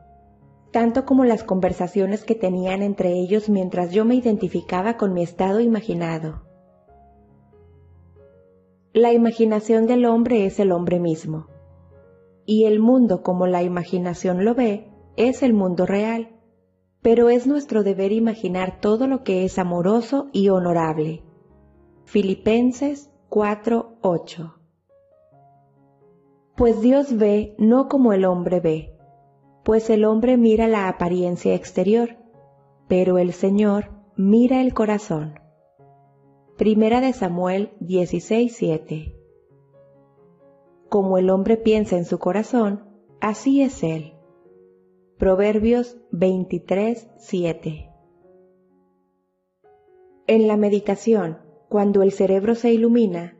tanto 0.74 1.05
como 1.05 1.24
las 1.24 1.43
conversaciones 1.43 2.26
que 2.26 2.34
tenían 2.34 2.82
entre 2.82 3.14
ellos 3.14 3.47
mientras 3.47 3.91
yo 3.91 4.05
me 4.05 4.16
identificaba 4.16 4.97
con 4.97 5.14
mi 5.14 5.22
estado 5.22 5.59
imaginado. 5.59 6.41
La 8.91 9.14
imaginación 9.14 9.86
del 9.86 10.05
hombre 10.05 10.47
es 10.47 10.59
el 10.59 10.72
hombre 10.72 10.99
mismo, 10.99 11.45
y 12.45 12.66
el 12.66 12.80
mundo 12.80 13.22
como 13.22 13.45
la 13.45 13.61
imaginación 13.61 14.43
lo 14.43 14.55
ve 14.55 14.89
es 15.16 15.43
el 15.43 15.53
mundo 15.53 15.86
real, 15.86 16.30
pero 17.03 17.30
es 17.30 17.45
nuestro 17.45 17.84
deber 17.84 18.11
imaginar 18.11 18.80
todo 18.82 19.07
lo 19.07 19.24
que 19.24 19.45
es 19.45 19.59
amoroso 19.59 20.28
y 20.34 20.49
honorable. 20.49 21.22
Filipenses 22.05 23.11
4:8 23.30 24.62
Pues 26.56 26.82
Dios 26.82 27.18
ve 27.18 27.56
no 27.58 27.88
como 27.88 28.14
el 28.14 28.26
hombre 28.26 28.60
ve, 28.60 28.95
pues 29.64 29.89
el 29.89 30.06
hombre 30.06 30.38
mira 30.38 30.68
la 30.68 30.88
apariencia 30.88 31.56
exterior, 31.56 32.18
pero 32.88 33.18
el 33.18 33.34
Señor 33.34 33.89
mira 34.16 34.62
el 34.62 34.76
corazón. 34.76 35.39
Primera 36.56 37.01
de 37.01 37.12
Samuel 37.14 37.72
16:7 37.80 39.16
Como 40.89 41.18
el 41.18 41.32
hombre 41.32 41.58
piensa 41.58 41.97
en 41.97 42.06
su 42.06 42.20
corazón, 42.20 42.84
así 43.20 43.64
es 43.64 43.82
él. 43.82 44.14
Proverbios 45.18 45.97
23:7 46.12 47.89
En 50.28 50.47
la 50.47 50.58
meditación, 50.58 51.39
cuando 51.68 52.04
el 52.04 52.12
cerebro 52.12 52.54
se 52.54 52.72
ilumina, 52.72 53.39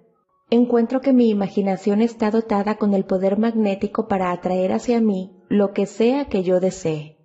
encuentro 0.53 1.01
que 1.01 1.13
mi 1.13 1.29
imaginación 1.29 2.01
está 2.01 2.29
dotada 2.29 2.75
con 2.75 2.93
el 2.93 3.05
poder 3.05 3.39
magnético 3.39 4.07
para 4.07 4.31
atraer 4.31 4.71
hacia 4.71 5.01
mí 5.01 5.31
lo 5.49 5.73
que 5.73 5.87
sea 5.87 6.25
que 6.25 6.43
yo 6.43 6.59
desee. 6.59 7.17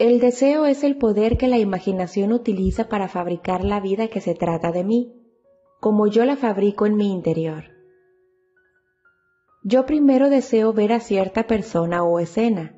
El 0.00 0.18
deseo 0.18 0.66
es 0.66 0.82
el 0.82 0.96
poder 0.96 1.38
que 1.38 1.46
la 1.46 1.58
imaginación 1.58 2.32
utiliza 2.32 2.88
para 2.88 3.06
fabricar 3.06 3.62
la 3.62 3.78
vida 3.78 4.08
que 4.08 4.20
se 4.20 4.34
trata 4.34 4.72
de 4.72 4.82
mí, 4.82 5.12
como 5.80 6.08
yo 6.08 6.24
la 6.24 6.34
fabrico 6.34 6.86
en 6.86 6.96
mi 6.96 7.12
interior. 7.12 7.64
Yo 9.62 9.86
primero 9.86 10.30
deseo 10.30 10.72
ver 10.72 10.92
a 10.92 10.98
cierta 10.98 11.46
persona 11.46 12.02
o 12.02 12.18
escena, 12.18 12.74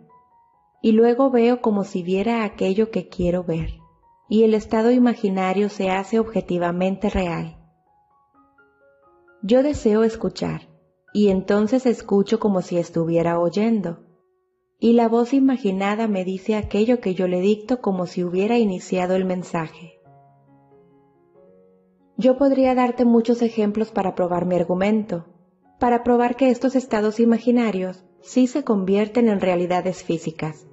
y 0.82 0.92
luego 0.92 1.30
veo 1.30 1.62
como 1.62 1.84
si 1.84 2.02
viera 2.02 2.44
aquello 2.44 2.90
que 2.90 3.08
quiero 3.08 3.44
ver, 3.44 3.70
y 4.28 4.42
el 4.42 4.52
estado 4.52 4.90
imaginario 4.90 5.70
se 5.70 5.88
hace 5.88 6.18
objetivamente 6.18 7.08
real. 7.08 7.63
Yo 9.46 9.62
deseo 9.62 10.04
escuchar, 10.04 10.70
y 11.12 11.28
entonces 11.28 11.84
escucho 11.84 12.40
como 12.40 12.62
si 12.62 12.78
estuviera 12.78 13.38
oyendo. 13.38 13.98
Y 14.78 14.94
la 14.94 15.06
voz 15.06 15.34
imaginada 15.34 16.08
me 16.08 16.24
dice 16.24 16.56
aquello 16.56 16.98
que 16.98 17.14
yo 17.14 17.28
le 17.28 17.42
dicto 17.42 17.82
como 17.82 18.06
si 18.06 18.24
hubiera 18.24 18.56
iniciado 18.56 19.14
el 19.14 19.26
mensaje. 19.26 20.00
Yo 22.16 22.38
podría 22.38 22.74
darte 22.74 23.04
muchos 23.04 23.42
ejemplos 23.42 23.90
para 23.90 24.14
probar 24.14 24.46
mi 24.46 24.56
argumento, 24.56 25.26
para 25.78 26.02
probar 26.02 26.36
que 26.36 26.48
estos 26.48 26.74
estados 26.74 27.20
imaginarios 27.20 28.02
sí 28.22 28.46
se 28.46 28.64
convierten 28.64 29.28
en 29.28 29.42
realidades 29.42 30.04
físicas. 30.04 30.66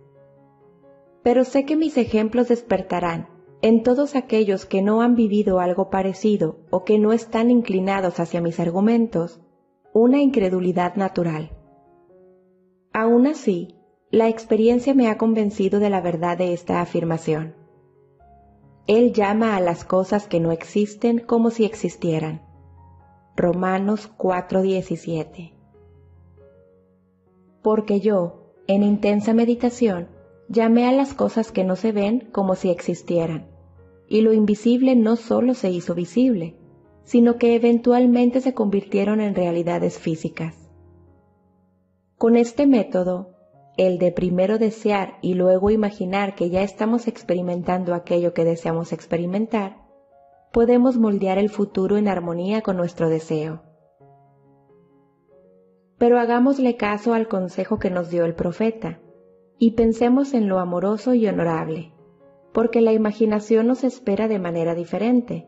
Pero 1.24 1.44
sé 1.44 1.66
que 1.66 1.76
mis 1.76 1.98
ejemplos 1.98 2.48
despertarán 2.48 3.31
en 3.62 3.84
todos 3.84 4.16
aquellos 4.16 4.66
que 4.66 4.82
no 4.82 5.02
han 5.02 5.16
vivido 5.16 5.60
algo 5.60 5.90
parecido 5.90 6.58
o 6.72 6.84
que 6.84 6.98
no 6.98 7.14
están 7.14 7.52
inclinados 7.52 8.20
hacia 8.20 8.42
mis 8.42 8.60
argumentos, 8.60 9.40
una 9.94 10.22
incredulidad 10.22 10.96
natural. 10.96 11.52
Aún 12.92 13.28
así, 13.28 13.76
la 14.10 14.30
experiencia 14.30 14.94
me 14.94 15.10
ha 15.10 15.18
convencido 15.18 15.80
de 15.80 15.90
la 15.90 16.02
verdad 16.02 16.38
de 16.38 16.54
esta 16.54 16.82
afirmación. 16.82 17.56
Él 18.88 19.14
llama 19.14 19.56
a 19.56 19.62
las 19.62 19.86
cosas 19.86 20.28
que 20.28 20.40
no 20.40 20.52
existen 20.52 21.20
como 21.20 21.52
si 21.52 21.66
existieran. 21.66 22.42
Romanos 23.36 24.12
4:17 24.18 25.54
Porque 27.62 28.00
yo, 28.00 28.54
en 28.68 28.84
intensa 28.84 29.34
meditación, 29.34 30.10
llamé 30.52 30.86
a 30.86 30.92
las 30.92 31.14
cosas 31.14 31.52
que 31.52 31.64
no 31.64 31.78
se 31.78 31.94
ven 31.94 32.28
como 32.32 32.56
si 32.56 32.70
existieran, 32.70 33.48
y 34.10 34.22
lo 34.22 34.34
invisible 34.34 34.96
no 34.98 35.16
solo 35.16 35.54
se 35.54 35.72
hizo 35.72 35.96
visible, 35.96 36.58
sino 37.06 37.38
que 37.38 37.56
eventualmente 37.56 38.42
se 38.42 38.54
convirtieron 38.54 39.22
en 39.22 39.34
realidades 39.34 39.98
físicas. 39.98 40.70
Con 42.18 42.36
este 42.36 42.68
método, 42.68 43.30
el 43.78 43.98
de 43.98 44.12
primero 44.12 44.58
desear 44.58 45.18
y 45.22 45.36
luego 45.36 45.70
imaginar 45.70 46.36
que 46.36 46.50
ya 46.50 46.64
estamos 46.64 47.08
experimentando 47.08 47.96
aquello 47.96 48.34
que 48.34 48.44
deseamos 48.44 48.92
experimentar, 48.92 49.78
podemos 50.52 50.98
moldear 50.98 51.38
el 51.38 51.50
futuro 51.50 51.98
en 51.98 52.10
armonía 52.10 52.62
con 52.62 52.76
nuestro 52.76 53.08
deseo. 53.08 53.64
Pero 55.98 56.20
hagámosle 56.20 56.76
caso 56.76 57.14
al 57.14 57.30
consejo 57.30 57.80
que 57.80 57.90
nos 57.90 58.10
dio 58.10 58.26
el 58.26 58.36
profeta 58.36 59.00
y 59.64 59.74
pensemos 59.74 60.34
en 60.34 60.50
lo 60.50 60.58
amoroso 60.58 61.14
y 61.14 61.28
honorable, 61.28 61.94
porque 62.52 62.82
la 62.82 62.94
imaginación 62.94 63.68
nos 63.68 63.84
espera 63.84 64.28
de 64.28 64.40
manera 64.40 64.74
diferente, 64.74 65.48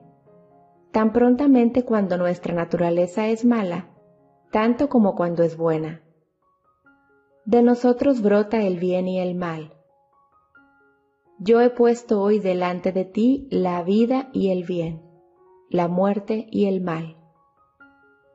tan 0.92 1.14
prontamente 1.14 1.84
cuando 1.84 2.20
nuestra 2.20 2.54
naturaleza 2.54 3.28
es 3.30 3.44
mala, 3.44 3.90
tanto 4.52 4.88
como 4.88 5.16
cuando 5.16 5.42
es 5.42 5.58
buena. 5.58 6.04
De 7.46 7.64
nosotros 7.64 8.22
brota 8.22 8.62
el 8.62 8.78
bien 8.78 9.08
y 9.08 9.20
el 9.20 9.34
mal. 9.34 9.74
Yo 11.40 11.60
he 11.62 11.72
puesto 11.72 12.22
hoy 12.22 12.38
delante 12.38 12.92
de 12.92 13.06
ti 13.06 13.48
la 13.50 13.82
vida 13.82 14.30
y 14.32 14.52
el 14.52 14.64
bien, 14.64 15.02
la 15.72 15.88
muerte 15.88 16.46
y 16.52 16.66
el 16.66 16.82
mal. 16.82 17.18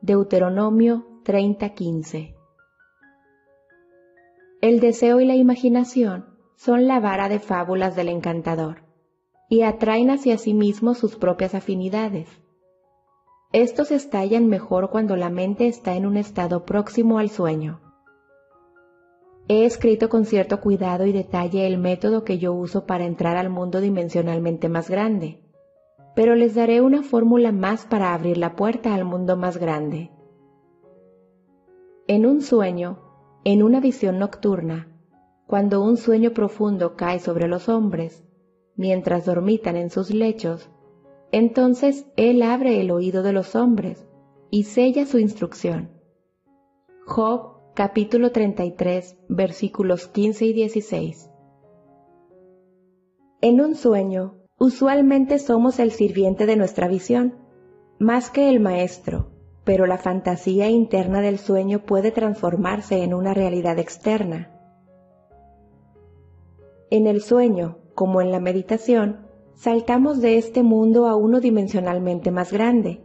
Deuteronomio 0.01 1.05
30:15 1.23 2.38
El 4.61 4.81
deseo 4.81 5.21
y 5.21 5.25
la 5.25 5.35
imaginación 5.35 6.25
son 6.57 6.85
la 6.85 6.99
vara 6.99 7.29
de 7.29 7.39
fábulas 7.39 7.95
del 7.95 8.09
encantador 8.09 8.83
y 9.47 9.61
atraen 9.61 10.09
hacia 10.09 10.37
sí 10.37 10.53
mismos 10.53 10.97
sus 10.97 11.15
propias 11.15 11.55
afinidades. 11.55 12.27
Estos 13.53 13.89
estallan 13.89 14.47
mejor 14.47 14.89
cuando 14.89 15.15
la 15.15 15.29
mente 15.29 15.67
está 15.67 15.95
en 15.95 16.05
un 16.05 16.17
estado 16.17 16.65
próximo 16.65 17.19
al 17.19 17.29
sueño. 17.29 17.79
He 19.47 19.63
escrito 19.63 20.09
con 20.09 20.25
cierto 20.25 20.59
cuidado 20.59 21.05
y 21.05 21.13
detalle 21.13 21.65
el 21.65 21.77
método 21.77 22.25
que 22.25 22.37
yo 22.37 22.53
uso 22.53 22.85
para 22.85 23.05
entrar 23.05 23.37
al 23.37 23.49
mundo 23.49 23.79
dimensionalmente 23.79 24.67
más 24.67 24.89
grande, 24.89 25.41
pero 26.15 26.35
les 26.35 26.53
daré 26.53 26.81
una 26.81 27.01
fórmula 27.01 27.53
más 27.53 27.85
para 27.85 28.13
abrir 28.13 28.37
la 28.37 28.57
puerta 28.57 28.93
al 28.93 29.05
mundo 29.05 29.37
más 29.37 29.55
grande. 29.55 30.11
En 32.07 32.25
un 32.25 32.41
sueño, 32.41 33.08
en 33.43 33.63
una 33.63 33.79
visión 33.79 34.19
nocturna, 34.19 34.87
cuando 35.47 35.81
un 35.81 35.97
sueño 35.97 36.31
profundo 36.31 36.95
cae 36.95 37.19
sobre 37.19 37.47
los 37.47 37.69
hombres, 37.69 38.23
mientras 38.75 39.25
dormitan 39.25 39.75
en 39.75 39.89
sus 39.89 40.11
lechos, 40.11 40.69
entonces 41.31 42.05
Él 42.15 42.41
abre 42.41 42.81
el 42.81 42.91
oído 42.91 43.23
de 43.23 43.33
los 43.33 43.55
hombres 43.55 44.07
y 44.51 44.63
sella 44.63 45.05
su 45.05 45.19
instrucción. 45.19 45.89
Job 47.05 47.59
capítulo 47.75 48.31
33, 48.31 49.17
versículos 49.29 50.07
15 50.07 50.45
y 50.45 50.53
16. 50.53 51.31
En 53.41 53.61
un 53.61 53.75
sueño, 53.75 54.35
usualmente 54.57 55.39
somos 55.39 55.79
el 55.79 55.91
sirviente 55.91 56.45
de 56.45 56.57
nuestra 56.57 56.87
visión, 56.87 57.35
más 57.99 58.29
que 58.29 58.49
el 58.49 58.59
maestro, 58.59 59.31
pero 59.69 59.85
la 59.85 59.99
fantasía 59.99 60.67
interna 60.67 61.21
del 61.21 61.37
sueño 61.37 61.85
puede 61.85 62.09
transformarse 62.09 63.03
en 63.03 63.13
una 63.13 63.35
realidad 63.35 63.77
externa. 63.77 64.49
En 66.89 67.05
el 67.05 67.21
sueño, 67.21 67.77
como 67.93 68.19
en 68.19 68.31
la 68.31 68.39
meditación, 68.39 69.27
saltamos 69.53 70.21
de 70.21 70.39
este 70.39 70.63
mundo 70.63 71.05
a 71.05 71.15
uno 71.15 71.39
dimensionalmente 71.39 72.31
más 72.31 72.51
grande, 72.51 73.03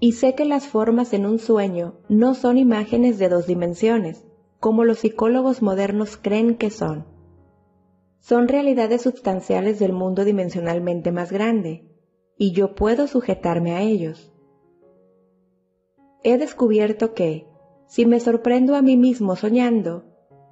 y 0.00 0.14
sé 0.14 0.34
que 0.34 0.44
las 0.44 0.66
formas 0.66 1.12
en 1.12 1.26
un 1.26 1.38
sueño 1.38 2.00
no 2.08 2.34
son 2.34 2.58
imágenes 2.58 3.20
de 3.20 3.28
dos 3.28 3.46
dimensiones, 3.46 4.26
como 4.58 4.82
los 4.82 4.98
psicólogos 4.98 5.62
modernos 5.62 6.16
creen 6.16 6.56
que 6.56 6.70
son. 6.70 7.06
Son 8.18 8.48
realidades 8.48 9.02
sustanciales 9.02 9.78
del 9.78 9.92
mundo 9.92 10.24
dimensionalmente 10.24 11.12
más 11.12 11.30
grande, 11.30 11.88
y 12.36 12.50
yo 12.50 12.74
puedo 12.74 13.06
sujetarme 13.06 13.76
a 13.76 13.82
ellos. 13.82 14.32
He 16.22 16.36
descubierto 16.38 17.14
que, 17.14 17.46
si 17.86 18.04
me 18.06 18.20
sorprendo 18.20 18.74
a 18.74 18.82
mí 18.82 18.96
mismo 18.96 19.36
soñando, 19.36 20.04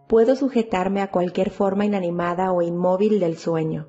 puedo 0.09 0.37
sujetarme 0.37 1.01
a 1.01 1.11
cualquier 1.11 1.51
forma 1.51 1.85
inanimada 1.85 2.53
o 2.53 2.63
inmóvil 2.63 3.21
del 3.21 3.37
sueño. 3.37 3.89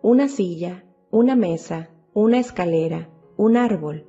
Una 0.00 0.28
silla, 0.28 0.84
una 1.10 1.36
mesa, 1.36 1.90
una 2.14 2.38
escalera, 2.38 3.10
un 3.36 3.56
árbol, 3.56 4.06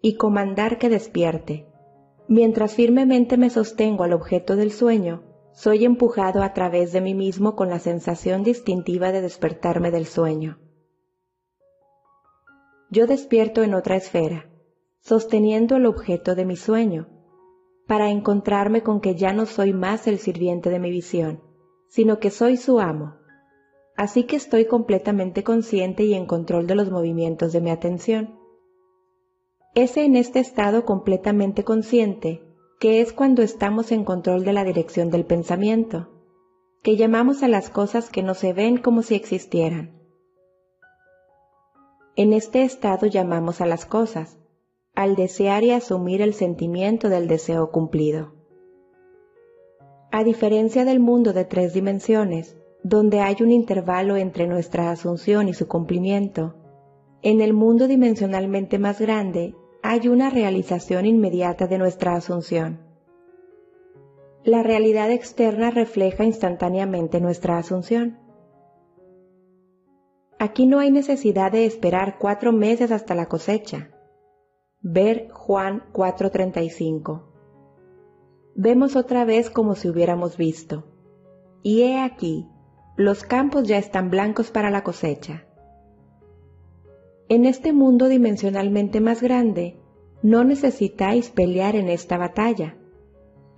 y 0.00 0.14
comandar 0.16 0.78
que 0.78 0.88
despierte. 0.88 1.66
Mientras 2.28 2.74
firmemente 2.74 3.36
me 3.36 3.50
sostengo 3.50 4.04
al 4.04 4.12
objeto 4.12 4.56
del 4.56 4.72
sueño, 4.72 5.24
soy 5.52 5.84
empujado 5.84 6.42
a 6.42 6.54
través 6.54 6.92
de 6.92 7.02
mí 7.02 7.14
mismo 7.14 7.54
con 7.54 7.68
la 7.68 7.78
sensación 7.78 8.42
distintiva 8.42 9.12
de 9.12 9.20
despertarme 9.20 9.90
del 9.90 10.06
sueño. 10.06 10.58
Yo 12.90 13.06
despierto 13.06 13.62
en 13.62 13.74
otra 13.74 13.96
esfera, 13.96 14.50
sosteniendo 15.02 15.76
el 15.76 15.86
objeto 15.86 16.34
de 16.34 16.44
mi 16.44 16.56
sueño, 16.56 17.08
para 17.86 18.10
encontrarme 18.10 18.82
con 18.82 19.00
que 19.00 19.16
ya 19.16 19.32
no 19.32 19.46
soy 19.46 19.72
más 19.72 20.06
el 20.06 20.18
sirviente 20.18 20.70
de 20.70 20.78
mi 20.78 20.90
visión, 20.90 21.42
sino 21.88 22.20
que 22.20 22.30
soy 22.30 22.56
su 22.56 22.80
amo. 22.80 23.16
Así 23.96 24.24
que 24.24 24.36
estoy 24.36 24.64
completamente 24.64 25.42
consciente 25.42 26.04
y 26.04 26.14
en 26.14 26.26
control 26.26 26.66
de 26.66 26.76
los 26.76 26.90
movimientos 26.90 27.52
de 27.52 27.60
mi 27.60 27.70
atención 27.70 28.38
es 29.74 29.96
en 29.96 30.16
este 30.16 30.38
estado 30.38 30.84
completamente 30.84 31.64
consciente, 31.64 32.42
que 32.78 33.00
es 33.00 33.12
cuando 33.12 33.42
estamos 33.42 33.90
en 33.90 34.04
control 34.04 34.44
de 34.44 34.52
la 34.52 34.64
dirección 34.64 35.10
del 35.10 35.24
pensamiento, 35.24 36.10
que 36.82 36.96
llamamos 36.96 37.42
a 37.42 37.48
las 37.48 37.70
cosas 37.70 38.10
que 38.10 38.22
no 38.22 38.34
se 38.34 38.52
ven 38.52 38.76
como 38.76 39.02
si 39.02 39.14
existieran. 39.14 39.98
En 42.16 42.34
este 42.34 42.64
estado 42.64 43.06
llamamos 43.06 43.62
a 43.62 43.66
las 43.66 43.86
cosas, 43.86 44.38
al 45.02 45.16
desear 45.16 45.64
y 45.64 45.72
asumir 45.72 46.22
el 46.22 46.32
sentimiento 46.32 47.08
del 47.08 47.26
deseo 47.26 47.72
cumplido. 47.72 48.34
A 50.12 50.22
diferencia 50.22 50.84
del 50.84 51.00
mundo 51.00 51.32
de 51.32 51.44
tres 51.44 51.74
dimensiones, 51.74 52.56
donde 52.84 53.20
hay 53.20 53.36
un 53.40 53.50
intervalo 53.50 54.16
entre 54.16 54.46
nuestra 54.46 54.92
asunción 54.92 55.48
y 55.48 55.54
su 55.54 55.66
cumplimiento, 55.66 56.54
en 57.22 57.40
el 57.40 57.52
mundo 57.52 57.88
dimensionalmente 57.88 58.78
más 58.78 59.00
grande 59.00 59.56
hay 59.82 60.06
una 60.06 60.30
realización 60.30 61.04
inmediata 61.04 61.66
de 61.66 61.78
nuestra 61.78 62.14
asunción. 62.14 62.78
La 64.44 64.62
realidad 64.62 65.10
externa 65.10 65.72
refleja 65.72 66.24
instantáneamente 66.24 67.20
nuestra 67.20 67.58
asunción. 67.58 68.20
Aquí 70.38 70.66
no 70.66 70.78
hay 70.78 70.92
necesidad 70.92 71.50
de 71.50 71.66
esperar 71.66 72.18
cuatro 72.20 72.52
meses 72.52 72.92
hasta 72.92 73.16
la 73.16 73.26
cosecha. 73.26 73.90
Ver 74.84 75.28
Juan 75.30 75.84
4:35. 75.92 77.22
Vemos 78.56 78.96
otra 78.96 79.24
vez 79.24 79.48
como 79.48 79.76
si 79.76 79.88
hubiéramos 79.88 80.36
visto. 80.36 80.82
Y 81.62 81.82
he 81.82 82.00
aquí, 82.00 82.48
los 82.96 83.22
campos 83.22 83.68
ya 83.68 83.78
están 83.78 84.10
blancos 84.10 84.50
para 84.50 84.70
la 84.70 84.82
cosecha. 84.82 85.44
En 87.28 87.44
este 87.44 87.72
mundo 87.72 88.08
dimensionalmente 88.08 89.00
más 89.00 89.22
grande, 89.22 89.78
no 90.20 90.42
necesitáis 90.42 91.30
pelear 91.30 91.76
en 91.76 91.88
esta 91.88 92.18
batalla. 92.18 92.76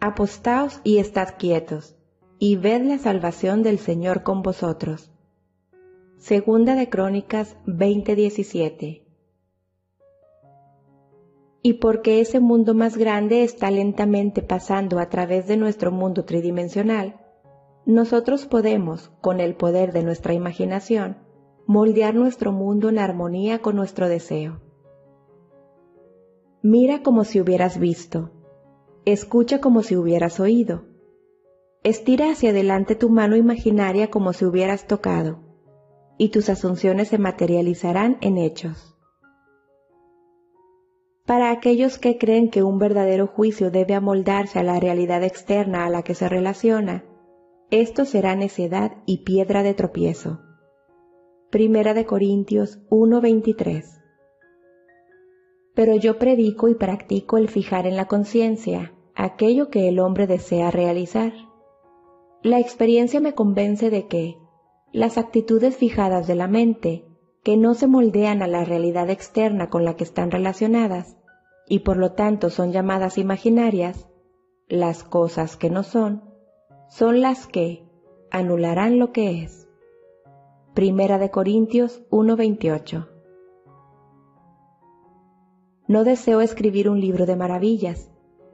Apostaos 0.01 0.83
y 0.85 0.99
estad 0.99 1.37
quietos, 1.39 1.97
y 2.39 2.57
ved 2.57 2.83
la 2.83 2.99
salvación 2.99 3.63
del 3.63 3.79
Señor 3.79 4.25
con 4.25 4.43
vosotros. 4.43 5.11
Segunda 6.19 6.75
de 6.75 6.91
Crónicas 6.91 7.57
20:17 7.65 9.04
y 11.67 11.73
porque 11.73 12.21
ese 12.21 12.41
mundo 12.41 12.75
más 12.75 12.99
grande 12.99 13.43
está 13.43 13.71
lentamente 13.71 14.43
pasando 14.43 14.99
a 14.99 15.09
través 15.09 15.47
de 15.47 15.57
nuestro 15.57 15.91
mundo 15.91 16.27
tridimensional, 16.27 17.23
nosotros 17.87 18.45
podemos, 18.45 19.11
con 19.23 19.41
el 19.41 19.57
poder 19.57 19.95
de 19.95 20.03
nuestra 20.03 20.35
imaginación, 20.35 21.17
moldear 21.67 22.15
nuestro 22.15 22.53
mundo 22.53 22.91
en 22.91 22.99
armonía 22.99 23.61
con 23.61 23.77
nuestro 23.77 24.11
deseo. 24.11 24.61
Mira 26.61 27.03
como 27.03 27.25
si 27.25 27.41
hubieras 27.41 27.79
visto, 27.79 28.31
escucha 29.07 29.63
como 29.63 29.83
si 29.83 29.97
hubieras 29.97 30.41
oído, 30.41 30.85
estira 31.83 32.31
hacia 32.31 32.51
adelante 32.51 32.95
tu 32.95 33.09
mano 33.09 33.37
imaginaria 33.37 34.11
como 34.11 34.35
si 34.35 34.45
hubieras 34.45 34.87
tocado, 34.87 35.39
y 36.19 36.29
tus 36.29 36.51
asunciones 36.51 37.09
se 37.09 37.17
materializarán 37.17 38.19
en 38.21 38.37
hechos. 38.37 38.94
Para 41.27 41.51
aquellos 41.51 41.99
que 41.99 42.19
creen 42.19 42.51
que 42.51 42.63
un 42.63 42.79
verdadero 42.79 43.27
juicio 43.27 43.71
debe 43.71 43.95
amoldarse 43.95 44.59
a 44.59 44.63
la 44.63 44.79
realidad 44.79 45.23
externa 45.23 45.87
a 45.87 45.91
la 45.91 46.03
que 46.03 46.15
se 46.15 46.29
relaciona, 46.29 47.05
esto 47.71 48.05
será 48.05 48.37
necedad 48.37 48.99
y 49.07 49.25
piedra 49.25 49.63
de 49.63 49.73
tropiezo. 49.73 50.41
Primera 51.51 51.95
de 51.95 52.05
Corintios 52.05 52.81
1:23 52.91 54.03
Pero 55.75 55.97
yo 55.97 56.19
predico 56.19 56.69
y 56.69 56.75
practico 56.75 57.39
el 57.39 57.49
fijar 57.49 57.87
en 57.87 57.97
la 57.97 58.05
conciencia 58.05 58.93
aquello 59.15 59.71
que 59.71 59.89
el 59.89 60.01
hombre 60.01 60.27
desea 60.27 60.71
realizar. 60.71 61.33
La 62.43 62.61
experiencia 62.61 63.21
me 63.21 63.35
convence 63.35 63.89
de 63.89 64.07
que 64.09 64.37
las 64.93 65.17
actitudes 65.17 65.77
fijadas 65.77 66.27
de 66.27 66.35
la 66.35 66.49
mente, 66.49 67.07
que 67.45 67.59
no 67.59 67.75
se 67.75 67.87
moldean 67.87 68.43
a 68.43 68.49
la 68.49 68.65
realidad 68.65 69.11
externa 69.11 69.69
con 69.69 69.85
la 69.85 69.95
que 69.95 70.05
están 70.05 70.31
relacionadas, 70.31 71.19
y 71.69 71.81
por 71.81 71.99
lo 71.99 72.13
tanto 72.13 72.49
son 72.49 72.73
llamadas 72.73 73.19
imaginarias, 73.19 74.09
las 74.67 75.05
cosas 75.05 75.57
que 75.57 75.69
no 75.69 75.83
son, 75.83 76.25
son 76.89 77.21
las 77.21 77.47
que 77.47 77.87
anularán 78.31 78.99
lo 78.99 79.13
que 79.13 79.43
es. 79.43 79.69
Primera 80.73 81.19
de 81.19 81.31
Corintios 81.31 82.03
1:28 82.11 83.09
No 85.87 86.03
deseo 86.03 86.41
escribir 86.41 86.89
un 86.89 87.01
libro 87.01 87.27
de 87.27 87.37
maravillas, 87.37 88.11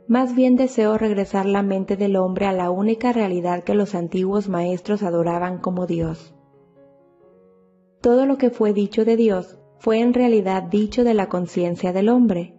más 0.09 0.35
bien 0.35 0.57
deseo 0.57 0.99
regresar 0.99 1.47
la 1.47 1.63
mente 1.63 1.97
del 1.97 2.17
hombre 2.17 2.47
a 2.47 2.53
la 2.53 2.71
única 2.71 3.13
realidad 3.13 3.63
que 3.63 3.75
los 3.75 3.95
antiguos 3.95 4.49
maestros 4.49 5.05
adoraban 5.05 5.59
como 5.59 5.87
Dios. 5.87 6.35
Todo 8.01 8.25
lo 8.25 8.39
que 8.39 8.51
fue 8.51 8.73
dicho 8.73 9.05
de 9.05 9.17
Dios 9.17 9.59
fue 9.79 10.01
en 10.01 10.15
realidad 10.15 10.63
dicho 10.63 11.05
de 11.05 11.15
la 11.15 11.29
conciencia 11.29 11.93
del 11.93 12.09
hombre. 12.09 12.55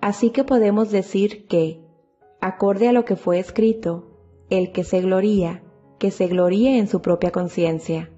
Así 0.00 0.30
que 0.30 0.44
podemos 0.44 0.92
decir 0.92 1.46
que, 1.46 1.82
acorde 2.40 2.88
a 2.88 2.92
lo 2.92 3.04
que 3.04 3.16
fue 3.16 3.40
escrito, 3.40 4.10
el 4.48 4.70
que 4.70 4.84
se 4.84 5.00
gloría, 5.00 5.64
que 5.98 6.12
se 6.12 6.28
gloríe 6.28 6.78
en 6.78 6.86
su 6.86 7.02
propia 7.02 7.32
conciencia. 7.32 8.10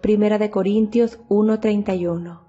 Primera 0.00 0.38
de 0.38 0.50
Corintios 0.50 1.20
1:31. 1.28 2.40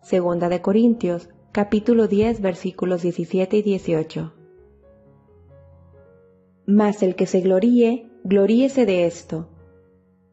Segunda 0.00 0.48
de 0.48 0.62
Corintios, 0.62 1.28
capítulo 1.50 2.06
10, 2.06 2.40
versículos 2.40 3.02
17 3.02 3.56
y 3.56 3.62
18. 3.62 4.32
Mas 6.66 7.02
el 7.02 7.16
que 7.16 7.26
se 7.26 7.40
gloríe, 7.40 8.08
gloríese 8.22 8.86
de 8.86 9.06
esto, 9.06 9.48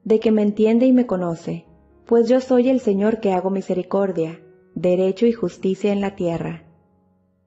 de 0.04 0.20
que 0.20 0.32
me 0.32 0.42
entiende 0.42 0.86
y 0.86 0.94
me 0.94 1.06
conoce, 1.06 1.66
pues 2.06 2.28
yo 2.28 2.42
soy 2.42 2.70
el 2.70 2.80
Señor 2.80 3.20
que 3.20 3.32
hago 3.34 3.50
misericordia, 3.50 4.42
derecho 4.76 5.26
y 5.26 5.32
justicia 5.32 5.92
en 5.92 6.02
la 6.02 6.16
tierra. 6.16 6.66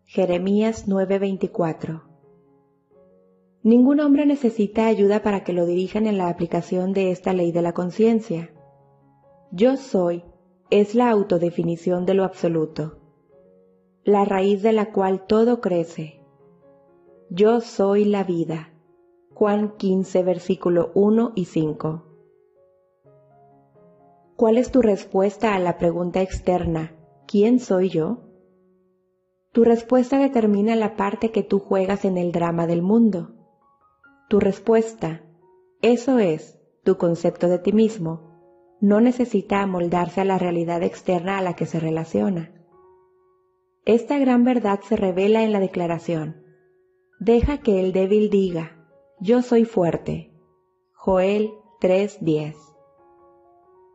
Jeremías 0.04 0.86
9:24. 0.88 2.02
Ningún 3.62 4.00
hombre 4.00 4.26
necesita 4.26 4.86
ayuda 4.86 5.22
para 5.22 5.44
que 5.44 5.52
lo 5.52 5.66
dirijan 5.66 6.06
en 6.06 6.18
la 6.18 6.28
aplicación 6.28 6.92
de 6.92 7.10
esta 7.10 7.32
ley 7.32 7.52
de 7.52 7.62
la 7.62 7.72
conciencia 7.72 8.50
yo 9.54 9.76
soy 9.76 10.24
es 10.70 10.94
la 10.94 11.10
autodefinición 11.10 12.06
de 12.06 12.14
lo 12.14 12.24
absoluto, 12.24 12.96
la 14.02 14.24
raíz 14.24 14.62
de 14.62 14.72
la 14.72 14.92
cual 14.92 15.26
todo 15.26 15.60
crece. 15.60 16.24
Yo 17.28 17.60
soy 17.60 18.06
la 18.06 18.24
vida. 18.24 18.72
Juan 19.34 19.76
15, 19.76 20.22
versículo 20.22 20.90
1 20.94 21.32
y 21.34 21.44
5. 21.44 22.02
¿Cuál 24.42 24.58
es 24.58 24.72
tu 24.72 24.82
respuesta 24.82 25.54
a 25.54 25.60
la 25.60 25.78
pregunta 25.78 26.20
externa, 26.20 26.96
¿quién 27.28 27.60
soy 27.60 27.90
yo? 27.90 28.24
Tu 29.52 29.62
respuesta 29.62 30.18
determina 30.18 30.74
la 30.74 30.96
parte 30.96 31.30
que 31.30 31.44
tú 31.44 31.60
juegas 31.60 32.04
en 32.04 32.18
el 32.18 32.32
drama 32.32 32.66
del 32.66 32.82
mundo. 32.82 33.36
Tu 34.28 34.40
respuesta, 34.40 35.22
eso 35.80 36.18
es, 36.18 36.58
tu 36.82 36.96
concepto 36.96 37.46
de 37.46 37.60
ti 37.60 37.72
mismo, 37.72 38.76
no 38.80 39.00
necesita 39.00 39.62
amoldarse 39.62 40.22
a 40.22 40.24
la 40.24 40.38
realidad 40.38 40.82
externa 40.82 41.38
a 41.38 41.40
la 41.40 41.54
que 41.54 41.66
se 41.66 41.78
relaciona. 41.78 42.50
Esta 43.84 44.18
gran 44.18 44.42
verdad 44.42 44.80
se 44.82 44.96
revela 44.96 45.44
en 45.44 45.52
la 45.52 45.60
declaración. 45.60 46.42
Deja 47.20 47.58
que 47.58 47.78
el 47.78 47.92
débil 47.92 48.28
diga, 48.28 48.76
yo 49.20 49.40
soy 49.42 49.64
fuerte. 49.64 50.32
Joel 50.94 51.52
3:10. 51.80 52.71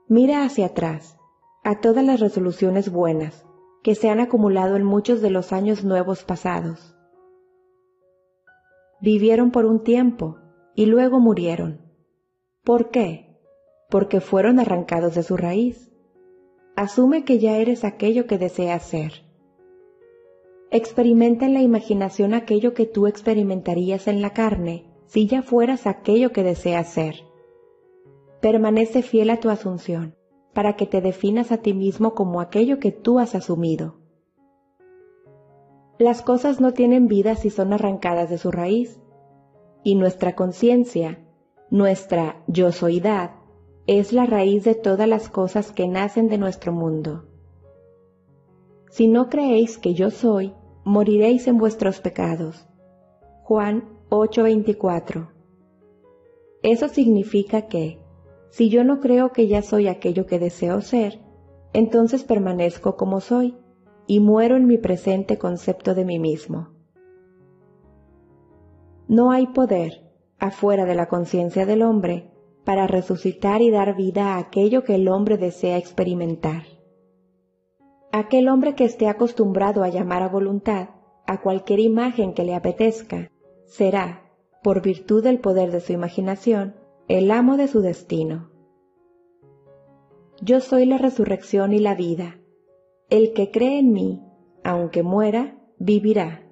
Mira 0.07 0.43
hacia 0.43 0.67
atrás, 0.67 1.17
a 1.63 1.79
todas 1.81 2.03
las 2.03 2.19
resoluciones 2.19 2.91
buenas 2.91 3.45
que 3.83 3.95
se 3.95 4.09
han 4.09 4.19
acumulado 4.19 4.75
en 4.75 4.83
muchos 4.83 5.21
de 5.21 5.29
los 5.29 5.53
años 5.53 5.83
nuevos 5.83 6.23
pasados. 6.23 6.95
Vivieron 9.01 9.51
por 9.51 9.65
un 9.65 9.83
tiempo 9.83 10.37
y 10.75 10.85
luego 10.85 11.19
murieron. 11.19 11.81
¿Por 12.63 12.89
qué? 12.89 13.27
porque 13.89 14.21
fueron 14.21 14.59
arrancados 14.59 15.15
de 15.15 15.23
su 15.23 15.37
raíz. 15.37 15.89
Asume 16.75 17.23
que 17.23 17.39
ya 17.39 17.57
eres 17.57 17.83
aquello 17.83 18.27
que 18.27 18.37
deseas 18.37 18.83
ser. 18.83 19.25
Experimenta 20.69 21.45
en 21.45 21.53
la 21.53 21.61
imaginación 21.61 22.33
aquello 22.33 22.73
que 22.73 22.85
tú 22.85 23.07
experimentarías 23.07 24.07
en 24.07 24.21
la 24.21 24.31
carne 24.31 24.85
si 25.05 25.27
ya 25.27 25.41
fueras 25.41 25.87
aquello 25.87 26.31
que 26.33 26.43
deseas 26.43 26.91
ser. 26.91 27.15
Permanece 28.41 29.01
fiel 29.01 29.29
a 29.29 29.39
tu 29.39 29.49
asunción 29.49 30.15
para 30.53 30.75
que 30.75 30.87
te 30.87 31.01
definas 31.01 31.51
a 31.51 31.57
ti 31.57 31.73
mismo 31.73 32.15
como 32.15 32.41
aquello 32.41 32.79
que 32.79 32.91
tú 32.91 33.19
has 33.19 33.35
asumido. 33.35 33.95
Las 35.99 36.21
cosas 36.21 36.59
no 36.59 36.73
tienen 36.73 37.07
vida 37.07 37.35
si 37.35 37.49
son 37.49 37.73
arrancadas 37.73 38.29
de 38.29 38.37
su 38.37 38.51
raíz, 38.51 38.99
y 39.83 39.95
nuestra 39.95 40.35
conciencia, 40.35 41.23
nuestra 41.69 42.43
yo 42.47 42.71
soidad, 42.71 43.35
es 43.87 44.13
la 44.13 44.25
raíz 44.25 44.63
de 44.63 44.75
todas 44.75 45.07
las 45.07 45.29
cosas 45.29 45.71
que 45.71 45.87
nacen 45.87 46.27
de 46.27 46.37
nuestro 46.37 46.71
mundo. 46.71 47.25
Si 48.89 49.07
no 49.07 49.29
creéis 49.29 49.77
que 49.77 49.93
yo 49.93 50.09
soy, 50.09 50.53
moriréis 50.83 51.47
en 51.47 51.57
vuestros 51.57 51.99
pecados. 52.01 52.67
Juan 53.43 53.83
8:24. 54.09 55.29
Eso 56.63 56.87
significa 56.89 57.67
que, 57.67 57.99
si 58.49 58.69
yo 58.69 58.83
no 58.83 58.99
creo 58.99 59.31
que 59.31 59.47
ya 59.47 59.61
soy 59.61 59.87
aquello 59.87 60.25
que 60.25 60.39
deseo 60.39 60.81
ser, 60.81 61.19
entonces 61.73 62.23
permanezco 62.23 62.95
como 62.95 63.19
soy 63.19 63.55
y 64.07 64.19
muero 64.19 64.55
en 64.55 64.65
mi 64.65 64.77
presente 64.77 65.37
concepto 65.37 65.93
de 65.93 66.05
mí 66.05 66.19
mismo. 66.19 66.69
No 69.07 69.31
hay 69.31 69.47
poder, 69.47 70.03
afuera 70.39 70.85
de 70.85 70.95
la 70.95 71.07
conciencia 71.07 71.65
del 71.65 71.81
hombre, 71.81 72.31
para 72.63 72.87
resucitar 72.87 73.61
y 73.61 73.71
dar 73.71 73.95
vida 73.95 74.35
a 74.35 74.39
aquello 74.39 74.83
que 74.83 74.95
el 74.95 75.07
hombre 75.07 75.37
desea 75.37 75.77
experimentar. 75.77 76.63
Aquel 78.11 78.49
hombre 78.49 78.75
que 78.75 78.83
esté 78.83 79.07
acostumbrado 79.07 79.83
a 79.83 79.89
llamar 79.89 80.23
a 80.23 80.29
voluntad 80.29 80.89
a 81.25 81.41
cualquier 81.41 81.79
imagen 81.79 82.33
que 82.33 82.43
le 82.43 82.55
apetezca, 82.55 83.31
será, 83.65 84.31
por 84.63 84.81
virtud 84.81 85.23
del 85.23 85.39
poder 85.39 85.71
de 85.71 85.81
su 85.81 85.93
imaginación, 85.93 86.75
el 87.07 87.31
amo 87.31 87.55
de 87.55 87.69
su 87.69 87.79
destino. 87.79 88.49
Yo 90.41 90.59
soy 90.59 90.85
la 90.85 90.97
resurrección 90.97 91.71
y 91.71 91.79
la 91.79 91.95
vida. 91.95 92.37
El 93.09 93.31
que 93.33 93.49
cree 93.49 93.79
en 93.79 93.93
mí, 93.93 94.21
aunque 94.65 95.03
muera, 95.03 95.57
vivirá. 95.79 96.43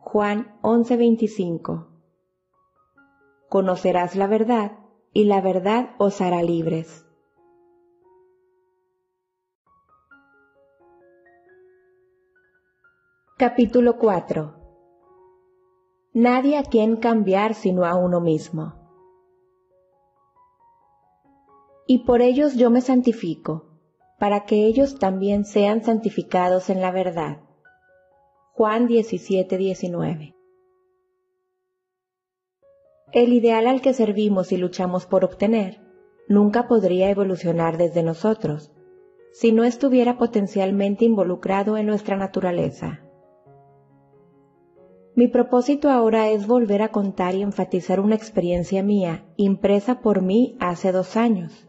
Juan 0.00 0.56
11:25 0.62 1.88
Conocerás 3.48 4.14
la 4.14 4.28
verdad 4.28 4.78
y 5.12 5.24
la 5.24 5.40
verdad 5.40 5.90
os 5.98 6.20
hará 6.20 6.40
libres. 6.44 7.04
Capítulo 13.36 13.98
4 13.98 14.54
Nadie 16.14 16.58
a 16.58 16.62
quien 16.62 16.96
cambiar 16.96 17.54
sino 17.54 17.84
a 17.84 17.96
uno 17.96 18.20
mismo. 18.20 18.77
Y 21.90 22.00
por 22.00 22.20
ellos 22.20 22.54
yo 22.54 22.68
me 22.68 22.82
santifico, 22.82 23.64
para 24.18 24.44
que 24.44 24.66
ellos 24.66 24.98
también 24.98 25.46
sean 25.46 25.82
santificados 25.82 26.68
en 26.68 26.82
la 26.82 26.90
verdad. 26.90 27.38
Juan 28.52 28.86
17, 28.86 29.56
19. 29.56 30.34
El 33.12 33.32
ideal 33.32 33.66
al 33.66 33.80
que 33.80 33.94
servimos 33.94 34.52
y 34.52 34.58
luchamos 34.58 35.06
por 35.06 35.24
obtener 35.24 35.80
nunca 36.28 36.68
podría 36.68 37.08
evolucionar 37.08 37.78
desde 37.78 38.02
nosotros 38.02 38.70
si 39.32 39.52
no 39.52 39.64
estuviera 39.64 40.18
potencialmente 40.18 41.06
involucrado 41.06 41.78
en 41.78 41.86
nuestra 41.86 42.18
naturaleza. 42.18 43.00
Mi 45.14 45.28
propósito 45.28 45.88
ahora 45.88 46.28
es 46.28 46.46
volver 46.46 46.82
a 46.82 46.90
contar 46.90 47.34
y 47.34 47.40
enfatizar 47.40 47.98
una 47.98 48.14
experiencia 48.14 48.82
mía 48.82 49.24
impresa 49.36 50.02
por 50.02 50.20
mí 50.20 50.54
hace 50.60 50.92
dos 50.92 51.16
años. 51.16 51.67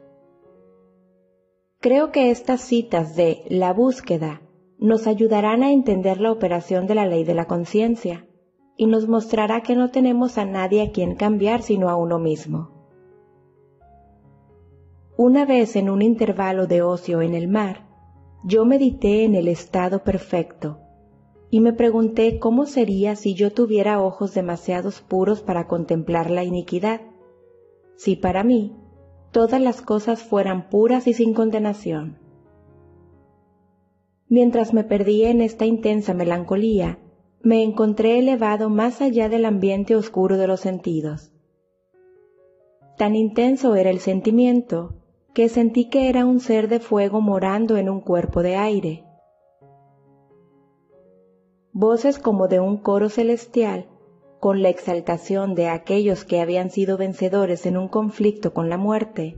Creo 1.82 2.12
que 2.12 2.30
estas 2.30 2.60
citas 2.60 3.16
de 3.16 3.46
la 3.48 3.72
búsqueda 3.72 4.42
nos 4.80 5.08
ayudarán 5.08 5.64
a 5.64 5.72
entender 5.72 6.20
la 6.20 6.30
operación 6.30 6.88
de 6.88 6.96
la 6.96 7.06
ley 7.06 7.24
de 7.24 7.34
la 7.34 7.46
conciencia 7.46 8.28
y 8.76 8.86
nos 8.86 9.08
mostrará 9.08 9.62
que 9.62 9.78
no 9.78 9.90
tenemos 9.90 10.38
a 10.38 10.44
nadie 10.44 10.82
a 10.82 10.92
quien 10.92 11.16
cambiar 11.16 11.62
sino 11.62 11.88
a 11.88 11.96
uno 11.96 12.20
mismo. 12.20 12.72
Una 15.16 15.46
vez 15.46 15.78
en 15.78 15.90
un 15.90 16.02
intervalo 16.02 16.68
de 16.68 16.82
ocio 16.82 17.22
en 17.22 17.34
el 17.34 17.48
mar, 17.48 17.88
yo 18.44 18.66
medité 18.66 19.24
en 19.24 19.34
el 19.34 19.48
estado 19.48 20.04
perfecto 20.04 20.80
y 21.50 21.62
me 21.62 21.72
pregunté 21.72 22.40
cómo 22.40 22.66
sería 22.66 23.16
si 23.16 23.36
yo 23.36 23.54
tuviera 23.54 24.02
ojos 24.02 24.34
demasiados 24.34 25.00
puros 25.00 25.42
para 25.42 25.66
contemplar 25.68 26.30
la 26.30 26.44
iniquidad, 26.44 27.00
si 27.96 28.18
para 28.18 28.44
mí 28.44 28.76
todas 29.32 29.62
las 29.62 29.82
cosas 29.82 30.24
fueran 30.24 30.70
puras 30.70 31.08
y 31.08 31.14
sin 31.14 31.34
condenación. 31.34 32.18
Mientras 34.28 34.74
me 34.74 34.84
perdía 34.84 35.30
en 35.30 35.42
esta 35.42 35.66
intensa 35.66 36.14
melancolía, 36.14 37.00
me 37.42 37.64
encontré 37.64 38.20
elevado 38.20 38.70
más 38.70 39.02
allá 39.02 39.30
del 39.30 39.46
ambiente 39.46 39.96
oscuro 39.96 40.38
de 40.38 40.48
los 40.48 40.60
sentidos. 40.60 41.32
Tan 42.98 43.16
intenso 43.16 43.76
era 43.76 43.90
el 43.90 44.00
sentimiento 44.00 44.96
que 45.34 45.50
sentí 45.50 45.90
que 45.90 46.10
era 46.10 46.26
un 46.26 46.40
ser 46.40 46.68
de 46.68 46.80
fuego 46.80 47.22
morando 47.22 47.78
en 47.78 47.90
un 47.90 48.02
cuerpo 48.02 48.44
de 48.44 48.56
aire 48.56 49.06
voces 51.80 52.20
como 52.20 52.48
de 52.48 52.60
un 52.60 52.78
coro 52.78 53.10
celestial, 53.10 53.86
con 54.40 54.62
la 54.62 54.70
exaltación 54.70 55.54
de 55.54 55.68
aquellos 55.68 56.24
que 56.24 56.40
habían 56.40 56.70
sido 56.70 56.98
vencedores 56.98 57.66
en 57.66 57.78
un 57.78 57.88
conflicto 57.88 58.54
con 58.54 58.70
la 58.70 58.78
muerte, 58.78 59.38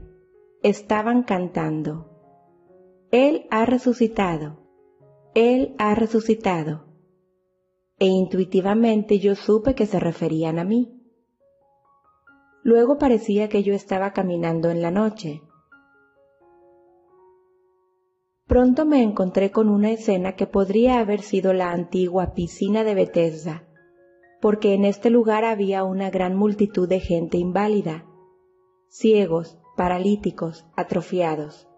estaban 0.62 1.24
cantando. 1.24 2.08
Él 3.10 3.46
ha 3.50 3.64
resucitado, 3.66 4.58
Él 5.34 5.74
ha 5.78 5.94
resucitado. 5.94 6.86
E 7.98 8.06
intuitivamente 8.06 9.18
yo 9.18 9.34
supe 9.34 9.74
que 9.74 9.86
se 9.86 10.00
referían 10.00 10.58
a 10.58 10.64
mí. 10.64 10.98
Luego 12.62 12.96
parecía 12.96 13.48
que 13.48 13.62
yo 13.62 13.74
estaba 13.74 14.12
caminando 14.12 14.70
en 14.70 14.82
la 14.82 14.90
noche, 14.90 15.42
pronto 18.52 18.84
me 18.84 19.02
encontré 19.02 19.50
con 19.50 19.70
una 19.70 19.92
escena 19.92 20.36
que 20.36 20.46
podría 20.46 21.00
haber 21.00 21.22
sido 21.22 21.54
la 21.54 21.72
antigua 21.72 22.34
piscina 22.34 22.84
de 22.84 22.94
Bethesda, 22.94 23.66
porque 24.42 24.74
en 24.74 24.84
este 24.84 25.08
lugar 25.08 25.44
había 25.44 25.84
una 25.84 26.10
gran 26.10 26.34
multitud 26.34 26.88
de 26.88 26.98
gente 26.98 27.38
inválida, 27.38 28.04
ciegos, 28.88 29.56
paralíticos, 29.76 30.66
atrofiados, 30.74 31.68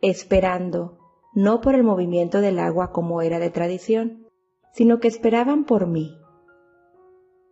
esperando, 0.00 0.96
no 1.34 1.60
por 1.60 1.74
el 1.74 1.84
movimiento 1.84 2.40
del 2.40 2.60
agua 2.60 2.92
como 2.92 3.20
era 3.20 3.38
de 3.38 3.50
tradición, 3.50 4.26
sino 4.72 5.00
que 5.00 5.08
esperaban 5.08 5.66
por 5.66 5.86
mí. 5.86 6.16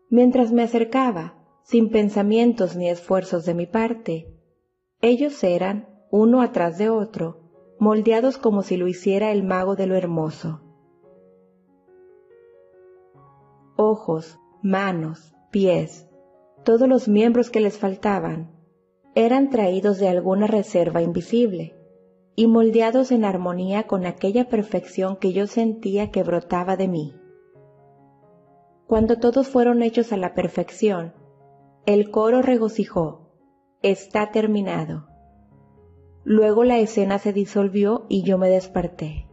Mientras 0.08 0.52
me 0.52 0.62
acercaba, 0.62 1.34
sin 1.62 1.90
pensamientos 1.90 2.76
ni 2.76 2.88
esfuerzos 2.88 3.44
de 3.44 3.52
mi 3.52 3.66
parte, 3.66 4.40
ellos 5.02 5.44
eran, 5.44 5.86
uno 6.10 6.40
atrás 6.40 6.78
de 6.78 6.88
otro, 6.88 7.42
moldeados 7.78 8.38
como 8.38 8.62
si 8.62 8.78
lo 8.78 8.88
hiciera 8.88 9.32
el 9.32 9.42
mago 9.42 9.76
de 9.76 9.86
lo 9.86 9.96
hermoso. 9.96 10.62
Ojos, 13.76 14.38
manos, 14.66 15.32
pies, 15.52 16.08
todos 16.64 16.88
los 16.88 17.06
miembros 17.06 17.50
que 17.50 17.60
les 17.60 17.78
faltaban, 17.78 18.50
eran 19.14 19.48
traídos 19.48 19.98
de 19.98 20.08
alguna 20.08 20.48
reserva 20.48 21.02
invisible 21.02 21.76
y 22.34 22.48
moldeados 22.48 23.12
en 23.12 23.24
armonía 23.24 23.84
con 23.84 24.04
aquella 24.06 24.48
perfección 24.48 25.16
que 25.16 25.32
yo 25.32 25.46
sentía 25.46 26.10
que 26.10 26.24
brotaba 26.24 26.76
de 26.76 26.88
mí. 26.88 27.14
Cuando 28.88 29.18
todos 29.20 29.46
fueron 29.46 29.82
hechos 29.82 30.12
a 30.12 30.16
la 30.16 30.34
perfección, 30.34 31.14
el 31.86 32.10
coro 32.10 32.42
regocijó, 32.42 33.30
está 33.82 34.32
terminado. 34.32 35.06
Luego 36.24 36.64
la 36.64 36.78
escena 36.78 37.20
se 37.20 37.32
disolvió 37.32 38.04
y 38.08 38.24
yo 38.24 38.36
me 38.36 38.48
desperté. 38.48 39.25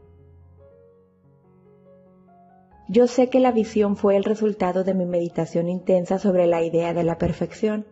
Yo 2.89 3.07
sé 3.07 3.29
que 3.29 3.39
la 3.39 3.51
visión 3.51 3.95
fue 3.95 4.17
el 4.17 4.23
resultado 4.23 4.83
de 4.83 4.93
mi 4.93 5.05
meditación 5.05 5.69
intensa 5.69 6.19
sobre 6.19 6.47
la 6.47 6.63
idea 6.63 6.93
de 6.93 7.03
la 7.03 7.17
perfección, 7.17 7.85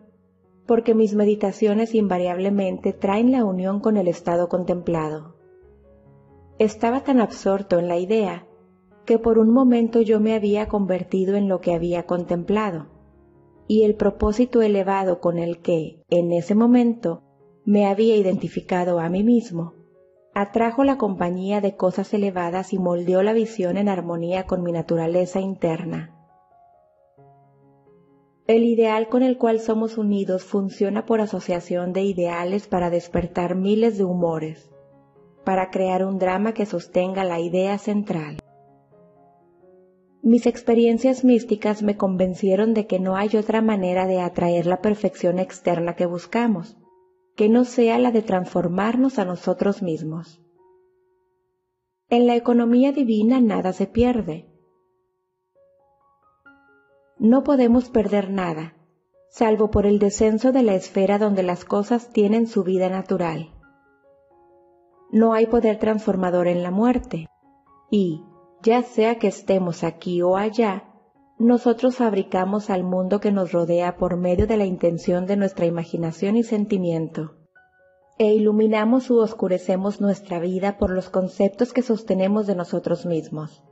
porque 0.66 0.94
mis 0.94 1.14
meditaciones 1.14 1.94
invariablemente 1.94 2.92
traen 2.92 3.32
la 3.32 3.44
unión 3.44 3.80
con 3.80 3.96
el 3.96 4.06
estado 4.06 4.48
contemplado. 4.48 5.36
Estaba 6.58 7.02
tan 7.02 7.20
absorto 7.20 7.78
en 7.78 7.88
la 7.88 7.98
idea 7.98 8.46
que 9.04 9.18
por 9.18 9.38
un 9.38 9.50
momento 9.50 10.00
yo 10.00 10.20
me 10.20 10.34
había 10.34 10.68
convertido 10.68 11.36
en 11.36 11.48
lo 11.48 11.60
que 11.60 11.74
había 11.74 12.04
contemplado, 12.04 12.86
y 13.66 13.82
el 13.84 13.96
propósito 13.96 14.62
elevado 14.62 15.20
con 15.20 15.38
el 15.38 15.60
que, 15.60 16.02
en 16.10 16.32
ese 16.32 16.54
momento, 16.54 17.22
me 17.64 17.86
había 17.86 18.16
identificado 18.16 19.00
a 19.00 19.08
mí 19.08 19.24
mismo, 19.24 19.74
atrajo 20.34 20.82
la 20.84 20.96
compañía 20.96 21.60
de 21.60 21.76
cosas 21.76 22.12
elevadas 22.14 22.72
y 22.72 22.78
moldeó 22.78 23.22
la 23.22 23.32
visión 23.32 23.76
en 23.76 23.88
armonía 23.88 24.44
con 24.46 24.62
mi 24.62 24.72
naturaleza 24.72 25.40
interna. 25.40 26.16
El 28.46 28.64
ideal 28.64 29.08
con 29.08 29.22
el 29.22 29.38
cual 29.38 29.60
somos 29.60 29.98
unidos 29.98 30.44
funciona 30.44 31.06
por 31.06 31.20
asociación 31.20 31.92
de 31.92 32.02
ideales 32.02 32.66
para 32.66 32.90
despertar 32.90 33.54
miles 33.54 33.98
de 33.98 34.04
humores, 34.04 34.70
para 35.44 35.70
crear 35.70 36.04
un 36.04 36.18
drama 36.18 36.52
que 36.52 36.66
sostenga 36.66 37.24
la 37.24 37.38
idea 37.38 37.78
central. 37.78 38.38
Mis 40.22 40.46
experiencias 40.46 41.24
místicas 41.24 41.82
me 41.82 41.96
convencieron 41.96 42.74
de 42.74 42.86
que 42.86 43.00
no 43.00 43.16
hay 43.16 43.36
otra 43.36 43.60
manera 43.60 44.06
de 44.06 44.20
atraer 44.20 44.66
la 44.66 44.80
perfección 44.80 45.38
externa 45.38 45.94
que 45.94 46.06
buscamos, 46.06 46.76
que 47.36 47.48
no 47.48 47.64
sea 47.64 47.98
la 47.98 48.10
de 48.10 48.22
transformarnos 48.22 49.18
a 49.18 49.24
nosotros 49.24 49.82
mismos. 49.82 50.40
En 52.08 52.26
la 52.26 52.36
economía 52.36 52.92
divina 52.92 53.40
nada 53.40 53.72
se 53.72 53.86
pierde. 53.86 54.48
No 57.18 57.42
podemos 57.42 57.88
perder 57.88 58.30
nada, 58.30 58.76
salvo 59.30 59.70
por 59.70 59.86
el 59.86 59.98
descenso 59.98 60.52
de 60.52 60.62
la 60.62 60.74
esfera 60.74 61.18
donde 61.18 61.42
las 61.42 61.64
cosas 61.64 62.12
tienen 62.12 62.46
su 62.46 62.64
vida 62.64 62.90
natural. 62.90 63.50
No 65.10 65.32
hay 65.32 65.46
poder 65.46 65.78
transformador 65.78 66.48
en 66.48 66.62
la 66.62 66.70
muerte, 66.70 67.28
y, 67.90 68.24
ya 68.62 68.82
sea 68.82 69.18
que 69.18 69.28
estemos 69.28 69.84
aquí 69.84 70.20
o 70.20 70.36
allá, 70.36 70.91
nosotros 71.42 71.96
fabricamos 71.96 72.70
al 72.70 72.84
mundo 72.84 73.18
que 73.18 73.32
nos 73.32 73.50
rodea 73.50 73.96
por 73.96 74.16
medio 74.16 74.46
de 74.46 74.56
la 74.56 74.64
intención 74.64 75.26
de 75.26 75.36
nuestra 75.36 75.66
imaginación 75.66 76.36
y 76.36 76.44
sentimiento, 76.44 77.34
e 78.16 78.32
iluminamos 78.32 79.10
u 79.10 79.18
oscurecemos 79.18 80.00
nuestra 80.00 80.38
vida 80.38 80.78
por 80.78 80.90
los 80.90 81.10
conceptos 81.10 81.72
que 81.72 81.82
sostenemos 81.82 82.46
de 82.46 82.54
nosotros 82.54 83.06
mismos. 83.06 83.64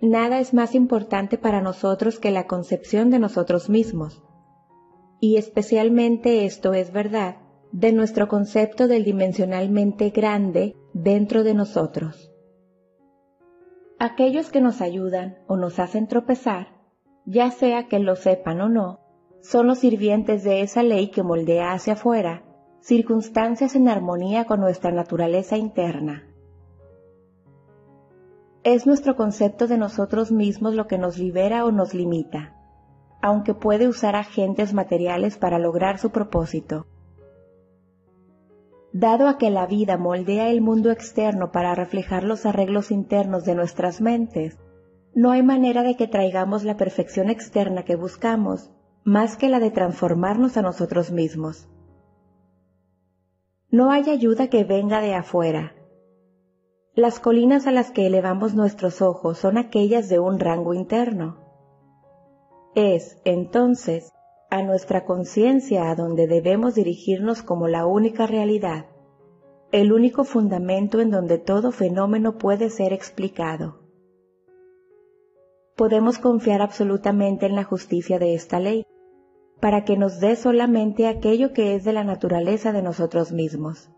Nada 0.00 0.38
es 0.38 0.54
más 0.54 0.76
importante 0.76 1.36
para 1.36 1.60
nosotros 1.60 2.20
que 2.20 2.30
la 2.30 2.46
concepción 2.46 3.10
de 3.10 3.18
nosotros 3.18 3.68
mismos, 3.68 4.22
y 5.20 5.36
especialmente 5.36 6.44
esto 6.44 6.74
es 6.74 6.92
verdad 6.92 7.38
de 7.72 7.92
nuestro 7.92 8.28
concepto 8.28 8.86
del 8.86 9.02
dimensionalmente 9.02 10.10
grande 10.10 10.76
dentro 10.92 11.42
de 11.42 11.54
nosotros. 11.54 12.31
Aquellos 14.04 14.50
que 14.50 14.60
nos 14.60 14.80
ayudan 14.80 15.38
o 15.46 15.56
nos 15.56 15.78
hacen 15.78 16.08
tropezar, 16.08 16.66
ya 17.24 17.52
sea 17.52 17.86
que 17.86 18.00
lo 18.00 18.16
sepan 18.16 18.60
o 18.60 18.68
no, 18.68 18.98
son 19.42 19.68
los 19.68 19.78
sirvientes 19.78 20.42
de 20.42 20.62
esa 20.62 20.82
ley 20.82 21.12
que 21.12 21.22
moldea 21.22 21.70
hacia 21.70 21.92
afuera 21.92 22.42
circunstancias 22.80 23.76
en 23.76 23.88
armonía 23.88 24.44
con 24.44 24.58
nuestra 24.58 24.90
naturaleza 24.90 25.56
interna. 25.56 26.24
Es 28.64 28.88
nuestro 28.88 29.14
concepto 29.14 29.68
de 29.68 29.78
nosotros 29.78 30.32
mismos 30.32 30.74
lo 30.74 30.88
que 30.88 30.98
nos 30.98 31.16
libera 31.16 31.64
o 31.64 31.70
nos 31.70 31.94
limita, 31.94 32.56
aunque 33.20 33.54
puede 33.54 33.86
usar 33.86 34.16
agentes 34.16 34.74
materiales 34.74 35.38
para 35.38 35.60
lograr 35.60 35.98
su 35.98 36.10
propósito. 36.10 36.88
Dado 38.92 39.26
a 39.26 39.38
que 39.38 39.50
la 39.50 39.66
vida 39.66 39.96
moldea 39.96 40.48
el 40.50 40.60
mundo 40.60 40.90
externo 40.90 41.50
para 41.50 41.74
reflejar 41.74 42.24
los 42.24 42.44
arreglos 42.44 42.90
internos 42.90 43.44
de 43.44 43.54
nuestras 43.54 44.00
mentes, 44.02 44.58
no 45.14 45.30
hay 45.30 45.42
manera 45.42 45.82
de 45.82 45.96
que 45.96 46.06
traigamos 46.06 46.62
la 46.62 46.76
perfección 46.76 47.30
externa 47.30 47.84
que 47.84 47.96
buscamos 47.96 48.70
más 49.04 49.36
que 49.36 49.48
la 49.48 49.60
de 49.60 49.70
transformarnos 49.70 50.56
a 50.56 50.62
nosotros 50.62 51.10
mismos. 51.10 51.68
No 53.70 53.90
hay 53.90 54.10
ayuda 54.10 54.48
que 54.48 54.64
venga 54.64 55.00
de 55.00 55.14
afuera. 55.14 55.74
Las 56.94 57.18
colinas 57.18 57.66
a 57.66 57.72
las 57.72 57.90
que 57.90 58.06
elevamos 58.06 58.54
nuestros 58.54 59.00
ojos 59.00 59.38
son 59.38 59.56
aquellas 59.56 60.10
de 60.10 60.18
un 60.18 60.38
rango 60.38 60.74
interno. 60.74 61.38
Es, 62.74 63.20
entonces, 63.24 64.12
a 64.52 64.60
nuestra 64.60 65.06
conciencia 65.06 65.90
a 65.90 65.94
donde 65.94 66.26
debemos 66.26 66.74
dirigirnos 66.74 67.42
como 67.42 67.68
la 67.68 67.86
única 67.86 68.26
realidad, 68.26 68.84
el 69.70 69.94
único 69.94 70.24
fundamento 70.24 71.00
en 71.00 71.10
donde 71.10 71.38
todo 71.38 71.72
fenómeno 71.72 72.36
puede 72.36 72.68
ser 72.68 72.92
explicado. 72.92 73.80
Podemos 75.74 76.18
confiar 76.18 76.60
absolutamente 76.60 77.46
en 77.46 77.54
la 77.54 77.64
justicia 77.64 78.18
de 78.18 78.34
esta 78.34 78.60
ley, 78.60 78.84
para 79.58 79.86
que 79.86 79.96
nos 79.96 80.20
dé 80.20 80.36
solamente 80.36 81.06
aquello 81.06 81.54
que 81.54 81.74
es 81.74 81.84
de 81.84 81.94
la 81.94 82.04
naturaleza 82.04 82.72
de 82.72 82.82
nosotros 82.82 83.32
mismos. 83.32 83.90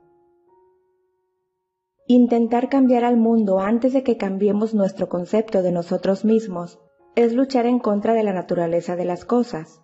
Intentar 2.07 2.69
cambiar 2.69 3.03
al 3.03 3.17
mundo 3.17 3.59
antes 3.59 3.93
de 3.93 4.05
que 4.05 4.17
cambiemos 4.17 4.73
nuestro 4.73 5.09
concepto 5.09 5.63
de 5.63 5.73
nosotros 5.73 6.25
mismos 6.25 6.79
es 7.17 7.35
luchar 7.35 7.67
en 7.67 7.81
contra 7.81 8.15
de 8.15 8.23
la 8.23 8.33
naturaleza 8.33 8.95
de 8.95 9.05
las 9.05 9.25
cosas. 9.25 9.81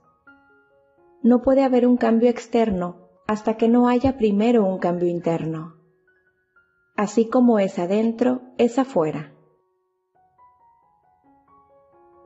No 1.23 1.43
puede 1.43 1.63
haber 1.63 1.87
un 1.87 1.97
cambio 1.97 2.31
externo 2.31 3.09
hasta 3.27 3.57
que 3.57 3.69
no 3.69 3.89
haya 3.89 4.17
primero 4.17 4.65
un 4.65 4.79
cambio 4.79 5.09
interno. 5.09 5.77
Así 6.97 7.29
como 7.29 7.59
es 7.59 7.79
adentro, 7.79 8.43
es 8.59 8.79
afuera. 8.79 9.33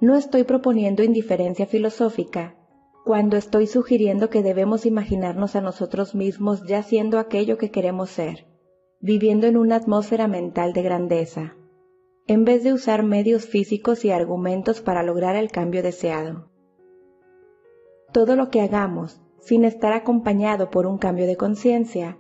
No 0.00 0.16
estoy 0.16 0.44
proponiendo 0.44 1.02
indiferencia 1.02 1.66
filosófica 1.66 2.56
cuando 3.04 3.36
estoy 3.36 3.66
sugiriendo 3.66 4.30
que 4.30 4.42
debemos 4.42 4.86
imaginarnos 4.86 5.56
a 5.56 5.60
nosotros 5.60 6.14
mismos 6.14 6.62
ya 6.66 6.82
siendo 6.82 7.18
aquello 7.18 7.58
que 7.58 7.70
queremos 7.70 8.10
ser, 8.10 8.46
viviendo 9.00 9.46
en 9.46 9.58
una 9.58 9.76
atmósfera 9.76 10.26
mental 10.26 10.72
de 10.72 10.82
grandeza, 10.82 11.54
en 12.26 12.46
vez 12.46 12.64
de 12.64 12.72
usar 12.72 13.02
medios 13.02 13.46
físicos 13.46 14.04
y 14.06 14.10
argumentos 14.10 14.80
para 14.80 15.02
lograr 15.02 15.36
el 15.36 15.50
cambio 15.50 15.82
deseado. 15.82 16.53
Todo 18.14 18.36
lo 18.36 18.48
que 18.48 18.60
hagamos, 18.60 19.20
sin 19.40 19.64
estar 19.64 19.92
acompañado 19.92 20.70
por 20.70 20.86
un 20.86 20.98
cambio 20.98 21.26
de 21.26 21.36
conciencia, 21.36 22.16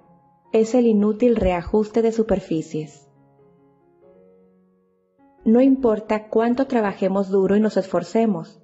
es 0.52 0.74
el 0.74 0.88
inútil 0.88 1.36
reajuste 1.36 2.02
de 2.02 2.10
superficies. 2.10 3.08
No 5.44 5.60
importa 5.60 6.26
cuánto 6.30 6.66
trabajemos 6.66 7.28
duro 7.28 7.54
y 7.54 7.60
nos 7.60 7.76
esforcemos, 7.76 8.60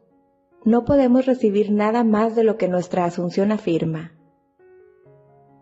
no 0.64 0.85
podemos 0.85 1.24
recibir 1.24 1.70
nada 1.70 2.03
más 2.03 2.35
de 2.35 2.43
lo 2.43 2.57
que 2.57 2.66
nuestra 2.66 3.05
asunción 3.05 3.53
afirma. 3.53 4.18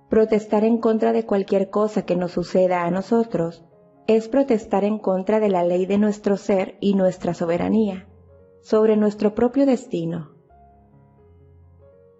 Protestar 0.09 0.65
en 0.65 0.79
contra 0.79 1.13
de 1.13 1.27
cualquier 1.27 1.69
cosa 1.69 2.07
que 2.07 2.17
nos 2.17 2.33
suceda 2.33 2.85
a 2.85 2.91
nosotros 2.91 3.63
es 4.07 4.29
protestar 4.29 4.85
en 4.85 4.99
contra 4.99 5.39
de 5.39 5.51
la 5.51 5.65
ley 5.65 5.85
de 5.85 5.99
nuestro 5.99 6.39
ser 6.39 6.79
y 6.81 6.95
nuestra 6.95 7.35
soberanía 7.35 8.09
sobre 8.63 8.97
nuestro 8.97 9.35
propio 9.35 9.67
destino. 9.67 10.38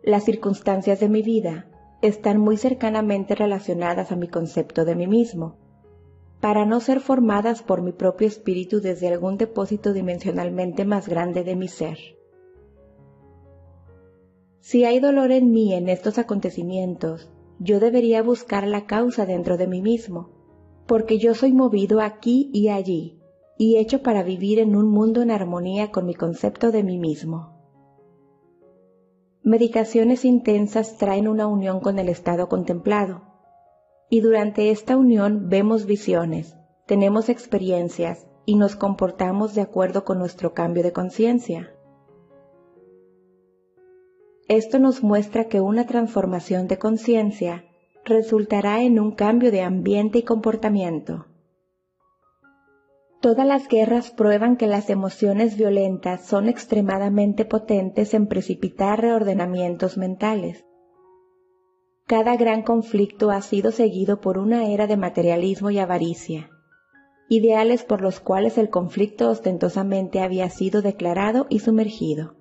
Las 0.03 0.25
circunstancias 0.25 1.01
de 1.01 1.09
mi 1.09 1.23
vida 1.23 1.67
están 2.03 2.39
muy 2.39 2.57
cercanamente 2.57 3.35
relacionadas 3.35 4.13
a 4.13 4.17
mi 4.17 4.29
concepto 4.29 4.85
de 4.85 4.95
mí 4.95 5.07
mismo, 5.07 5.57
para 6.41 6.65
no 6.65 6.81
ser 6.81 7.01
formadas 7.01 7.63
por 7.63 7.83
mi 7.83 7.93
propio 7.93 8.29
espíritu 8.29 8.81
desde 8.81 9.09
algún 9.09 9.37
depósito 9.37 9.93
dimensionalmente 9.93 10.85
más 10.85 11.09
grande 11.09 11.43
de 11.43 11.57
mi 11.57 11.67
ser. 11.67 11.99
Si 14.61 14.85
hay 14.85 15.01
dolor 15.01 15.33
en 15.33 15.51
mí 15.51 15.75
en 15.75 15.89
estos 15.89 16.19
acontecimientos, 16.19 17.31
yo 17.59 17.81
debería 17.81 18.23
buscar 18.23 18.69
la 18.69 18.87
causa 18.87 19.27
dentro 19.27 19.57
de 19.57 19.67
mí 19.67 19.83
mismo, 19.83 20.31
porque 20.87 21.19
yo 21.19 21.35
soy 21.35 21.53
movido 21.53 22.01
aquí 22.01 22.51
y 22.53 22.69
allí, 22.69 23.19
y 23.57 23.79
hecho 23.79 24.03
para 24.03 24.23
vivir 24.23 24.61
en 24.61 24.77
un 24.77 24.89
mundo 24.89 25.23
en 25.23 25.33
armonía 25.33 25.91
con 25.91 26.07
mi 26.07 26.15
concepto 26.15 26.71
de 26.71 26.85
mí 26.85 26.99
mismo. 26.99 27.58
Meditaciones 29.49 30.27
intensas 30.27 30.99
traen 30.99 31.27
una 31.27 31.47
unión 31.47 31.81
con 31.81 31.99
el 31.99 32.11
estado 32.11 32.51
contemplado, 32.51 33.23
y 34.11 34.21
durante 34.21 34.71
esta 34.71 34.95
unión 34.95 35.49
vemos 35.49 35.87
visiones, 35.87 36.55
tenemos 36.85 37.31
experiencias 37.31 38.27
y 38.45 38.57
nos 38.57 38.77
comportamos 38.77 39.55
de 39.55 39.63
acuerdo 39.63 40.05
con 40.05 40.19
nuestro 40.19 40.53
cambio 40.53 40.83
de 40.83 40.93
conciencia. 40.93 41.75
Esto 44.49 44.79
nos 44.79 45.03
muestra 45.03 45.47
que 45.47 45.63
una 45.63 45.87
transformación 45.87 46.69
de 46.69 46.79
conciencia 46.79 47.65
resultará 48.05 48.83
en 48.83 49.01
un 49.01 49.13
cambio 49.13 49.51
de 49.51 49.63
ambiente 49.63 50.19
y 50.19 50.25
comportamiento. 50.25 51.25
Todas 53.21 53.47
las 53.47 53.67
guerras 53.67 54.13
prueban 54.13 54.57
que 54.57 54.69
las 54.69 54.91
emociones 54.91 55.57
violentas 55.57 56.25
son 56.25 56.49
extremadamente 56.49 57.45
potentes 57.45 58.15
en 58.15 58.29
precipitar 58.29 59.01
reordenamientos 59.01 59.99
mentales. 59.99 60.65
Cada 62.07 62.37
gran 62.37 62.63
conflicto 62.63 63.31
ha 63.31 63.43
sido 63.43 63.73
seguido 63.73 64.21
por 64.21 64.39
una 64.39 64.69
era 64.69 64.87
de 64.87 64.97
materialismo 64.97 65.71
y 65.71 65.81
avaricia, 65.81 66.49
ideales 67.29 67.83
por 67.83 68.03
los 68.03 68.21
cuales 68.21 68.57
el 68.57 68.71
conflicto 68.71 69.29
ostentosamente 69.31 70.21
había 70.21 70.49
sido 70.49 70.81
declarado 70.81 71.47
y 71.51 71.59
sumergido. 71.59 72.37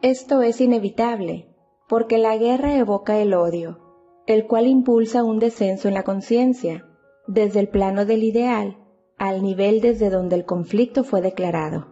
Esto 0.00 0.40
es 0.40 0.62
inevitable, 0.62 1.54
porque 1.86 2.16
la 2.16 2.34
guerra 2.38 2.76
evoca 2.76 3.18
el 3.18 3.34
odio, 3.34 3.78
el 4.26 4.46
cual 4.46 4.66
impulsa 4.66 5.22
un 5.22 5.38
descenso 5.38 5.86
en 5.86 5.94
la 5.94 6.02
conciencia, 6.02 6.89
desde 7.26 7.60
el 7.60 7.68
plano 7.68 8.04
del 8.04 8.24
ideal 8.24 8.76
al 9.18 9.42
nivel 9.42 9.80
desde 9.80 10.10
donde 10.10 10.36
el 10.36 10.44
conflicto 10.44 11.04
fue 11.04 11.20
declarado. 11.20 11.88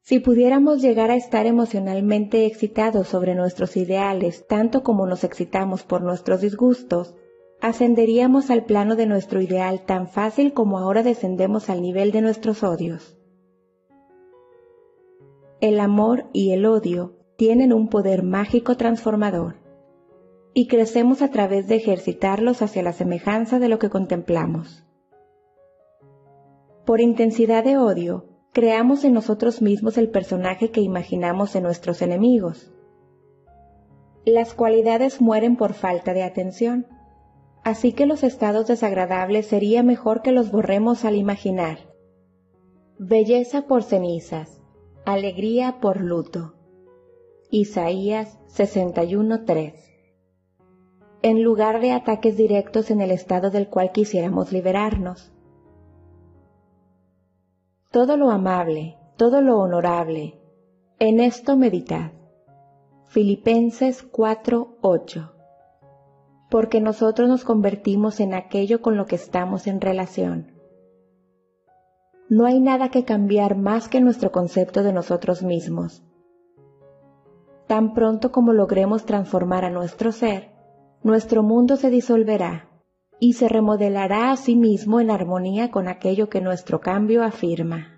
Si 0.00 0.18
pudiéramos 0.18 0.80
llegar 0.82 1.10
a 1.10 1.16
estar 1.16 1.46
emocionalmente 1.46 2.46
excitados 2.46 3.08
sobre 3.08 3.34
nuestros 3.34 3.76
ideales 3.76 4.46
tanto 4.46 4.82
como 4.82 5.06
nos 5.06 5.24
excitamos 5.24 5.84
por 5.84 6.02
nuestros 6.02 6.40
disgustos, 6.40 7.14
ascenderíamos 7.60 8.50
al 8.50 8.64
plano 8.64 8.96
de 8.96 9.06
nuestro 9.06 9.40
ideal 9.40 9.84
tan 9.84 10.08
fácil 10.08 10.52
como 10.52 10.78
ahora 10.78 11.02
descendemos 11.02 11.70
al 11.70 11.82
nivel 11.82 12.10
de 12.10 12.22
nuestros 12.22 12.62
odios 12.62 13.16
el 15.62 15.78
amor 15.78 16.24
y 16.32 16.50
el 16.50 16.66
odio 16.66 17.14
tienen 17.36 17.72
un 17.72 17.88
poder 17.88 18.24
mágico 18.24 18.76
transformador 18.76 19.61
y 20.54 20.66
crecemos 20.66 21.22
a 21.22 21.30
través 21.30 21.66
de 21.68 21.76
ejercitarlos 21.76 22.62
hacia 22.62 22.82
la 22.82 22.92
semejanza 22.92 23.58
de 23.58 23.68
lo 23.68 23.78
que 23.78 23.90
contemplamos. 23.90 24.84
Por 26.84 27.00
intensidad 27.00 27.64
de 27.64 27.78
odio, 27.78 28.26
creamos 28.52 29.04
en 29.04 29.14
nosotros 29.14 29.62
mismos 29.62 29.96
el 29.98 30.10
personaje 30.10 30.70
que 30.70 30.80
imaginamos 30.80 31.54
en 31.56 31.62
nuestros 31.62 32.02
enemigos. 32.02 32.72
Las 34.24 34.54
cualidades 34.54 35.20
mueren 35.20 35.56
por 35.56 35.74
falta 35.74 36.12
de 36.12 36.22
atención, 36.22 36.86
así 37.64 37.92
que 37.92 38.06
los 38.06 38.22
estados 38.22 38.66
desagradables 38.66 39.46
sería 39.46 39.82
mejor 39.82 40.22
que 40.22 40.32
los 40.32 40.50
borremos 40.50 41.04
al 41.04 41.16
imaginar. 41.16 41.78
Belleza 42.98 43.62
por 43.66 43.82
cenizas, 43.82 44.62
Alegría 45.04 45.80
por 45.80 46.00
luto. 46.00 46.54
Isaías 47.50 48.38
61.3. 48.46 49.91
En 51.22 51.42
lugar 51.42 51.80
de 51.80 51.92
ataques 51.92 52.36
directos 52.36 52.90
en 52.90 53.00
el 53.00 53.10
estado 53.10 53.50
del 53.50 53.68
cual 53.68 53.92
quisiéramos 53.92 54.52
liberarnos. 54.52 55.32
Todo 57.90 58.16
lo 58.16 58.30
amable, 58.30 58.96
todo 59.16 59.40
lo 59.40 59.58
honorable, 59.58 60.40
en 60.98 61.20
esto 61.20 61.56
meditad. 61.56 62.12
Filipenses 63.06 64.02
4:8. 64.02 65.32
Porque 66.50 66.80
nosotros 66.80 67.28
nos 67.28 67.44
convertimos 67.44 68.20
en 68.20 68.34
aquello 68.34 68.82
con 68.82 68.96
lo 68.96 69.06
que 69.06 69.16
estamos 69.16 69.66
en 69.66 69.80
relación 69.80 70.52
no 72.32 72.46
hay 72.46 72.60
nada 72.60 72.88
que 72.88 73.04
cambiar 73.04 73.58
más 73.58 73.88
que 73.88 74.00
nuestro 74.00 74.32
concepto 74.32 74.82
de 74.82 74.94
nosotros 74.94 75.42
mismos. 75.42 76.02
Tan 77.66 77.92
pronto 77.92 78.32
como 78.32 78.54
logremos 78.54 79.04
transformar 79.04 79.66
a 79.66 79.70
nuestro 79.70 80.12
ser, 80.12 80.51
nuestro 81.04 81.42
mundo 81.42 81.76
se 81.76 81.90
disolverá 81.90 82.68
y 83.18 83.34
se 83.34 83.48
remodelará 83.48 84.30
a 84.30 84.36
sí 84.36 84.56
mismo 84.56 85.00
en 85.00 85.10
armonía 85.10 85.70
con 85.70 85.88
aquello 85.88 86.28
que 86.28 86.40
nuestro 86.40 86.80
cambio 86.80 87.22
afirma. 87.22 87.91